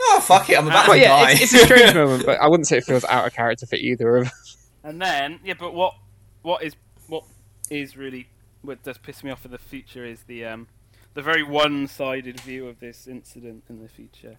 "Oh 0.00 0.20
fuck 0.20 0.48
it, 0.50 0.58
I'm 0.58 0.66
about 0.66 0.88
well, 0.88 0.96
to 0.96 1.02
yeah, 1.02 1.08
die." 1.08 1.32
it's, 1.32 1.42
it's 1.42 1.54
a 1.54 1.58
strange 1.66 1.94
moment, 1.94 2.26
but 2.26 2.40
I 2.40 2.48
wouldn't 2.48 2.66
say 2.66 2.78
it 2.78 2.84
feels 2.84 3.04
out 3.04 3.26
of 3.26 3.34
character 3.34 3.66
for 3.66 3.76
either 3.76 4.16
of. 4.16 4.26
us. 4.28 4.56
And 4.82 5.00
then, 5.00 5.40
yeah, 5.44 5.54
but 5.58 5.74
what 5.74 5.94
what 6.42 6.62
is 6.62 6.74
what 7.06 7.24
is 7.68 7.96
really 7.96 8.28
what 8.62 8.82
does 8.82 8.98
piss 8.98 9.22
me 9.22 9.30
off 9.30 9.42
for 9.42 9.48
the 9.48 9.58
future 9.58 10.04
is 10.04 10.24
the 10.24 10.44
um 10.44 10.68
the 11.14 11.22
very 11.22 11.42
one-sided 11.42 12.40
view 12.40 12.68
of 12.68 12.80
this 12.80 13.06
incident 13.06 13.64
in 13.68 13.82
the 13.82 13.88
future, 13.88 14.38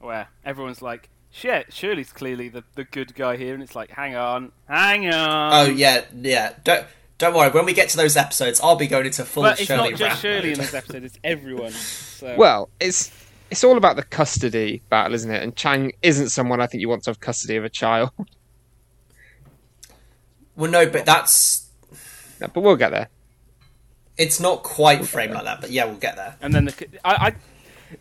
where 0.00 0.28
everyone's 0.44 0.82
like, 0.82 1.08
"Shit, 1.30 1.72
Shirley's 1.72 2.12
clearly 2.12 2.48
the 2.48 2.64
the 2.74 2.84
good 2.84 3.14
guy 3.14 3.36
here," 3.36 3.54
and 3.54 3.62
it's 3.62 3.74
like, 3.74 3.90
"Hang 3.90 4.14
on, 4.14 4.52
hang 4.68 5.12
on." 5.12 5.52
oh 5.54 5.70
yeah, 5.70 6.04
yeah. 6.14 6.52
Don't 6.62 6.86
don't 7.18 7.34
worry. 7.34 7.50
When 7.50 7.64
we 7.64 7.74
get 7.74 7.88
to 7.90 7.96
those 7.96 8.16
episodes, 8.16 8.60
I'll 8.60 8.76
be 8.76 8.86
going 8.86 9.06
into 9.06 9.24
full 9.24 9.42
but 9.42 9.58
it's 9.58 9.66
Shirley 9.66 9.90
not 9.90 10.00
rant 10.00 10.12
just 10.12 10.22
Shirley 10.22 10.52
in 10.52 10.58
this 10.58 10.74
episode; 10.74 11.04
it's 11.04 11.18
everyone. 11.24 11.72
So 11.72 12.34
Well, 12.36 12.70
it's 12.80 13.12
it's 13.50 13.64
all 13.64 13.76
about 13.76 13.96
the 13.96 14.04
custody 14.04 14.82
battle, 14.88 15.14
isn't 15.14 15.30
it? 15.30 15.42
And 15.42 15.54
Chang 15.56 15.92
isn't 16.02 16.28
someone 16.28 16.60
I 16.60 16.66
think 16.66 16.80
you 16.80 16.88
want 16.88 17.02
to 17.04 17.10
have 17.10 17.20
custody 17.20 17.56
of 17.56 17.64
a 17.64 17.68
child. 17.70 18.10
Well, 20.56 20.72
no, 20.72 20.90
but 20.90 21.06
that's 21.06 21.68
No, 22.40 22.48
but 22.48 22.62
we'll 22.62 22.74
get 22.74 22.90
there. 22.90 23.08
It's 24.16 24.40
not 24.40 24.64
quite 24.64 25.06
framed 25.06 25.32
like 25.32 25.44
that, 25.44 25.60
but 25.60 25.70
yeah, 25.70 25.84
we'll 25.84 25.94
get 25.94 26.16
there. 26.16 26.34
And 26.42 26.52
then 26.52 26.64
the 26.64 26.86
I, 27.04 27.28
I 27.28 27.34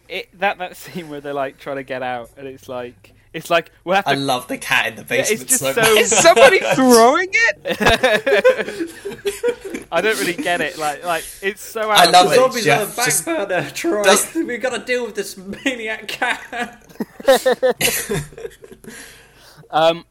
it, 0.10 0.40
that 0.40 0.58
that 0.58 0.76
scene 0.76 1.08
where 1.08 1.22
they're 1.22 1.36
like 1.36 1.60
trying 1.60 1.76
to 1.76 1.84
get 1.84 2.02
out, 2.02 2.32
and 2.36 2.48
it's 2.48 2.68
like 2.68 3.14
it's 3.38 3.50
like 3.50 3.72
we'll 3.84 3.96
have 3.96 4.06
to. 4.06 4.12
I 4.12 4.16
love 4.16 4.48
the 4.48 4.58
cat 4.58 4.88
in 4.88 4.96
the 4.96 5.02
it's 5.02 5.10
basement 5.30 5.50
just 5.50 5.62
so, 5.62 5.74
so- 5.74 5.82
much. 5.82 5.90
Is 6.02 6.10
somebody 6.10 6.60
throwing 6.76 7.30
it? 7.32 7.58
I 9.92 10.02
don't 10.02 10.20
really 10.20 10.34
get 10.34 10.60
it. 10.62 10.78
Like 10.78 11.04
like 11.06 11.24
it's 11.42 11.62
so. 11.62 11.90
I 11.90 12.06
out 12.06 12.12
love 12.12 12.26
of 12.28 12.32
it. 12.34 12.36
Zombies 12.36 12.66
Jeff, 12.66 12.82
on 12.82 12.90
the 12.90 12.96
back 12.96 13.06
just- 13.06 13.26
burner, 13.26 13.70
Troy. 13.72 14.04
does- 14.04 14.34
We've 14.36 14.62
got 14.62 14.74
to 14.78 14.80
deal 14.84 15.06
with 15.06 15.16
this 15.16 15.38
maniac 15.38 16.08
cat. 16.08 16.84
Um, 19.70 20.06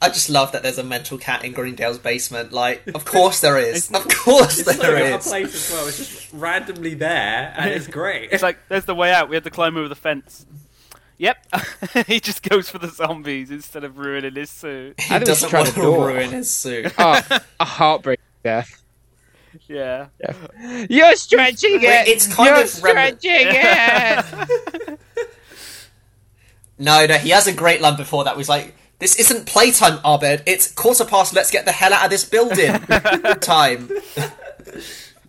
I 0.00 0.08
just 0.08 0.30
love 0.30 0.52
that 0.52 0.62
there's 0.62 0.78
a 0.78 0.84
mental 0.84 1.18
cat 1.18 1.44
in 1.44 1.52
Greendale's 1.52 1.98
basement. 1.98 2.52
Like, 2.52 2.82
of 2.94 3.04
course 3.04 3.40
there 3.40 3.58
is. 3.58 3.90
Of 3.90 4.08
course 4.08 4.58
It's 4.60 4.76
there 4.78 4.94
like 4.94 5.04
out 5.04 5.12
of 5.14 5.20
is. 5.20 5.26
place 5.28 5.54
as 5.54 5.70
well. 5.72 5.86
It's 5.88 5.98
just 5.98 6.32
randomly 6.32 6.94
there, 6.94 7.54
and 7.56 7.70
it's 7.70 7.86
great. 7.86 8.30
it's 8.32 8.42
like 8.42 8.58
there's 8.68 8.84
the 8.84 8.94
way 8.94 9.12
out. 9.12 9.28
We 9.28 9.36
had 9.36 9.44
to 9.44 9.50
climb 9.50 9.76
over 9.76 9.88
the 9.88 9.94
fence. 9.94 10.46
Yep, 11.22 11.46
he 12.08 12.18
just 12.18 12.42
goes 12.42 12.68
for 12.68 12.78
the 12.78 12.88
zombies 12.88 13.52
instead 13.52 13.84
of 13.84 13.96
ruining 13.96 14.34
his 14.34 14.50
suit. 14.50 14.98
He 15.00 15.14
I 15.14 15.18
think 15.18 15.26
doesn't 15.26 15.52
want 15.52 15.66
the 15.68 15.72
to 15.74 15.80
door. 15.80 16.08
ruin 16.08 16.30
his 16.32 16.50
suit. 16.50 16.92
Oh, 16.98 17.22
a 17.60 17.64
heartbreak 17.64 18.18
death. 18.42 18.82
Yeah. 19.68 20.08
You're 20.90 21.14
stretching 21.14 21.74
Wait, 21.74 21.84
it. 21.84 22.08
it's 22.08 22.26
kind 22.34 22.48
You're 22.48 22.64
of 22.64 22.82
rem- 22.82 23.18
stretching 23.18 23.46
it. 23.54 24.98
No, 26.78 27.06
no, 27.06 27.14
he 27.18 27.30
has 27.30 27.46
a 27.46 27.52
great 27.52 27.80
line 27.80 27.96
before 27.96 28.24
that. 28.24 28.36
Was 28.36 28.48
like, 28.48 28.74
"This 28.98 29.14
isn't 29.20 29.46
playtime, 29.46 30.00
Abed. 30.04 30.42
It's 30.46 30.72
quarter 30.72 31.04
past. 31.04 31.32
Let's 31.34 31.52
get 31.52 31.64
the 31.64 31.70
hell 31.70 31.92
out 31.92 32.04
of 32.04 32.10
this 32.10 32.24
building." 32.24 32.72
Time. 33.40 33.88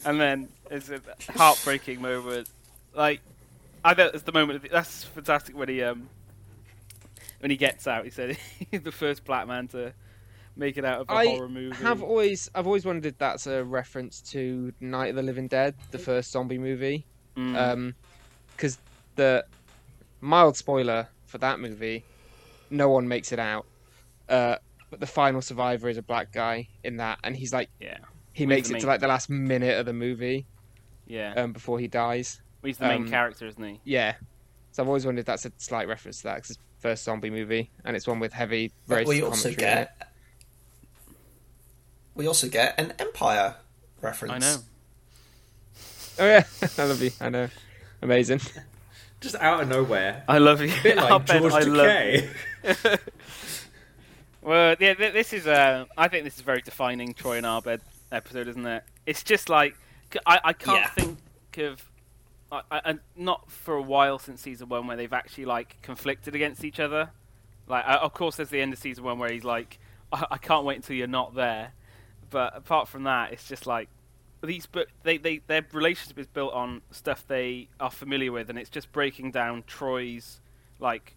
And 0.06 0.20
then 0.20 0.48
it's 0.72 0.90
a 0.90 1.00
heartbreaking 1.34 2.02
moment. 2.02 2.50
Like 2.96 3.22
I 3.84 3.94
bet 3.94 4.14
it's 4.14 4.24
the 4.24 4.32
moment. 4.32 4.66
That's 4.72 5.04
fantastic 5.04 5.58
when 5.58 5.70
he 5.70 5.82
um 5.84 6.10
when 7.40 7.52
he 7.52 7.58
gets 7.58 7.88
out. 7.88 8.06
He 8.06 8.10
said 8.10 8.38
he's 8.72 8.82
the 8.84 8.92
first 8.92 9.26
black 9.26 9.48
man 9.48 9.68
to 9.70 9.94
make 10.56 10.78
it 10.78 10.86
out 10.86 11.02
of 11.02 11.10
a 11.10 11.14
I 11.14 11.28
horror 11.28 11.50
movie. 11.50 11.76
have 11.78 12.04
always, 12.04 12.50
I've 12.54 12.68
always 12.68 12.86
wondered 12.86 13.06
if 13.06 13.18
that's 13.18 13.48
a 13.48 13.64
reference 13.64 14.22
to 14.32 14.72
Night 14.80 15.10
of 15.10 15.16
the 15.16 15.24
Living 15.24 15.48
Dead, 15.48 15.76
the 15.92 15.98
first 15.98 16.32
zombie 16.32 16.58
movie. 16.58 17.06
Mm. 17.36 17.58
Um, 17.58 17.96
because 18.56 18.78
the 19.16 19.46
mild 20.22 20.56
spoiler 20.56 21.08
for 21.26 21.40
that 21.40 21.60
movie, 21.60 22.06
no 22.70 22.90
one 22.90 23.08
makes 23.08 23.32
it 23.32 23.40
out. 23.40 23.66
Uh, 24.30 24.58
but 24.90 25.00
the 25.00 25.08
final 25.08 25.42
survivor 25.42 25.90
is 25.90 25.98
a 25.98 26.04
black 26.04 26.32
guy 26.32 26.68
in 26.84 26.98
that, 26.98 27.20
and 27.24 27.36
he's 27.36 27.52
like, 27.52 27.70
yeah, 27.80 27.98
he 28.32 28.46
makes 28.46 28.70
it 28.70 28.80
to 28.80 28.88
like 28.88 29.00
the 29.00 29.08
last 29.08 29.30
minute 29.30 29.80
of 29.80 29.88
the 29.88 29.94
movie, 29.94 30.46
yeah. 31.08 31.34
um, 31.36 31.52
before 31.52 31.80
he 31.80 31.88
dies. 31.88 32.42
He's 32.64 32.78
the 32.78 32.88
main 32.88 33.04
um, 33.04 33.10
character, 33.10 33.46
isn't 33.48 33.64
he? 33.64 33.80
Yeah. 33.84 34.16
So 34.72 34.82
I've 34.84 34.88
always 34.88 35.06
wondered 35.06 35.22
if 35.22 35.26
that's 35.28 35.46
a 35.46 35.52
slight 35.58 35.88
reference 35.88 36.18
to 36.20 36.24
that, 36.24 36.42
'cause 36.42 36.52
it's 36.52 36.58
the 36.60 36.64
first 36.90 37.04
zombie 37.04 37.30
movie, 37.30 37.70
and 37.86 37.96
it's 37.96 38.08
one 38.08 38.20
with 38.20 38.34
heavy 38.34 38.72
racist 38.90 39.06
we 39.08 39.22
also 39.22 39.50
commentary 39.50 39.54
in 39.54 39.78
it. 39.80 39.90
get. 40.00 40.12
We 42.16 42.28
also 42.28 42.48
get 42.48 42.80
an 42.80 42.94
Empire 43.00 43.56
reference. 44.02 44.34
I 44.34 44.38
know. 44.40 44.58
Oh 46.20 46.26
yeah, 46.28 46.44
I 46.78 46.84
love 46.86 47.02
you. 47.02 47.12
I 47.20 47.30
know, 47.30 47.48
amazing. 48.02 48.40
just 49.22 49.36
out 49.36 49.62
of 49.62 49.68
nowhere. 49.70 50.24
I 50.28 50.38
love 50.38 50.62
you. 50.62 50.72
A 50.72 50.84
bit 50.84 50.98
I 51.00 51.10
like 51.10 51.26
George 51.26 51.54
I 51.54 51.60
love 51.62 51.88
Takei. 51.88 53.00
Well, 54.42 54.76
yeah, 54.80 54.94
this 54.96 55.32
is. 55.34 55.48
Uh, 55.48 55.86
I 55.98 56.08
think 56.10 56.26
this 56.26 56.36
is 56.36 56.42
a 56.42 56.44
very 56.44 56.62
defining 56.62 57.14
Troy 57.14 57.38
and 57.38 57.46
Abed 57.46 57.82
episode, 58.12 58.48
isn't 58.50 58.66
it? 58.66 58.84
It's 59.06 59.24
just 59.24 59.48
like 59.50 59.76
c- 60.12 60.20
I, 60.26 60.40
I 60.44 60.54
can't 60.54 60.80
Yeah. 60.82 60.90
think 60.90 61.18
of, 61.60 61.82
I, 62.54 62.82
I, 62.86 63.00
not 63.16 63.50
for 63.50 63.76
a 63.76 63.82
while 63.82 64.20
since 64.20 64.42
season 64.42 64.70
one 64.70 64.88
where 64.88 64.98
they've 64.98 65.12
actually 65.12 65.46
like 65.46 65.82
conflicted 65.82 66.36
against 66.36 66.64
each 66.64 66.80
other. 66.80 67.10
Like, 67.68 67.86
uh, 67.88 68.00
of 68.02 68.14
course, 68.14 68.36
there's 68.36 68.50
the 68.50 68.62
end 68.62 68.74
of 68.74 68.80
season 68.80 69.04
one 69.04 69.18
where 69.20 69.32
he's 69.32 69.44
like, 69.44 69.80
I, 70.12 70.26
I 70.32 70.38
can't 70.38 70.66
wait 70.66 70.78
until 70.78 70.96
you're 70.96 71.08
not 71.08 71.36
there. 71.36 71.74
But 72.30 72.56
apart 72.56 72.88
from 72.88 73.04
that, 73.04 73.32
it's 73.32 73.48
just 73.48 73.66
like 73.66 73.90
these. 74.44 74.66
But 74.66 74.88
they, 75.04 75.18
they, 75.18 75.42
their 75.48 75.66
relationship 75.72 76.20
is 76.20 76.28
built 76.28 76.54
on 76.54 76.82
stuff 76.92 77.26
they 77.28 77.70
are 77.80 77.92
familiar 77.92 78.32
with, 78.32 78.50
and 78.50 78.58
it's 78.60 78.70
just 78.70 78.92
breaking 78.92 79.32
down 79.32 79.64
Troy's 79.68 80.40
like 80.80 81.16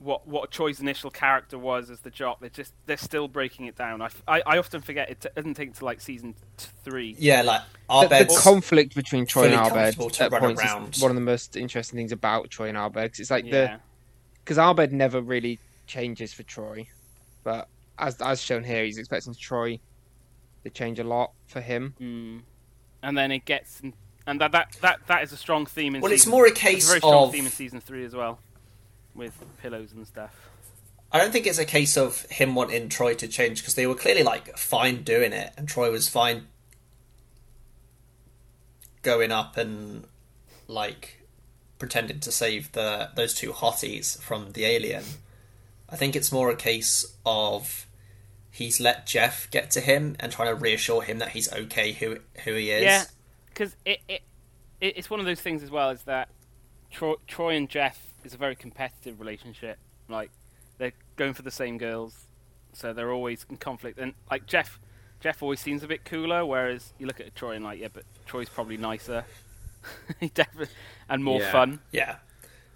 what 0.00 0.26
what 0.28 0.50
Troy's 0.50 0.80
initial 0.80 1.10
character 1.10 1.58
was 1.58 1.90
as 1.90 2.00
the 2.00 2.10
jock. 2.10 2.40
They're 2.40 2.48
just 2.50 2.72
they're 2.86 2.96
still 2.96 3.26
breaking 3.28 3.66
it 3.66 3.76
down. 3.76 4.00
I 4.02 4.10
I 4.26 4.58
often 4.58 4.80
forget 4.80 5.10
it 5.10 5.20
t- 5.20 5.28
doesn't 5.34 5.54
take 5.54 5.74
to 5.74 5.84
like 5.84 6.00
season 6.00 6.34
t- 6.56 6.68
three. 6.84 7.16
Yeah, 7.18 7.42
like 7.42 7.62
The, 7.88 8.08
the 8.28 8.40
conflict 8.42 8.94
between 8.94 9.26
Troy 9.26 9.44
and 9.52 9.54
fully 9.68 9.88
Abed 9.88 10.20
at 10.20 10.30
run 10.32 10.40
points 10.40 10.62
around. 10.62 10.94
is 10.96 11.02
one 11.02 11.10
of 11.10 11.16
the 11.16 11.20
most 11.20 11.56
interesting 11.56 11.96
things 11.96 12.12
about 12.12 12.50
Troy 12.50 12.68
and 12.68 12.76
Abed. 12.78 13.12
'cause 13.12 13.20
it's 13.20 13.30
like 13.30 13.44
the 13.50 13.80
because 14.44 14.58
Abed 14.58 14.92
never 14.92 15.20
really 15.20 15.58
changes 15.86 16.32
for 16.32 16.42
Troy, 16.44 16.86
but 17.44 17.68
as 17.98 18.20
as 18.20 18.40
shown 18.40 18.62
here, 18.64 18.84
he's 18.84 18.98
expecting 18.98 19.34
Troy 19.34 19.80
to 20.64 20.70
change 20.70 20.98
a 20.98 21.04
lot 21.04 21.32
for 21.46 21.60
him. 21.60 21.94
mm. 22.00 22.40
and 23.02 23.16
then 23.18 23.30
it 23.32 23.44
gets 23.44 23.80
and 24.26 24.40
that 24.40 24.52
that 24.52 24.76
that, 24.82 25.00
that 25.06 25.22
is 25.22 25.32
a 25.32 25.36
strong 25.36 25.64
theme 25.66 25.94
in. 25.96 26.02
Well, 26.02 26.12
it's 26.12 26.26
more 26.26 26.46
a 26.46 26.50
case 26.52 26.84
a 26.84 26.88
very 26.88 27.00
strong 27.00 27.24
of. 27.28 27.32
theme 27.32 27.46
in 27.46 27.50
season 27.50 27.80
three 27.80 28.04
as 28.04 28.14
well, 28.14 28.38
with 29.18 29.44
pillows 29.60 29.92
and 29.92 30.06
stuff. 30.06 30.48
I 31.10 31.18
don't 31.18 31.32
think 31.32 31.46
it's 31.46 31.58
a 31.58 31.64
case 31.64 31.96
of 31.96 32.22
him 32.30 32.54
wanting 32.54 32.88
Troy 32.88 33.14
to 33.14 33.28
change 33.28 33.60
because 33.60 33.74
they 33.74 33.86
were 33.86 33.94
clearly 33.94 34.22
like 34.22 34.56
fine 34.56 35.02
doing 35.02 35.32
it, 35.32 35.52
and 35.56 35.68
Troy 35.68 35.90
was 35.90 36.08
fine 36.08 36.46
going 39.02 39.32
up 39.32 39.56
and 39.56 40.04
like 40.66 41.24
pretending 41.78 42.20
to 42.20 42.32
save 42.32 42.72
the 42.72 43.10
those 43.14 43.34
two 43.34 43.52
hotties 43.52 44.20
from 44.20 44.52
the 44.52 44.64
alien. 44.64 45.04
I 45.88 45.96
think 45.96 46.14
it's 46.14 46.30
more 46.30 46.50
a 46.50 46.56
case 46.56 47.16
of 47.24 47.86
he's 48.50 48.80
let 48.80 49.06
Jeff 49.06 49.50
get 49.50 49.70
to 49.72 49.80
him 49.80 50.16
and 50.20 50.30
trying 50.30 50.48
to 50.48 50.54
reassure 50.54 51.02
him 51.02 51.18
that 51.18 51.30
he's 51.30 51.50
okay 51.52 51.92
who 51.92 52.18
who 52.44 52.54
he 52.54 52.70
is. 52.70 52.82
Yeah, 52.82 53.04
because 53.46 53.74
it, 53.86 54.00
it 54.08 54.22
it 54.80 54.98
it's 54.98 55.08
one 55.08 55.20
of 55.20 55.26
those 55.26 55.40
things 55.40 55.62
as 55.62 55.70
well. 55.70 55.88
Is 55.90 56.02
that 56.02 56.28
Troy, 56.90 57.14
Troy 57.26 57.56
and 57.56 57.68
Jeff 57.68 58.07
is 58.28 58.34
a 58.34 58.38
very 58.38 58.54
competitive 58.54 59.18
relationship. 59.20 59.78
Like 60.08 60.30
they're 60.78 60.92
going 61.16 61.34
for 61.34 61.42
the 61.42 61.50
same 61.50 61.78
girls, 61.78 62.26
so 62.72 62.92
they're 62.92 63.12
always 63.12 63.44
in 63.50 63.56
conflict. 63.56 63.98
And 63.98 64.14
like 64.30 64.46
Jeff, 64.46 64.78
Jeff 65.20 65.42
always 65.42 65.60
seems 65.60 65.82
a 65.82 65.88
bit 65.88 66.04
cooler, 66.04 66.44
whereas 66.46 66.92
you 66.98 67.06
look 67.06 67.20
at 67.20 67.34
Troy 67.34 67.52
and 67.52 67.64
like, 67.64 67.80
yeah, 67.80 67.88
but 67.92 68.04
Troy's 68.26 68.48
probably 68.48 68.76
nicer, 68.76 69.24
he 70.20 70.28
definitely 70.28 70.74
and 71.08 71.24
more 71.24 71.40
Yeah. 71.40 71.52
fun. 71.52 71.80
Yeah. 71.92 72.16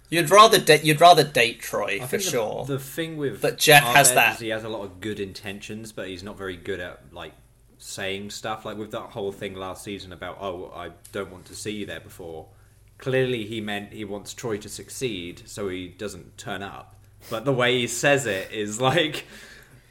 You'd 0.09 0.29
rather 0.29 0.59
date 0.59 0.83
you'd 0.83 1.01
rather 1.01 1.23
date 1.23 1.59
Troy 1.59 1.95
I 1.95 1.99
for 1.99 2.07
think 2.07 2.23
the, 2.23 2.29
sure. 2.29 2.65
the 2.65 2.77
thing 2.79 3.17
with 3.17 3.41
But 3.41 3.57
Jeff 3.57 3.83
has 3.83 4.09
Abed 4.11 4.17
that. 4.17 4.33
is 4.35 4.39
he 4.41 4.49
has 4.49 4.63
a 4.63 4.69
lot 4.69 4.83
of 4.83 4.99
good 5.01 5.19
intentions, 5.19 5.91
but 5.91 6.07
he's 6.07 6.21
not 6.23 6.37
very 6.37 6.55
good 6.57 6.79
at 6.79 7.01
like 7.11 7.33
saying 7.79 8.29
stuff. 8.29 8.63
Like 8.65 8.77
with 8.77 8.91
that 8.91 9.09
whole 9.11 9.31
thing 9.31 9.55
last 9.55 9.83
season 9.83 10.13
about 10.13 10.37
oh 10.39 10.71
I 10.75 10.91
don't 11.11 11.31
want 11.31 11.45
to 11.45 11.55
see 11.55 11.71
you 11.71 11.85
there 11.87 11.99
before. 11.99 12.45
Clearly 13.03 13.43
he 13.45 13.59
meant 13.59 13.91
he 13.91 14.05
wants 14.05 14.33
Troy 14.33 14.55
to 14.59 14.69
succeed, 14.69 15.41
so 15.45 15.67
he 15.67 15.89
doesn't 15.89 16.37
turn 16.37 16.63
up. 16.63 16.95
But 17.29 17.43
the 17.43 17.51
way 17.51 17.79
he 17.79 17.87
says 17.87 18.25
it 18.25 18.49
is 18.53 18.79
like, 18.79 19.25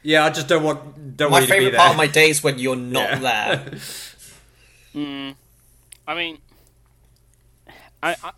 yeah, 0.01 0.25
I 0.25 0.31
just 0.31 0.47
don't 0.47 0.63
want 0.63 1.15
don't 1.15 1.29
my 1.29 1.39
want 1.39 1.43
you 1.43 1.47
to 1.47 1.53
be 1.53 1.57
favorite 1.59 1.71
there. 1.73 1.79
part 1.79 1.91
of 1.91 1.97
my 1.97 2.07
day 2.07 2.29
is 2.31 2.41
when 2.43 2.57
you're 2.57 2.75
not 2.75 3.21
Yeah. 3.21 3.55
there. 3.55 3.71
Mm, 4.95 5.35
I 6.07 6.13
mean, 6.15 6.37
I, 8.01 8.15
I 8.23 8.31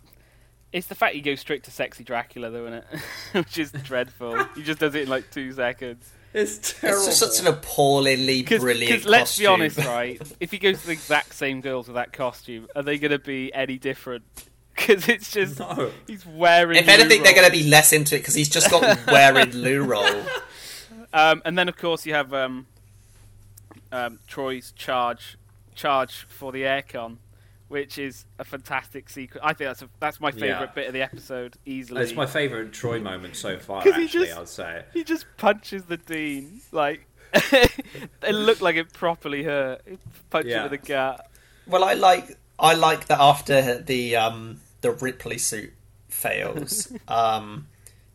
it's 0.72 0.86
the 0.88 0.94
fact 0.94 1.14
he 1.14 1.20
goes 1.20 1.40
straight 1.40 1.64
to 1.64 1.70
sexy 1.70 2.04
Dracula, 2.04 2.50
though, 2.50 2.66
isn't 2.66 2.74
it? 2.74 2.84
Which 3.32 3.58
is 3.58 3.72
dreadful. 3.72 4.42
he 4.54 4.62
just 4.62 4.80
does 4.80 4.94
it 4.94 5.02
in 5.02 5.08
like 5.08 5.30
two 5.30 5.52
seconds. 5.52 6.10
it's 6.34 6.80
terrible. 6.80 7.06
It's 7.06 7.18
just 7.20 7.36
such 7.36 7.46
an 7.46 7.52
appallingly 7.52 8.42
brilliant 8.44 8.80
Because 8.90 9.04
let's 9.06 9.38
be 9.38 9.46
honest, 9.46 9.78
right? 9.78 10.20
If 10.40 10.50
he 10.50 10.58
goes 10.58 10.80
to 10.80 10.86
the 10.86 10.92
exact 10.92 11.34
same 11.34 11.60
girls 11.60 11.88
with 11.88 11.94
that 11.96 12.12
costume, 12.12 12.68
are 12.76 12.82
they 12.82 12.98
going 12.98 13.10
to 13.12 13.18
be 13.18 13.52
any 13.54 13.78
different? 13.78 14.24
Because 14.76 15.08
it's 15.08 15.30
just 15.32 15.58
No. 15.58 15.90
he's 16.06 16.24
wearing. 16.26 16.76
If 16.78 16.86
anything, 16.88 17.22
they're 17.22 17.34
going 17.34 17.46
to 17.46 17.52
be 17.52 17.64
less 17.64 17.92
into 17.92 18.14
it 18.14 18.18
because 18.18 18.34
he's 18.34 18.48
just 18.50 18.70
got 18.70 19.06
wearing 19.06 19.50
Lou 19.52 19.82
roll. 19.82 20.02
roll. 20.04 20.22
Um, 21.14 21.40
and 21.46 21.56
then 21.56 21.68
of 21.68 21.76
course 21.76 22.04
you 22.04 22.12
have 22.14 22.34
um, 22.34 22.66
um, 23.92 24.18
Troy's 24.26 24.72
charge 24.72 25.38
charge 25.74 26.26
for 26.28 26.52
the 26.52 26.62
aircon, 26.62 27.16
which 27.68 27.96
is 27.98 28.26
a 28.38 28.44
fantastic 28.44 29.08
sequence. 29.08 29.42
I 29.44 29.52
think 29.54 29.68
that's 29.70 29.82
a, 29.82 29.88
that's 29.98 30.20
my 30.20 30.30
favorite 30.30 30.48
Yeah. 30.48 30.66
bit 30.74 30.86
of 30.88 30.92
the 30.92 31.02
episode 31.02 31.56
easily. 31.64 32.02
It's 32.02 32.14
my 32.14 32.26
favourite 32.26 32.72
Troy 32.72 33.00
moment 33.00 33.36
so 33.36 33.58
far. 33.58 33.78
Actually, 33.86 34.08
just- 34.08 34.36
I'd 34.36 34.48
say. 34.48 34.84
He 34.92 35.04
just 35.04 35.26
punches 35.38 35.84
the 35.84 35.96
dean 35.96 36.60
like. 36.72 37.06
it 37.34 38.32
looked 38.34 38.62
like 38.62 38.76
it 38.76 38.92
properly 38.92 39.42
hurt. 39.42 39.82
He 39.86 39.98
punched 40.30 40.48
Yeah. 40.48 40.64
him 40.64 40.70
with 40.70 40.80
a 40.82 40.86
gut. 40.86 41.26
Well, 41.66 41.82
I 41.84 41.94
like 41.94 42.36
I 42.58 42.74
like 42.74 43.06
that 43.08 43.20
after 43.20 43.78
the 43.80 44.16
um, 44.16 44.60
the 44.86 44.92
Ripley 44.92 45.38
suit 45.38 45.72
fails, 46.08 46.92
um, 47.08 47.66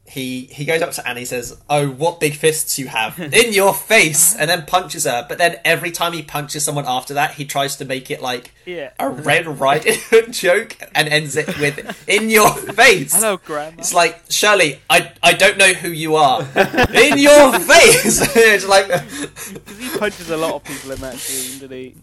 he 0.05 0.45
he 0.47 0.65
goes 0.65 0.81
up 0.81 0.91
to 0.93 1.07
Annie 1.07 1.23
says, 1.25 1.57
"Oh, 1.69 1.87
what 1.89 2.19
big 2.19 2.33
fists 2.35 2.77
you 2.79 2.87
have 2.87 3.17
in 3.19 3.53
your 3.53 3.73
face!" 3.73 4.35
and 4.35 4.49
then 4.49 4.65
punches 4.65 5.05
her. 5.05 5.25
But 5.29 5.37
then 5.37 5.57
every 5.63 5.91
time 5.91 6.11
he 6.13 6.21
punches 6.21 6.63
someone 6.65 6.85
after 6.87 7.13
that, 7.13 7.35
he 7.35 7.45
tries 7.45 7.75
to 7.77 7.85
make 7.85 8.09
it 8.11 8.21
like 8.21 8.51
Yeah. 8.65 8.89
a 8.99 9.09
Red 9.09 9.47
Riding 9.59 9.97
Hood 10.09 10.33
joke 10.45 10.75
and 10.95 11.07
ends 11.07 11.35
it 11.37 11.47
with 11.59 11.77
"in 12.09 12.29
your 12.29 12.51
face." 12.53 13.13
Hello, 13.15 13.37
Grandma. 13.37 13.79
It's 13.79 13.93
like 13.93 14.19
Shirley, 14.29 14.81
I 14.89 15.11
I 15.23 15.33
don't 15.33 15.57
know 15.57 15.71
who 15.73 15.89
you 15.89 16.15
are. 16.15 16.41
in 16.93 17.17
your 17.17 17.57
face. 17.59 18.35
it's 18.35 18.65
like 18.67 18.87
Because 18.87 19.77
he 19.79 19.97
punches 19.97 20.29
a 20.29 20.37
lot 20.37 20.53
of 20.55 20.63
people 20.65 20.91
in 20.91 20.99
that 21.01 21.15
scene, 21.17 21.59
did 21.59 21.71
he? 21.71 21.95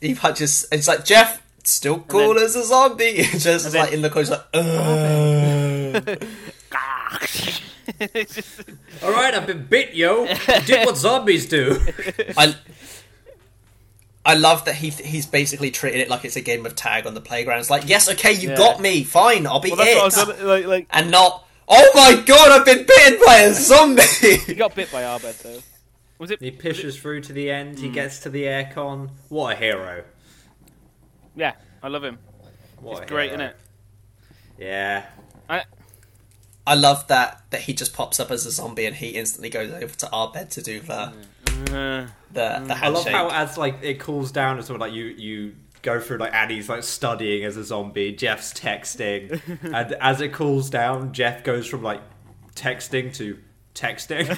he 0.00 0.14
punches. 0.14 0.66
It's 0.72 0.88
like 0.88 1.04
Jeff, 1.04 1.40
still 1.64 2.00
cool 2.00 2.34
then- 2.34 2.44
as 2.44 2.56
a 2.56 2.64
zombie. 2.64 3.04
It's 3.04 3.44
just 3.44 3.72
then- 3.72 3.82
like 3.82 3.92
in 3.92 4.02
the 4.02 4.10
corner, 4.10 4.30
like. 4.30 4.46
Ugh. 6.72 7.60
It's 8.14 8.34
just- 8.34 8.60
All 9.02 9.12
right, 9.12 9.34
I've 9.34 9.46
been 9.46 9.66
bit, 9.66 9.94
yo. 9.94 10.24
You 10.24 10.60
did 10.64 10.86
what 10.86 10.96
zombies 10.96 11.46
do. 11.46 11.80
I 12.36 12.54
I 14.24 14.34
love 14.34 14.66
that 14.66 14.74
he 14.74 14.90
he's 14.90 15.26
basically 15.26 15.70
treated 15.70 16.00
it 16.00 16.08
like 16.08 16.24
it's 16.24 16.36
a 16.36 16.40
game 16.40 16.66
of 16.66 16.76
tag 16.76 17.06
on 17.06 17.14
the 17.14 17.20
playground. 17.20 17.60
It's 17.60 17.70
like, 17.70 17.88
yes, 17.88 18.08
okay, 18.10 18.32
you 18.32 18.50
Yeah. 18.50 18.56
got 18.56 18.80
me, 18.80 19.02
fine, 19.02 19.46
I'll 19.46 19.60
be 19.60 19.70
well, 19.70 19.80
it, 19.80 19.96
what 19.96 20.02
I 20.02 20.04
was 20.04 20.16
gonna, 20.16 20.44
like. 20.44 20.66
Like 20.66 20.86
and 20.90 21.10
not. 21.10 21.46
Oh 21.68 21.90
my 21.94 22.22
god, 22.26 22.50
I've 22.50 22.66
been 22.66 22.84
bitten 22.84 23.20
by 23.24 23.36
a 23.38 23.54
zombie. 23.54 24.02
he 24.46 24.54
got 24.54 24.74
bit 24.74 24.90
by 24.92 25.02
Abed 25.02 25.36
though. 25.36 25.60
Was 26.18 26.30
it? 26.30 26.40
He 26.40 26.50
pushes 26.50 26.98
through 26.98 27.22
to 27.22 27.32
the 27.32 27.50
end. 27.50 27.78
He 27.78 27.88
hmm. 27.88 27.94
gets 27.94 28.20
to 28.20 28.30
the 28.30 28.44
aircon. 28.44 29.10
What 29.30 29.54
a 29.54 29.56
hero! 29.56 30.04
Yeah, 31.40 31.54
I 31.82 31.88
love 31.88 32.04
him. 32.04 32.18
What 32.82 32.98
It's 32.98 33.00
a 33.00 33.06
great, 33.06 33.30
hero. 33.30 33.44
isn't 33.44 33.46
it? 33.46 33.56
Yeah. 34.58 35.06
I, 35.48 35.64
I 36.66 36.74
love 36.74 37.08
that 37.08 37.44
that 37.48 37.62
he 37.62 37.72
just 37.72 37.94
pops 37.94 38.20
up 38.20 38.30
as 38.30 38.44
a 38.44 38.50
zombie 38.50 38.84
and 38.84 38.94
he 38.94 39.08
instantly 39.08 39.48
goes 39.48 39.72
over 39.72 39.94
to 39.94 40.08
Abed 40.12 40.50
to 40.50 40.62
do 40.62 40.80
the 40.80 40.92
uh, 40.92 42.06
the, 42.30 42.62
the 42.66 42.78
I 42.78 42.88
love 42.88 43.06
how 43.06 43.30
as 43.30 43.56
like 43.56 43.78
it 43.80 43.98
cools 43.98 44.30
down 44.30 44.58
and 44.58 44.66
sort 44.66 44.76
of 44.76 44.82
like 44.82 44.92
you 44.92 45.06
you 45.06 45.56
go 45.80 45.98
through 45.98 46.18
like 46.18 46.34
Annie's 46.34 46.68
like 46.68 46.82
studying 46.82 47.42
as 47.44 47.56
a 47.56 47.64
zombie, 47.64 48.12
Jeff's 48.12 48.52
texting, 48.52 49.40
and 49.74 49.92
as 49.94 50.20
it 50.20 50.34
cools 50.34 50.68
down, 50.68 51.14
Jeff 51.14 51.42
goes 51.42 51.66
from 51.66 51.82
like 51.82 52.02
texting 52.54 53.14
to 53.14 53.38
texting. 53.74 54.28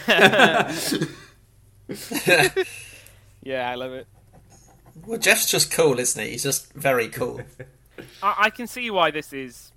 yeah, 3.42 3.68
I 3.68 3.74
love 3.74 3.92
it. 3.92 4.06
Well, 5.06 5.18
Jeff's 5.18 5.50
just 5.50 5.70
cool, 5.72 5.98
isn't 5.98 6.22
he? 6.22 6.32
He's 6.32 6.42
just 6.42 6.72
very 6.74 7.08
cool. 7.08 7.40
I, 8.22 8.34
I 8.38 8.50
can 8.50 8.66
see 8.66 8.90
why 8.90 9.10
this 9.10 9.32
is 9.32 9.72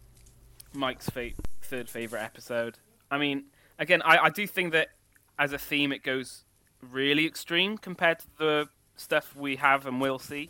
Mike's 0.73 1.09
fa- 1.09 1.31
third 1.61 1.89
favorite 1.89 2.21
episode. 2.21 2.77
I 3.09 3.17
mean, 3.17 3.45
again, 3.79 4.01
I, 4.03 4.17
I 4.17 4.29
do 4.29 4.47
think 4.47 4.71
that 4.73 4.89
as 5.37 5.53
a 5.53 5.57
theme, 5.57 5.91
it 5.91 6.03
goes 6.03 6.43
really 6.81 7.25
extreme 7.25 7.77
compared 7.77 8.19
to 8.19 8.27
the 8.37 8.69
stuff 8.95 9.35
we 9.35 9.57
have 9.57 9.85
and 9.85 9.99
will 9.99 10.19
see. 10.19 10.49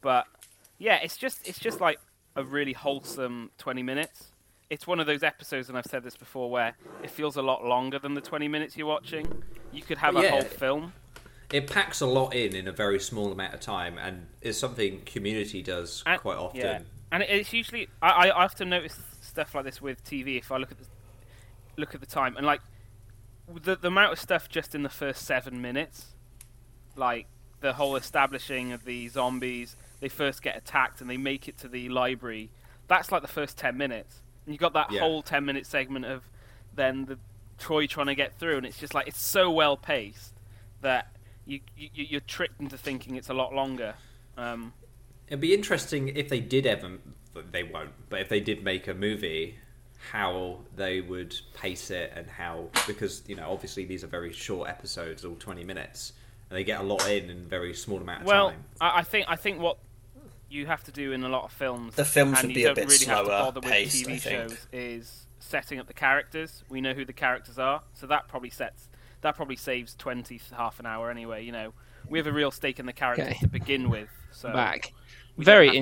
But 0.00 0.26
yeah, 0.78 0.98
it's 1.02 1.16
just 1.16 1.46
it's 1.46 1.58
just 1.58 1.80
like 1.80 1.98
a 2.34 2.44
really 2.44 2.72
wholesome 2.72 3.50
twenty 3.58 3.82
minutes. 3.82 4.32
It's 4.68 4.86
one 4.86 4.98
of 4.98 5.06
those 5.06 5.22
episodes, 5.22 5.68
and 5.68 5.78
I've 5.78 5.86
said 5.86 6.02
this 6.02 6.16
before, 6.16 6.50
where 6.50 6.74
it 7.02 7.10
feels 7.10 7.36
a 7.36 7.42
lot 7.42 7.64
longer 7.64 7.98
than 7.98 8.14
the 8.14 8.20
twenty 8.20 8.48
minutes 8.48 8.76
you're 8.76 8.86
watching. 8.86 9.42
You 9.72 9.82
could 9.82 9.98
have 9.98 10.16
a 10.16 10.22
yeah. 10.22 10.30
whole 10.30 10.42
film. 10.42 10.92
It 11.52 11.70
packs 11.70 12.00
a 12.00 12.06
lot 12.06 12.34
in 12.34 12.54
in 12.56 12.66
a 12.68 12.72
very 12.72 12.98
small 13.00 13.30
amount 13.32 13.54
of 13.54 13.60
time, 13.60 13.98
and 13.98 14.26
is 14.40 14.58
something 14.58 15.00
Community 15.06 15.62
does 15.62 16.02
And- 16.06 16.20
quite 16.20 16.36
often. 16.38 16.60
Yeah, 16.60 16.80
and 17.12 17.22
it's 17.22 17.52
usually 17.52 17.88
I, 18.02 18.28
I 18.28 18.30
often 18.30 18.68
notice 18.70 18.98
stuff 19.20 19.54
like 19.54 19.64
this 19.64 19.80
with 19.80 20.04
TV. 20.04 20.38
If 20.38 20.50
I 20.52 20.56
look 20.56 20.70
at 20.72 20.78
the 20.78 20.86
look 21.76 21.94
at 21.94 22.00
the 22.00 22.06
time 22.06 22.36
and 22.36 22.46
like 22.46 22.60
the 23.52 23.76
the 23.76 23.88
amount 23.88 24.12
of 24.12 24.18
stuff 24.20 24.48
just 24.48 24.74
in 24.74 24.82
the 24.82 24.88
first 24.88 25.24
seven 25.24 25.60
minutes, 25.60 26.06
like 26.96 27.26
the 27.60 27.74
whole 27.74 27.96
establishing 27.96 28.72
of 28.72 28.84
the 28.84 29.08
zombies, 29.08 29.76
they 30.00 30.08
first 30.08 30.42
get 30.42 30.56
attacked 30.56 31.00
and 31.00 31.08
they 31.08 31.16
make 31.16 31.48
it 31.48 31.56
to 31.58 31.68
the 31.68 31.88
library. 31.88 32.50
That's 32.88 33.10
like 33.12 33.22
the 33.22 33.28
first 33.28 33.56
ten 33.56 33.76
minutes, 33.76 34.20
and 34.44 34.54
you 34.54 34.58
got 34.58 34.72
that 34.74 34.90
Yeah. 34.90 35.00
whole 35.00 35.22
ten 35.22 35.44
minute 35.44 35.66
segment 35.66 36.04
of 36.04 36.22
then 36.74 37.06
the 37.06 37.18
Troy 37.58 37.86
trying 37.86 38.06
to 38.06 38.14
get 38.14 38.38
through, 38.38 38.58
and 38.58 38.66
it's 38.66 38.78
just 38.78 38.92
like 38.94 39.06
it's 39.08 39.20
so 39.20 39.50
well 39.50 39.76
paced 39.76 40.34
that 40.82 41.08
you, 41.46 41.60
you 41.76 41.88
you're 41.94 42.20
tricked 42.20 42.60
into 42.60 42.76
thinking 42.76 43.14
it's 43.16 43.30
a 43.30 43.34
lot 43.34 43.54
longer. 43.54 43.94
Um, 44.36 44.72
It'd 45.28 45.40
be 45.40 45.54
interesting 45.54 46.08
if 46.08 46.28
they 46.28 46.40
did 46.40 46.66
ever. 46.66 46.98
They 47.50 47.62
won't, 47.64 47.90
but 48.08 48.20
if 48.20 48.28
they 48.28 48.40
did 48.40 48.62
make 48.62 48.88
a 48.88 48.94
movie, 48.94 49.58
how 50.12 50.60
they 50.74 51.00
would 51.00 51.34
pace 51.54 51.90
it 51.90 52.12
and 52.14 52.28
how 52.28 52.68
because 52.86 53.22
you 53.26 53.34
know 53.34 53.50
obviously 53.50 53.84
these 53.84 54.04
are 54.04 54.08
very 54.08 54.32
short 54.32 54.68
episodes, 54.68 55.24
all 55.24 55.34
twenty 55.36 55.64
minutes, 55.64 56.12
and 56.50 56.56
they 56.58 56.64
get 56.64 56.80
a 56.80 56.84
lot 56.84 57.08
in 57.08 57.30
in 57.30 57.38
a 57.38 57.48
very 57.48 57.74
small 57.74 57.98
amount 57.98 58.22
of 58.22 58.26
Well, 58.26 58.50
time. 58.50 58.64
I, 58.80 58.98
I 58.98 59.02
think 59.02 59.26
I 59.28 59.36
think 59.36 59.60
what 59.60 59.78
you 60.48 60.66
have 60.66 60.84
to 60.84 60.92
do 60.92 61.12
in 61.12 61.24
a 61.24 61.28
lot 61.28 61.44
of 61.44 61.52
films, 61.52 61.96
The 61.96 62.04
films 62.04 62.38
and 62.38 62.48
would 62.48 62.54
be 62.54 62.64
a 62.64 62.74
bit 62.74 62.84
really 62.84 62.96
slower 62.98 63.26
bother 63.26 63.60
with 63.60 63.68
paced, 63.70 64.06
TV 64.06 64.12
I 64.12 64.18
think. 64.18 64.50
shows, 64.50 64.66
is 64.72 65.26
setting 65.40 65.80
up 65.80 65.88
the 65.88 65.92
characters. 65.94 66.62
We 66.68 66.80
know 66.80 66.92
who 66.94 67.04
the 67.04 67.12
characters 67.12 67.58
are, 67.58 67.82
so 67.94 68.06
that 68.06 68.28
probably 68.28 68.50
sets 68.50 68.88
that 69.22 69.36
probably 69.36 69.56
saves 69.56 69.94
twenty 69.94 70.40
half 70.56 70.78
an 70.80 70.86
hour 70.86 71.10
anyway. 71.10 71.44
You 71.44 71.52
know, 71.52 71.72
we 72.08 72.18
have 72.18 72.26
a 72.26 72.32
real 72.32 72.50
stake 72.50 72.78
in 72.78 72.86
the 72.86 72.92
characters 72.92 73.26
Okay. 73.28 73.38
to 73.40 73.48
begin 73.48 73.90
with. 73.90 74.08
So 74.32 74.52
Back. 74.52 74.92
Very 75.38 75.66
have 75.66 75.72
to- 75.72 75.76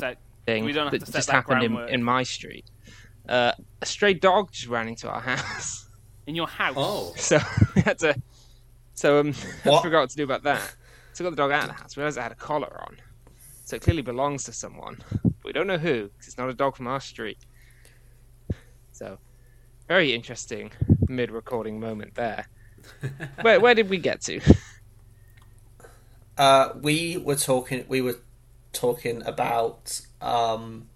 interesting 0.46 0.64
we 0.64 0.72
don't 0.72 0.84
have 0.86 0.92
that 0.92 1.00
to 1.00 1.06
set 1.06 1.14
just 1.14 1.26
that 1.28 1.32
happened 1.34 1.62
in, 1.62 1.76
in 1.88 2.02
my 2.02 2.22
street. 2.22 2.66
Uh, 3.28 3.52
a 3.80 3.86
stray 3.86 4.12
dog 4.14 4.52
just 4.52 4.68
ran 4.68 4.88
into 4.88 5.08
our 5.08 5.20
house. 5.32 5.88
in 6.26 6.34
your 6.34 6.46
house. 6.48 6.74
Oh, 6.76 7.14
So 7.16 7.38
we 7.76 7.82
had 7.82 7.98
to. 8.00 8.14
So 8.94 9.20
um, 9.20 9.28
I 9.64 9.80
forgot 9.82 10.00
what 10.00 10.10
to 10.10 10.16
do 10.16 10.24
about 10.24 10.42
that. 10.44 10.76
So 11.14 11.24
got 11.24 11.30
the 11.30 11.36
dog 11.36 11.50
out 11.52 11.62
of 11.64 11.68
the 11.68 11.74
house. 11.82 11.96
Realized 11.96 12.18
it 12.18 12.22
had 12.22 12.32
a 12.32 12.36
collar 12.36 12.82
on. 12.82 12.96
So 13.64 13.76
it 13.76 13.82
clearly 13.82 14.02
belongs 14.02 14.44
to 14.44 14.52
someone. 14.52 14.98
But 15.22 15.32
we 15.44 15.52
don't 15.52 15.66
know 15.66 15.78
who. 15.78 16.08
Cause 16.18 16.26
it's 16.28 16.36
not 16.38 16.48
a 16.50 16.54
dog 16.54 16.76
from 16.76 16.86
our 16.86 17.00
street. 17.00 17.38
So, 18.92 19.18
very 19.88 20.12
interesting 20.14 20.70
mid-recording 21.08 21.80
moment 21.80 22.14
there. 22.14 22.46
Where 23.40 23.60
where 23.60 23.74
did 23.74 23.88
we 23.88 23.98
get 23.98 24.20
to? 24.22 24.40
Uh, 26.36 26.70
we 26.80 27.16
were 27.16 27.36
talking. 27.36 27.84
We 27.88 28.00
were 28.00 28.18
talking 28.72 29.22
about. 29.24 30.00
Um, 30.20 30.88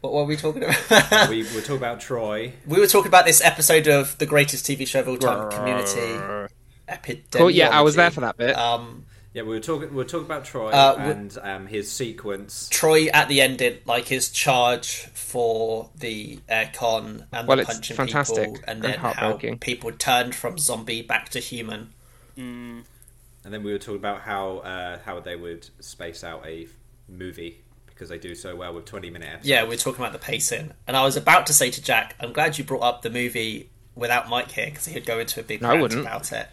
what 0.00 0.12
were 0.12 0.24
we 0.24 0.36
talking 0.36 0.62
about? 0.62 1.28
we 1.30 1.42
were 1.42 1.60
talking 1.60 1.76
about 1.76 2.00
Troy. 2.00 2.52
we 2.66 2.78
were 2.78 2.86
talking 2.86 3.08
about 3.08 3.24
this 3.24 3.42
episode 3.42 3.86
of 3.86 4.18
the 4.18 4.26
greatest 4.26 4.66
TV 4.66 4.86
show 4.86 5.00
of 5.00 5.08
all 5.08 5.16
time, 5.16 5.50
Community. 5.50 6.50
Epidemiology. 6.88 7.30
Cool. 7.30 7.50
Yeah, 7.50 7.70
I 7.70 7.80
was 7.80 7.94
there 7.94 8.10
for 8.10 8.20
that 8.20 8.36
bit. 8.36 8.54
Um, 8.56 9.06
Yeah, 9.34 9.42
we 9.42 9.48
were 9.48 9.60
talking. 9.60 9.90
We 9.90 9.96
were 9.96 10.04
talking 10.04 10.26
about 10.26 10.44
Troy 10.44 10.70
Uh, 10.70 10.94
and 10.98 11.36
um, 11.42 11.66
his 11.66 11.90
sequence. 11.90 12.68
Troy 12.70 13.08
at 13.08 13.28
the 13.28 13.40
end 13.40 13.58
did 13.58 13.84
like 13.84 14.06
his 14.06 14.30
charge 14.30 15.06
for 15.12 15.90
the 15.96 16.38
aircon 16.48 17.26
and 17.32 17.48
Well, 17.48 17.56
the 17.56 17.62
it's 17.64 17.74
punching 17.74 17.96
fantastic 17.96 18.44
people, 18.44 18.60
and 18.68 18.84
and 18.84 18.94
then 18.94 18.98
how 19.00 19.36
people 19.60 19.90
turned 19.92 20.34
from 20.36 20.56
zombie 20.56 21.02
back 21.02 21.30
to 21.30 21.40
human. 21.40 21.92
Mm, 22.38 22.84
And 23.44 23.52
then 23.52 23.64
we 23.64 23.72
were 23.72 23.78
talking 23.78 23.96
about 23.96 24.20
how 24.20 24.58
uh, 24.58 24.98
how 25.04 25.18
they 25.18 25.34
would 25.34 25.68
space 25.80 26.22
out 26.22 26.46
a 26.46 26.68
movie 27.08 27.60
because 27.86 28.08
they 28.08 28.18
do 28.18 28.36
so 28.36 28.54
well 28.54 28.72
with 28.72 28.84
twenty 28.84 29.10
minute 29.10 29.26
episodes. 29.28 29.48
Yeah, 29.48 29.64
we 29.64 29.70
we're 29.70 29.76
talking 29.78 30.00
about 30.04 30.12
the 30.12 30.18
pacing, 30.20 30.70
and 30.86 30.96
I 30.96 31.02
was 31.04 31.16
about 31.16 31.46
to 31.48 31.52
say 31.52 31.72
to 31.72 31.82
Jack, 31.82 32.14
"I'm 32.20 32.32
glad 32.32 32.56
you 32.56 32.62
brought 32.62 32.82
up 32.82 33.02
the 33.02 33.10
movie 33.10 33.68
without 33.96 34.28
Mike 34.28 34.52
here 34.52 34.66
because 34.66 34.86
he'd 34.86 35.04
go 35.06 35.18
into 35.18 35.40
a 35.40 35.42
big 35.42 35.60
No, 35.60 35.68
I 35.68 35.72
rant 35.72 35.82
wouldn't. 35.82 36.00
about 36.02 36.30
it." 36.30 36.46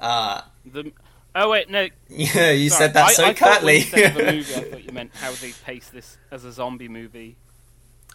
Uh, 0.00 0.40
the, 0.64 0.92
oh 1.36 1.50
wait, 1.50 1.70
no. 1.70 1.88
yeah, 2.08 2.50
you 2.50 2.68
sorry, 2.70 2.78
said 2.88 2.94
that 2.94 3.10
so 3.12 3.24
I 3.24 3.32
thought 3.32 3.62
when 3.62 3.74
curtly. 3.74 3.76
you 3.76 3.82
said 3.82 4.14
the 4.14 4.24
movie, 4.32 4.54
I 4.54 4.60
thought 4.70 4.84
you 4.84 4.92
meant 4.92 5.14
how 5.14 5.30
they 5.32 5.52
pace 5.64 5.88
this 5.90 6.18
as 6.32 6.44
a 6.44 6.50
zombie 6.52 6.88
movie. 6.88 7.36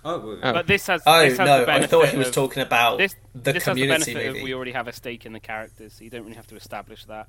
Oh, 0.04 0.38
Oh. 0.44 0.54
But 0.54 0.68
this 0.68 0.88
has. 0.88 1.02
oh 1.06 1.22
this 1.22 1.38
has 1.38 1.46
no, 1.48 1.64
the 1.66 1.72
I 1.72 1.86
thought 1.86 2.10
he 2.10 2.18
was 2.18 2.28
of- 2.30 2.34
talking 2.34 2.64
about 2.64 2.98
this, 2.98 3.16
the 3.34 3.54
this 3.54 3.64
has 3.66 3.76
the 3.76 3.82
community 3.84 4.14
benefit 4.14 4.28
movie. 4.28 4.40
of 4.40 4.44
we 4.44 4.54
already 4.54 4.72
have 4.72 4.88
a 4.88 4.94
stake 4.94 5.26
in 5.26 5.34
the 5.34 5.40
characters, 5.40 5.94
so 5.94 6.04
you 6.04 6.10
don't 6.10 6.24
really 6.24 6.36
have 6.36 6.48
to 6.48 6.56
establish 6.56 7.06
that. 7.06 7.28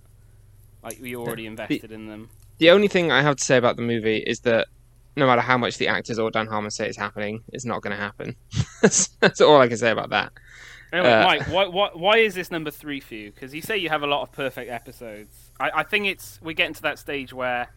Like 0.83 0.99
we 1.01 1.15
already 1.15 1.47
invested 1.47 1.93
in 1.93 2.09
them. 2.09 2.31
The 2.59 2.71
only 2.71 2.89
thing 2.89 3.13
I 3.13 3.23
have 3.23 3.37
to 3.37 3.45
say 3.45 3.57
about 3.57 3.77
the 3.77 3.83
movie 3.83 4.19
is 4.19 4.41
that 4.41 4.69
no 5.17 5.27
matter 5.27 5.43
how 5.43 5.59
much 5.59 5.77
the 5.79 5.89
actors 5.89 6.19
or 6.19 6.31
Dan 6.31 6.47
Harmon 6.47 6.71
say 6.71 6.89
is 6.89 6.97
happening, 6.97 7.43
it's 7.53 7.65
not 7.67 7.83
going 7.83 7.95
to 7.95 8.03
happen. 8.03 8.35
that's, 8.83 9.09
that's 9.21 9.41
all 9.43 9.61
I 9.61 9.69
can 9.69 9.77
say 9.77 9.91
about 9.91 10.11
that. 10.11 10.33
Anyway, 10.93 11.11
Uh, 11.11 11.25
Mike, 11.25 11.49
why, 11.49 11.67
why, 11.67 11.91
why 11.95 12.19
is 12.19 12.35
this 12.35 12.51
number 12.51 12.71
three 12.71 13.01
for 13.01 13.15
you? 13.15 13.31
Because 13.33 13.55
you 13.55 13.63
say 13.63 13.79
you 13.79 13.89
have 13.89 14.03
a 14.03 14.07
lot 14.07 14.23
of 14.23 14.33
perfect 14.33 14.71
episodes. 14.71 15.51
I, 15.59 15.71
I 15.77 15.83
think 15.85 16.07
it's 16.07 16.39
we're 16.43 16.53
getting 16.53 16.75
to 16.75 16.83
that 16.83 16.99
stage 16.99 17.33
where 17.33 17.69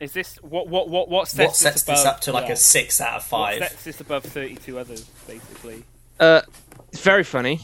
is 0.00 0.12
this 0.12 0.36
what 0.42 0.68
what 0.68 0.88
what 0.88 1.08
what 1.08 1.28
sets, 1.28 1.48
what 1.48 1.56
sets 1.56 1.82
this, 1.82 1.98
this 1.98 2.06
up 2.06 2.20
to 2.22 2.32
like 2.32 2.46
yeah, 2.46 2.54
a 2.54 2.56
six 2.56 3.00
out 3.00 3.16
of 3.16 3.30
what 3.30 3.50
five? 3.50 3.58
sets 3.58 3.84
this 3.84 4.00
above 4.00 4.24
thirty-two 4.24 4.78
others, 4.78 5.02
basically? 5.26 5.84
Uh, 6.18 6.40
it's 6.90 7.02
very 7.02 7.24
funny. 7.24 7.60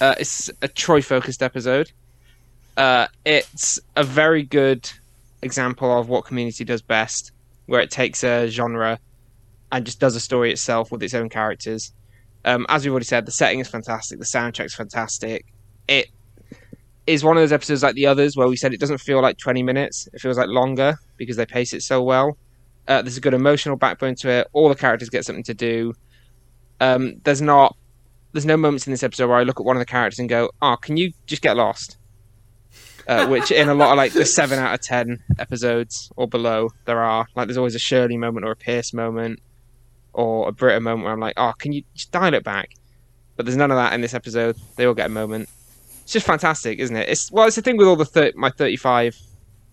Uh, 0.00 0.14
it's 0.20 0.50
a 0.62 0.68
Troy 0.68 1.02
focused 1.02 1.42
episode. 1.42 1.90
Uh, 2.76 3.08
it's 3.24 3.80
a 3.96 4.04
very 4.04 4.42
good 4.42 4.88
example 5.42 5.98
of 5.98 6.08
what 6.08 6.24
Community 6.24 6.64
does 6.64 6.82
best, 6.82 7.32
where 7.66 7.80
it 7.80 7.90
takes 7.90 8.22
a 8.22 8.46
genre 8.48 8.98
and 9.72 9.84
just 9.84 9.98
does 9.98 10.14
a 10.14 10.20
story 10.20 10.52
itself 10.52 10.92
with 10.92 11.02
its 11.02 11.14
own 11.14 11.28
characters. 11.28 11.92
Um, 12.46 12.64
as 12.68 12.84
we've 12.84 12.92
already 12.92 13.06
said, 13.06 13.26
the 13.26 13.32
setting 13.32 13.58
is 13.58 13.68
fantastic. 13.68 14.20
The 14.20 14.24
soundtrack's 14.24 14.74
fantastic. 14.74 15.44
It 15.88 16.06
is 17.06 17.24
one 17.24 17.36
of 17.36 17.42
those 17.42 17.52
episodes 17.52 17.82
like 17.82 17.96
the 17.96 18.06
others 18.06 18.36
where 18.36 18.48
we 18.48 18.56
said 18.56 18.72
it 18.72 18.80
doesn't 18.80 18.98
feel 18.98 19.20
like 19.20 19.36
20 19.36 19.64
minutes. 19.64 20.08
It 20.12 20.20
feels 20.20 20.38
like 20.38 20.48
longer 20.48 20.96
because 21.16 21.36
they 21.36 21.44
pace 21.44 21.72
it 21.72 21.82
so 21.82 22.02
well. 22.02 22.38
Uh, 22.86 23.02
there's 23.02 23.16
a 23.16 23.20
good 23.20 23.34
emotional 23.34 23.76
backbone 23.76 24.14
to 24.14 24.30
it. 24.30 24.46
All 24.52 24.68
the 24.68 24.76
characters 24.76 25.10
get 25.10 25.24
something 25.24 25.42
to 25.44 25.54
do. 25.54 25.92
Um, 26.80 27.14
there's 27.24 27.42
not, 27.42 27.76
there's 28.32 28.46
no 28.46 28.56
moments 28.56 28.86
in 28.86 28.92
this 28.92 29.02
episode 29.02 29.28
where 29.28 29.38
I 29.38 29.42
look 29.42 29.58
at 29.58 29.66
one 29.66 29.76
of 29.76 29.80
the 29.80 29.86
characters 29.86 30.20
and 30.20 30.28
go, 30.28 30.50
"Oh, 30.62 30.76
can 30.76 30.96
you 30.96 31.12
just 31.26 31.42
get 31.42 31.56
lost?" 31.56 31.96
Uh, 33.08 33.26
which 33.28 33.50
in 33.50 33.68
a 33.68 33.74
lot 33.74 33.90
of 33.90 33.96
like 33.96 34.12
the 34.12 34.24
seven 34.26 34.58
out 34.58 34.74
of 34.74 34.80
ten 34.82 35.18
episodes 35.38 36.12
or 36.16 36.28
below 36.28 36.68
there 36.84 37.00
are 37.00 37.26
like 37.34 37.46
there's 37.46 37.56
always 37.56 37.74
a 37.74 37.78
Shirley 37.78 38.16
moment 38.16 38.44
or 38.44 38.50
a 38.50 38.56
Pierce 38.56 38.92
moment 38.92 39.40
or 40.16 40.48
a 40.48 40.52
Britta 40.52 40.80
moment 40.80 41.04
where 41.04 41.12
I'm 41.12 41.20
like, 41.20 41.34
"Oh, 41.36 41.52
can 41.58 41.72
you 41.72 41.82
just 41.94 42.10
dial 42.10 42.34
it 42.34 42.42
back?" 42.42 42.70
But 43.36 43.44
there's 43.44 43.56
none 43.56 43.70
of 43.70 43.76
that 43.76 43.92
in 43.92 44.00
this 44.00 44.14
episode. 44.14 44.56
They 44.76 44.86
all 44.86 44.94
get 44.94 45.06
a 45.06 45.10
moment. 45.10 45.48
It's 46.02 46.12
just 46.12 46.26
fantastic, 46.26 46.78
isn't 46.78 46.96
it? 46.96 47.08
It's 47.08 47.30
well, 47.30 47.46
it's 47.46 47.56
the 47.56 47.62
thing 47.62 47.76
with 47.76 47.86
all 47.86 47.96
the 47.96 48.04
thir- 48.04 48.32
my 48.34 48.50
35 48.50 49.16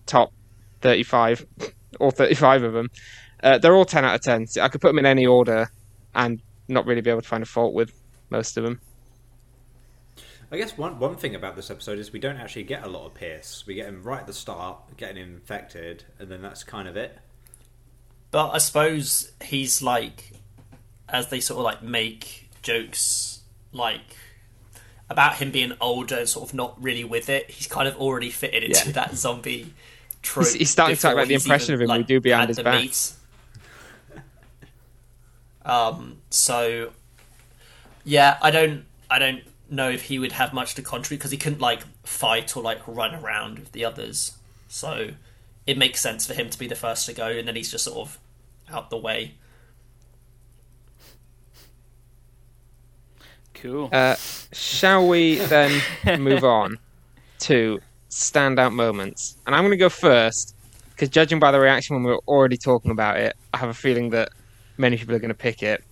top 0.06 0.34
35 0.82 1.46
or 2.00 2.12
35 2.12 2.64
of 2.64 2.74
them. 2.74 2.90
Uh, 3.42 3.58
they're 3.58 3.76
all 3.76 3.86
10 3.86 4.06
out 4.06 4.16
of 4.16 4.22
10. 4.22 4.48
I 4.62 4.68
could 4.68 4.82
put 4.82 4.88
them 4.88 5.00
in 5.00 5.06
any 5.06 5.26
order 5.26 5.70
and 6.16 6.42
not 6.68 6.86
really 6.86 7.02
be 7.02 7.10
able 7.10 7.22
to 7.22 7.28
find 7.28 7.44
a 7.44 7.46
fault 7.46 7.74
with 7.74 7.94
most 8.30 8.58
of 8.58 8.64
them. 8.64 8.80
I 10.52 10.58
guess 10.58 10.78
one 10.78 11.00
one 11.00 11.16
thing 11.16 11.34
about 11.34 11.56
this 11.56 11.72
episode 11.72 11.98
is 11.98 12.14
we 12.14 12.20
don't 12.20 12.38
actually 12.38 12.64
get 12.64 12.84
a 12.84 12.88
lot 12.88 13.08
of 13.08 13.16
Pierce. 13.16 13.64
We 13.66 13.74
get 13.74 13.88
him 13.88 14.04
right 14.04 14.20
at 14.20 14.28
the 14.28 14.34
start, 14.34 14.98
getting 14.98 15.18
infected, 15.18 16.04
and 16.20 16.30
then 16.30 16.42
that's 16.42 16.64
kind 16.64 16.88
of 16.88 16.96
it. 16.96 17.18
But 18.34 18.50
I 18.50 18.58
suppose 18.58 19.32
he's 19.44 19.84
like, 19.84 20.32
as 21.08 21.30
they 21.30 21.40
sort 21.40 21.60
of 21.60 21.66
like 21.66 21.84
make 21.84 22.50
jokes 22.64 23.42
like 23.72 24.02
about 25.08 25.36
him 25.36 25.52
being 25.52 25.74
older 25.80 26.16
and 26.18 26.28
sort 26.28 26.50
of 26.50 26.56
not 26.56 26.82
really 26.82 27.04
with 27.04 27.30
it, 27.30 27.52
he's 27.52 27.68
kind 27.68 27.88
of 27.88 27.96
already 27.98 28.32
fitted 28.32 28.64
into 28.64 28.88
Yeah. 28.88 28.92
that 28.94 29.16
zombie 29.16 29.72
trope. 30.24 30.46
He's- 30.48 30.56
he's 30.58 30.70
starting 30.72 30.96
to 30.96 31.02
talk 31.04 31.14
about 31.14 31.28
the 31.28 31.36
impression 31.36 31.76
even, 31.76 31.84
of 31.84 31.90
him 31.92 31.98
we 32.00 32.04
do 32.06 32.20
behind 32.20 32.50
his 32.50 32.60
back. 32.60 32.82
meat. 32.82 33.12
Um. 35.64 36.18
So, 36.32 36.92
yeah, 38.04 38.40
I 38.42 38.50
don't, 38.50 38.86
I 39.12 39.20
don't 39.20 39.44
know 39.70 39.90
if 39.92 40.04
he 40.04 40.18
would 40.18 40.32
have 40.32 40.54
much 40.54 40.74
to 40.76 40.82
contribute 40.82 41.20
because 41.20 41.30
he 41.32 41.38
couldn't 41.38 41.62
like 41.62 41.84
fight 42.04 42.58
or 42.58 42.64
like 42.64 42.80
run 42.88 43.14
around 43.14 43.60
with 43.60 43.72
the 43.74 43.86
others. 43.86 44.34
So, 44.68 45.10
it 45.68 45.78
makes 45.78 46.02
sense 46.02 46.26
for 46.26 46.34
him 46.34 46.50
to 46.50 46.58
be 46.58 46.66
the 46.68 46.76
first 46.76 47.06
to 47.06 47.14
go, 47.14 47.28
and 47.28 47.48
then 47.48 47.56
he's 47.56 47.70
just 47.72 47.84
sort 47.86 48.00
of 48.00 48.18
out 48.72 48.90
the 48.90 48.98
way. 48.98 49.36
Cool. 53.54 53.90
Uh, 53.92 54.16
shall 54.52 55.08
we 55.08 55.36
then 55.36 55.82
move 56.20 56.44
on 56.44 56.78
to 57.40 57.80
standout 58.10 58.74
moments? 58.74 59.38
And 59.46 59.56
I'm 59.56 59.62
going 59.62 59.72
to 59.72 59.78
go 59.78 59.90
first 59.90 60.56
because 60.90 61.10
judging 61.10 61.40
by 61.40 61.52
the 61.52 61.60
reaction 61.60 61.96
when 61.96 62.04
we 62.04 62.12
were 62.12 62.22
already 62.28 62.58
talking 62.58 62.92
about 62.92 63.18
it, 63.18 63.36
I 63.54 63.58
have 63.58 63.70
a 63.70 63.74
feeling 63.74 64.10
that 64.12 64.30
many 64.78 64.98
people 64.98 65.16
are 65.16 65.20
going 65.20 65.30
to 65.30 65.34
pick 65.36 65.64
it. 65.64 65.84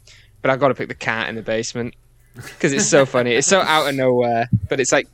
But 0.42 0.52
I've 0.52 0.60
got 0.60 0.70
to 0.70 0.76
pick 0.76 0.88
the 0.90 0.96
cat 0.96 1.30
in 1.30 1.36
the 1.36 1.42
basement 1.44 1.94
because 2.34 2.74
it's 2.74 2.88
so 2.88 3.06
funny. 3.06 3.34
It's 3.34 3.48
so 3.48 3.62
out 3.62 3.88
of 3.88 3.96
nowhere, 3.96 4.50
but 4.70 4.80
it's 4.80 4.92
like, 4.92 5.08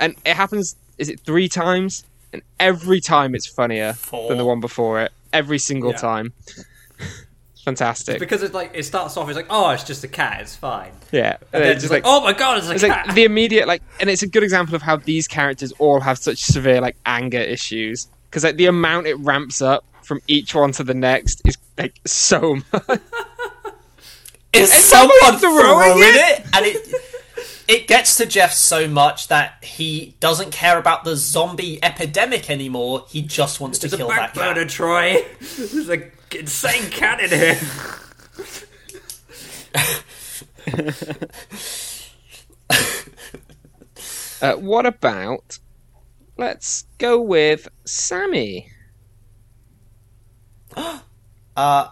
and 0.00 0.16
it 0.26 0.34
happens. 0.34 0.74
Is 0.98 1.08
it 1.08 1.20
three 1.20 1.48
times? 1.48 2.04
And 2.32 2.42
every 2.58 3.00
time 3.00 3.34
it's 3.34 3.46
funnier 3.46 3.92
Four. 3.92 4.28
than 4.28 4.38
the 4.38 4.44
one 4.44 4.60
before 4.60 5.00
it. 5.00 5.12
Every 5.32 5.58
single 5.58 5.92
Yeah. 5.92 5.98
time. 5.98 6.32
Fantastic. 7.64 8.18
Because 8.18 8.42
it's 8.42 8.52
like 8.54 8.72
it 8.74 8.82
starts 8.82 9.16
off, 9.16 9.28
it's 9.28 9.36
like, 9.36 9.46
oh, 9.48 9.70
it's 9.70 9.84
just 9.84 10.02
a 10.02 10.08
cat, 10.08 10.40
it's 10.40 10.56
fine. 10.56 10.90
yeah. 11.12 11.36
And 11.36 11.46
And 11.52 11.62
then 11.64 11.72
it's 11.76 11.84
it's 11.84 11.92
like, 11.92 12.02
oh 12.04 12.20
my 12.20 12.32
god, 12.32 12.58
it's 12.58 12.68
a 12.68 12.72
It's 12.72 12.82
cat. 12.82 13.06
like 13.06 13.14
the 13.14 13.22
immediate 13.24 13.68
like, 13.68 13.82
and 14.00 14.10
it's 14.10 14.22
a 14.22 14.26
good 14.26 14.42
example 14.42 14.74
of 14.74 14.82
how 14.82 14.96
these 14.96 15.28
characters 15.28 15.70
all 15.78 16.00
have 16.00 16.18
such 16.18 16.38
severe 16.42 16.80
like 16.80 16.96
anger 17.06 17.38
issues 17.38 18.08
because 18.28 18.42
like 18.42 18.56
the 18.56 18.66
amount 18.66 19.06
it 19.06 19.14
ramps 19.20 19.62
up 19.62 19.84
from 20.02 20.20
each 20.26 20.54
one 20.56 20.72
to 20.72 20.82
the 20.82 20.94
next 20.94 21.40
is 21.46 21.56
like 21.78 22.00
so 22.04 22.56
much. 22.72 23.00
Is 24.52 24.70
And 24.72 24.82
someone 24.82 25.16
someone's 25.20 25.40
throwing 25.40 25.62
throwing 25.62 25.98
it? 26.02 26.40
it? 26.40 26.46
And 26.52 26.66
it 26.66 26.86
it 27.68 27.86
gets 27.86 28.16
to 28.16 28.26
Jeff 28.26 28.52
so 28.52 28.88
much 28.88 29.28
that 29.28 29.62
he 29.62 30.16
doesn't 30.20 30.50
care 30.52 30.78
about 30.78 31.04
the 31.04 31.16
zombie 31.16 31.82
epidemic 31.82 32.50
anymore. 32.50 33.04
He 33.08 33.22
just 33.22 33.60
wants 33.60 33.78
to 33.80 33.88
There's 33.88 33.94
a 33.94 33.96
kill 33.98 34.08
that 34.08 34.34
backburner, 34.34 34.54
cat. 34.54 34.68
Troy. 34.68 35.24
There's 35.40 35.88
a 35.88 36.10
insane 36.36 36.90
cat 36.90 37.20
in 37.20 37.30
here. 37.30 37.60
Uh, 44.42 44.56
what 44.56 44.84
about? 44.84 45.60
Let's 46.36 46.86
go 46.98 47.20
with 47.20 47.68
Sammy. 47.86 48.68
Uh, 51.54 51.88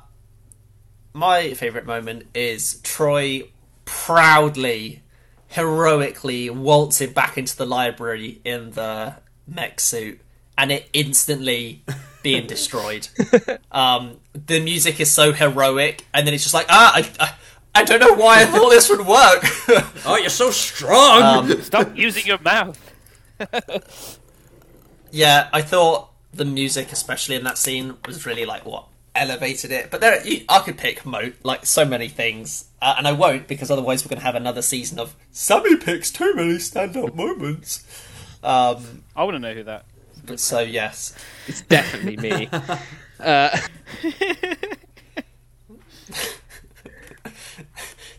my 1.12 1.52
favorite 1.52 1.84
moment 1.84 2.24
is 2.32 2.80
Troy 2.82 3.42
proudly, 3.84 5.02
heroically 5.50 6.48
waltzing 6.50 7.12
back 7.12 7.36
into 7.36 7.56
the 7.56 7.66
library 7.66 8.40
in 8.44 8.70
the 8.72 9.14
mech 9.46 9.80
suit, 9.80 10.20
and 10.56 10.70
it 10.72 10.88
instantly 10.92 11.82
being 12.22 12.46
destroyed. 12.54 13.08
um, 13.72 14.18
the 14.32 14.60
music 14.60 15.00
is 15.00 15.10
so 15.10 15.32
heroic, 15.32 16.06
and 16.14 16.26
then 16.26 16.34
it's 16.34 16.42
just 16.44 16.54
like, 16.54 16.66
ah, 16.68 16.92
I, 16.94 17.10
I, 17.20 17.34
I 17.80 17.84
don't 17.84 18.00
know 18.00 18.14
why 18.14 18.42
I 18.42 18.46
thought 18.46 18.70
this 18.70 18.88
would 18.88 19.06
work. 19.06 19.44
Oh, 20.06 20.16
you're 20.16 20.30
so 20.30 20.50
strong. 20.50 21.50
um, 21.50 21.62
Stop 21.62 21.96
using 21.96 22.26
your 22.26 22.40
mouth. 22.40 22.78
yeah, 25.10 25.48
I 25.52 25.62
thought 25.62 26.10
the 26.32 26.44
music, 26.44 26.90
especially 26.90 27.36
in 27.36 27.44
that 27.44 27.58
scene, 27.58 27.96
was 28.06 28.24
really 28.26 28.44
like 28.44 28.64
what 28.64 28.86
elevated 29.14 29.70
it. 29.72 29.90
But 29.90 30.00
there, 30.00 30.24
you, 30.26 30.44
I 30.48 30.60
could 30.60 30.78
pick 30.78 31.04
mo 31.06 31.32
like 31.42 31.66
so 31.66 31.84
many 31.84 32.08
things, 32.08 32.66
uh, 32.80 32.94
and 32.98 33.06
I 33.08 33.12
won't 33.12 33.46
because 33.48 33.70
otherwise 33.70 34.04
we're 34.04 34.10
going 34.10 34.20
to 34.20 34.24
have 34.26 34.34
another 34.34 34.62
season 34.62 34.98
of 34.98 35.14
Sammy 35.30 35.76
picks 35.76 36.10
too 36.10 36.34
many 36.34 36.54
standout 36.54 37.14
moments. 37.14 37.84
Um, 38.42 39.04
I 39.14 39.24
want 39.24 39.34
to 39.34 39.38
know 39.38 39.52
who 39.54 39.64
that. 39.64 39.84
but 40.24 40.40
so 40.40 40.60
yes, 40.60 41.14
It's 41.46 41.60
definitely 41.62 42.16
me. 42.16 42.48
uh, 43.20 43.58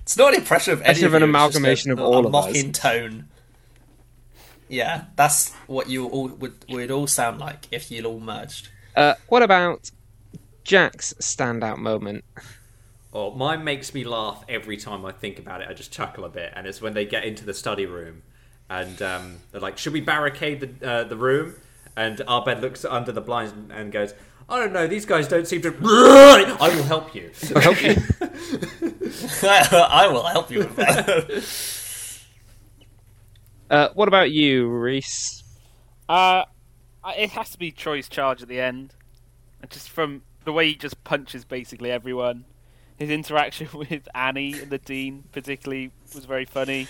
it's 0.01 0.17
not 0.17 0.33
an 0.33 0.39
impression 0.39 0.73
of 0.73 0.81
any 0.81 0.91
It's 0.91 1.03
of 1.03 1.13
an 1.13 1.21
you, 1.21 1.27
amalgamation 1.29 1.91
a, 1.91 1.93
of 1.93 1.99
all 1.99 2.15
a 2.15 2.19
of 2.19 2.35
us. 2.35 2.45
mocking 2.47 2.71
tone. 2.71 3.27
Yeah, 4.67 5.05
that's 5.15 5.51
what 5.67 5.89
you 5.89 6.07
all 6.07 6.29
would 6.29 6.63
would 6.69 6.91
all 6.91 7.07
sound 7.07 7.39
like 7.39 7.67
if 7.71 7.91
you 7.91 8.03
all 8.05 8.19
merged. 8.19 8.69
uh, 8.95 9.15
what 9.27 9.43
about 9.43 9.91
Jack's 10.63 11.13
standout 11.19 11.77
moment? 11.77 12.23
Oh, 13.13 13.31
mine 13.31 13.63
makes 13.63 13.93
me 13.93 14.03
laugh 14.03 14.45
every 14.47 14.77
time 14.77 15.05
I 15.05 15.11
think 15.11 15.37
about 15.37 15.61
it. 15.61 15.67
I 15.69 15.73
just 15.73 15.91
chuckle 15.91 16.23
a 16.23 16.29
bit, 16.29 16.53
and 16.55 16.65
it's 16.65 16.81
when 16.81 16.93
they 16.93 17.05
get 17.05 17.25
into 17.25 17.45
the 17.45 17.53
study 17.53 17.85
room, 17.85 18.21
and 18.69 19.01
um, 19.01 19.39
they're 19.51 19.59
like, 19.61 19.77
"Should 19.77 19.93
we 19.93 20.01
barricade 20.01 20.79
the 20.79 20.89
uh, 20.89 21.03
the 21.03 21.17
room?" 21.17 21.55
And 21.97 22.21
Abed 22.21 22.61
looks 22.61 22.85
under 22.85 23.11
the 23.11 23.19
blinds 23.19 23.51
and, 23.51 23.71
and 23.71 23.91
goes, 23.91 24.13
"I 24.47 24.59
don't 24.59 24.71
know. 24.71 24.87
These 24.87 25.05
guys 25.05 25.27
don't 25.27 25.45
seem 25.45 25.61
to." 25.63 25.75
I 25.83 26.73
will 26.73 26.83
help 26.83 27.13
you. 27.13 27.31
I 27.53 27.59
hope 27.59 27.83
you. 27.83 27.95
I 29.49 30.07
will 30.07 30.23
help 30.23 30.49
you 30.51 30.59
with 30.59 30.75
that. 30.77 31.77
Uh, 33.71 33.87
what 33.93 34.09
about 34.09 34.29
you, 34.31 34.67
Reese? 34.67 35.45
Uh, 36.09 36.43
it 37.17 37.29
has 37.29 37.51
to 37.51 37.57
be 37.57 37.71
Troy's 37.71 38.09
charge 38.09 38.41
at 38.41 38.49
the 38.49 38.59
end. 38.59 38.93
And 39.61 39.71
just 39.71 39.89
from 39.89 40.23
the 40.43 40.51
way 40.51 40.67
he 40.67 40.75
just 40.75 41.03
punches 41.03 41.45
basically 41.45 41.91
everyone. 41.91 42.45
His 42.97 43.09
interaction 43.09 43.67
with 43.73 44.07
Annie 44.13 44.59
and 44.59 44.69
the 44.69 44.77
dean, 44.77 45.23
particularly, 45.31 45.91
was 46.13 46.25
very 46.25 46.45
funny. 46.45 46.87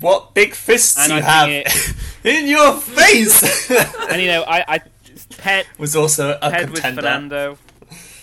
what 0.00 0.34
big 0.34 0.54
fists 0.54 0.98
And 0.98 1.12
you 1.12 1.22
have 1.22 1.46
think 1.48 2.24
in 2.24 2.48
your 2.48 2.74
face 2.74 3.70
And 4.10 4.20
you 4.20 4.28
know, 4.28 4.42
I, 4.42 4.64
I 4.68 4.80
pet 5.38 5.66
was 5.78 5.94
also 5.96 6.38
a 6.40 6.50
with 6.50 6.74
contender. 6.74 7.02
Fernando 7.02 7.58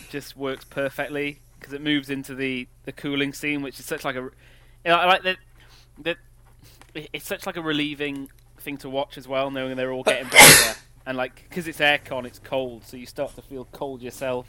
just 0.10 0.36
works 0.36 0.66
perfectly 0.66 1.40
because 1.60 1.74
it 1.74 1.82
moves 1.82 2.10
into 2.10 2.36
the, 2.36 2.68
the 2.84 2.92
cooling 2.92 3.34
scene, 3.34 3.62
which 3.62 3.80
is 3.80 3.86
such 3.86 4.04
like 4.04 4.16
a, 4.16 4.22
you 4.22 4.32
know, 4.86 4.96
I 4.96 5.06
like 5.06 5.24
that 5.24 5.38
that 6.00 6.18
it's 7.14 7.26
such 7.26 7.46
like 7.46 7.56
a 7.56 7.62
relieving 7.62 8.30
thing 8.60 8.78
to 8.78 8.90
watch 8.90 9.18
as 9.18 9.28
well, 9.28 9.52
knowing 9.52 9.76
they're 9.78 9.92
all 9.92 10.04
getting 10.04 10.28
better 10.28 10.80
and 11.06 11.18
like 11.18 11.46
because 11.50 11.68
it's 11.68 11.80
aircon, 11.80 12.26
it's 12.26 12.40
cold, 12.40 12.86
so 12.86 12.98
you 12.98 13.06
start 13.06 13.36
to 13.36 13.42
feel 13.42 13.66
cold 13.72 14.02
yourself. 14.02 14.48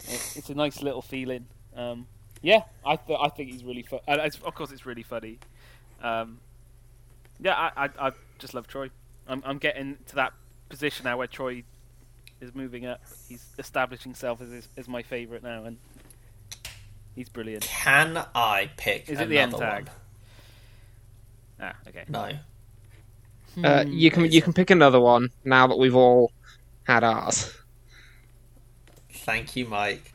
It, 0.00 0.32
it's 0.36 0.50
a 0.50 0.54
nice 0.54 0.82
little 0.82 1.02
feeling. 1.02 1.46
Um, 1.74 2.06
yeah, 2.42 2.62
I 2.84 2.96
th- 2.96 3.18
I 3.20 3.28
think 3.28 3.50
he's 3.50 3.64
really 3.64 3.82
fun. 3.82 4.00
Of 4.08 4.54
course, 4.54 4.70
it's 4.70 4.86
really 4.86 5.02
funny. 5.02 5.38
Um, 6.02 6.38
yeah, 7.40 7.54
I, 7.54 7.84
I 7.84 8.08
I 8.08 8.12
just 8.38 8.54
love 8.54 8.66
Troy. 8.66 8.90
I'm 9.26 9.42
I'm 9.44 9.58
getting 9.58 9.98
to 10.08 10.14
that 10.16 10.32
position 10.68 11.04
now 11.04 11.16
where 11.18 11.26
Troy 11.26 11.62
is 12.40 12.54
moving 12.54 12.86
up. 12.86 13.00
He's 13.28 13.44
established 13.58 14.02
himself 14.04 14.40
as 14.42 14.50
his, 14.50 14.68
as 14.76 14.88
my 14.88 15.02
favourite 15.02 15.42
now, 15.42 15.64
and 15.64 15.78
He's 17.16 17.30
brilliant. 17.30 17.62
Can 17.64 18.22
I 18.34 18.70
pick 18.76 19.08
Is 19.08 19.18
it 19.18 19.30
the 19.30 19.38
end 19.38 19.52
tag? 19.52 19.86
one? 19.86 21.70
Ah, 21.70 21.76
okay. 21.88 22.04
No. 22.08 22.30
Uh, 23.62 23.84
you 23.86 24.10
can 24.10 24.30
you 24.30 24.42
can 24.42 24.52
pick 24.52 24.70
another 24.70 25.00
one 25.00 25.30
now 25.44 25.66
that 25.66 25.78
we've 25.78 25.96
all 25.96 26.32
had 26.84 27.02
ours. 27.02 27.52
Thank 29.10 29.56
you, 29.56 29.66
Mike. 29.66 30.12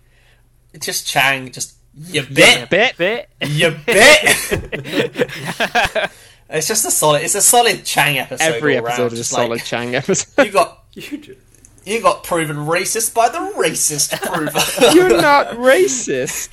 Just 0.80 1.08
Chang, 1.08 1.52
just 1.52 1.76
you 1.96 2.24
bit, 2.24 2.70
Bit. 2.70 2.98
Bit. 2.98 3.30
you 3.42 3.72
bit. 3.86 4.24
it's 6.50 6.68
just 6.68 6.86
a 6.86 6.92
solid. 6.92 7.24
It's 7.24 7.36
a 7.36 7.42
solid 7.42 7.84
Chang 7.84 8.18
episode. 8.18 8.44
Every 8.44 8.78
all 8.78 8.84
round. 8.86 8.94
episode 8.94 9.14
is 9.14 9.20
a 9.20 9.22
Just 9.22 9.32
solid 9.32 9.50
like, 9.50 9.66
Chang 9.66 9.96
episode. 10.02 10.46
You 10.46 10.52
got 10.52 10.86
You 10.94 11.18
just... 11.18 11.40
you 11.84 12.02
got 12.02 12.24
proven 12.24 12.56
racist 12.58 13.14
by 13.14 13.28
the 13.30 13.40
racist 13.58 14.20
prover. 14.22 14.96
You're 14.96 15.22
not 15.22 15.48
racist. 15.58 16.50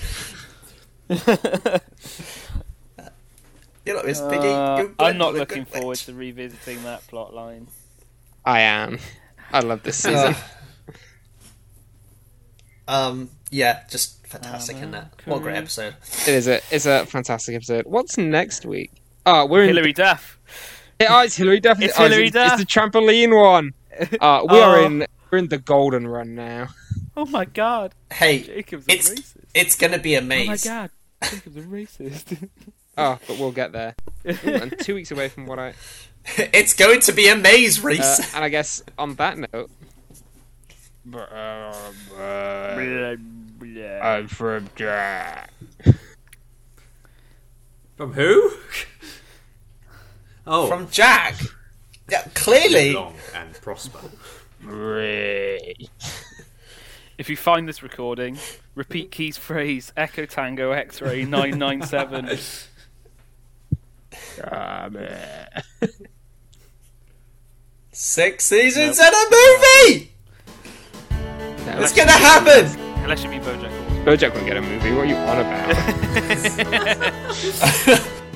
You're 3.89 3.97
not 3.97 4.07
Miss 4.07 4.21
Piggy. 4.21 4.37
Uh, 4.49 4.77
You're 4.79 4.95
I'm 4.99 5.19
not 5.19 5.35
looking 5.35 5.65
Goodwitch. 5.65 5.81
forward 5.81 5.97
to 5.99 6.13
revisiting 6.15 6.83
that 6.85 7.07
plot 7.09 7.35
line. 7.35 7.69
I 8.45 8.61
am. 8.61 8.99
I 9.53 9.61
love 9.61 9.83
this 9.83 9.97
season. 9.97 10.35
Um, 12.87 13.29
yeah, 13.51 13.83
just 13.91 14.27
fantastic 14.27 14.79
in 14.79 14.93
that. 14.93 15.13
What 15.27 15.39
a 15.39 15.41
great 15.41 15.57
episode. 15.57 15.95
It 16.23 16.29
is 16.35 16.49
a 16.49 16.61
it's 16.71 16.87
a 16.87 17.05
fantastic 17.05 17.55
episode. 17.55 17.85
What's 17.87 18.17
next 18.17 18.65
week? 18.65 18.91
Oh, 19.27 19.45
we're 19.45 19.63
in. 19.65 19.69
Hilary 19.69 19.93
Duff. 19.93 20.37
Oh, 21.09 21.21
it's 21.23 21.37
Hilary 21.37 21.61
Duff. 21.61 21.81
It's 21.81 21.95
oh, 21.97 22.05
Hilary 22.05 22.25
it's, 22.29 22.35
Duff. 22.35 22.59
It's 22.59 22.63
the 22.63 22.81
trampoline 22.81 23.33
one. 23.41 23.73
Uh, 24.21 24.45
we 24.51 24.59
are 24.59 24.79
Oh. 24.79 24.85
in. 24.87 25.07
We're 25.31 25.39
in 25.39 25.49
the 25.49 25.59
golden 25.59 26.09
run 26.09 26.35
now. 26.35 26.69
Oh 27.17 27.27
my 27.27 27.45
god, 27.45 27.95
Hey, 28.11 28.41
Jacob's 28.43 28.87
a 28.89 28.93
it's 28.93 29.11
racist. 29.11 29.33
it's 29.55 29.77
gonna 29.77 29.99
be 29.99 30.15
a 30.15 30.19
Oh 30.19 30.23
my 30.23 30.47
maze. 30.47 30.65
god, 30.65 30.91
Jacob's 31.23 31.57
a 31.57 31.61
racist. 31.61 32.49
Oh, 32.99 33.19
but 33.29 33.39
we'll 33.39 33.53
get 33.53 33.71
there. 33.73 33.95
Ooh, 34.27 34.37
and 34.45 34.75
two 34.81 34.95
weeks 34.97 35.11
away 35.13 35.29
from 35.29 35.47
what 35.47 35.59
I. 35.59 35.75
it's 36.37 36.75
going 36.75 37.01
to 37.03 37.13
be 37.13 37.29
a 37.29 37.37
maze, 37.37 37.83
Uh, 37.83 37.87
Reese. 37.89 38.35
and 38.35 38.45
I 38.45 38.49
guess 38.49 38.83
on 38.99 39.15
that 39.15 39.39
note. 39.39 39.71
I'm 44.03 44.29
from 44.29 44.69
Jack. 44.77 45.51
From 47.97 48.13
who? 48.13 48.53
oh, 50.47 50.67
From 50.67 50.89
Jack. 50.91 51.35
Yeah, 52.11 52.23
clearly. 52.35 52.93
long 52.95 53.15
and 53.35 53.53
prosper. 53.61 54.01
if 57.19 57.29
you 57.31 57.37
find 57.37 57.69
this 57.69 57.83
recording, 57.83 58.39
repeat 58.75 59.11
Key's 59.11 59.37
phrase 59.37 59.93
Echo 59.97 60.27
Tango 60.27 60.73
X 60.73 61.01
Ray 61.01 61.25
997. 61.25 62.39
Six 67.93 68.45
seasons 68.45 68.99
and 69.01 69.15
a 69.15 69.25
movie. 69.31 70.13
It's 71.81 71.93
gonna 71.93 72.13
happen. 72.13 72.67
Unless 73.03 73.25
you 73.25 73.31
mean 73.31 73.41
Bojack 73.43 73.71
Horseman. 73.71 74.05
Bojack 74.05 74.35
won't 74.35 74.47
get 74.47 74.57
a 74.57 74.63
movie. 74.63 74.93
What 74.93 75.03
are 75.03 75.07
you 75.07 75.17
on 75.17 75.39
about? 75.41 75.75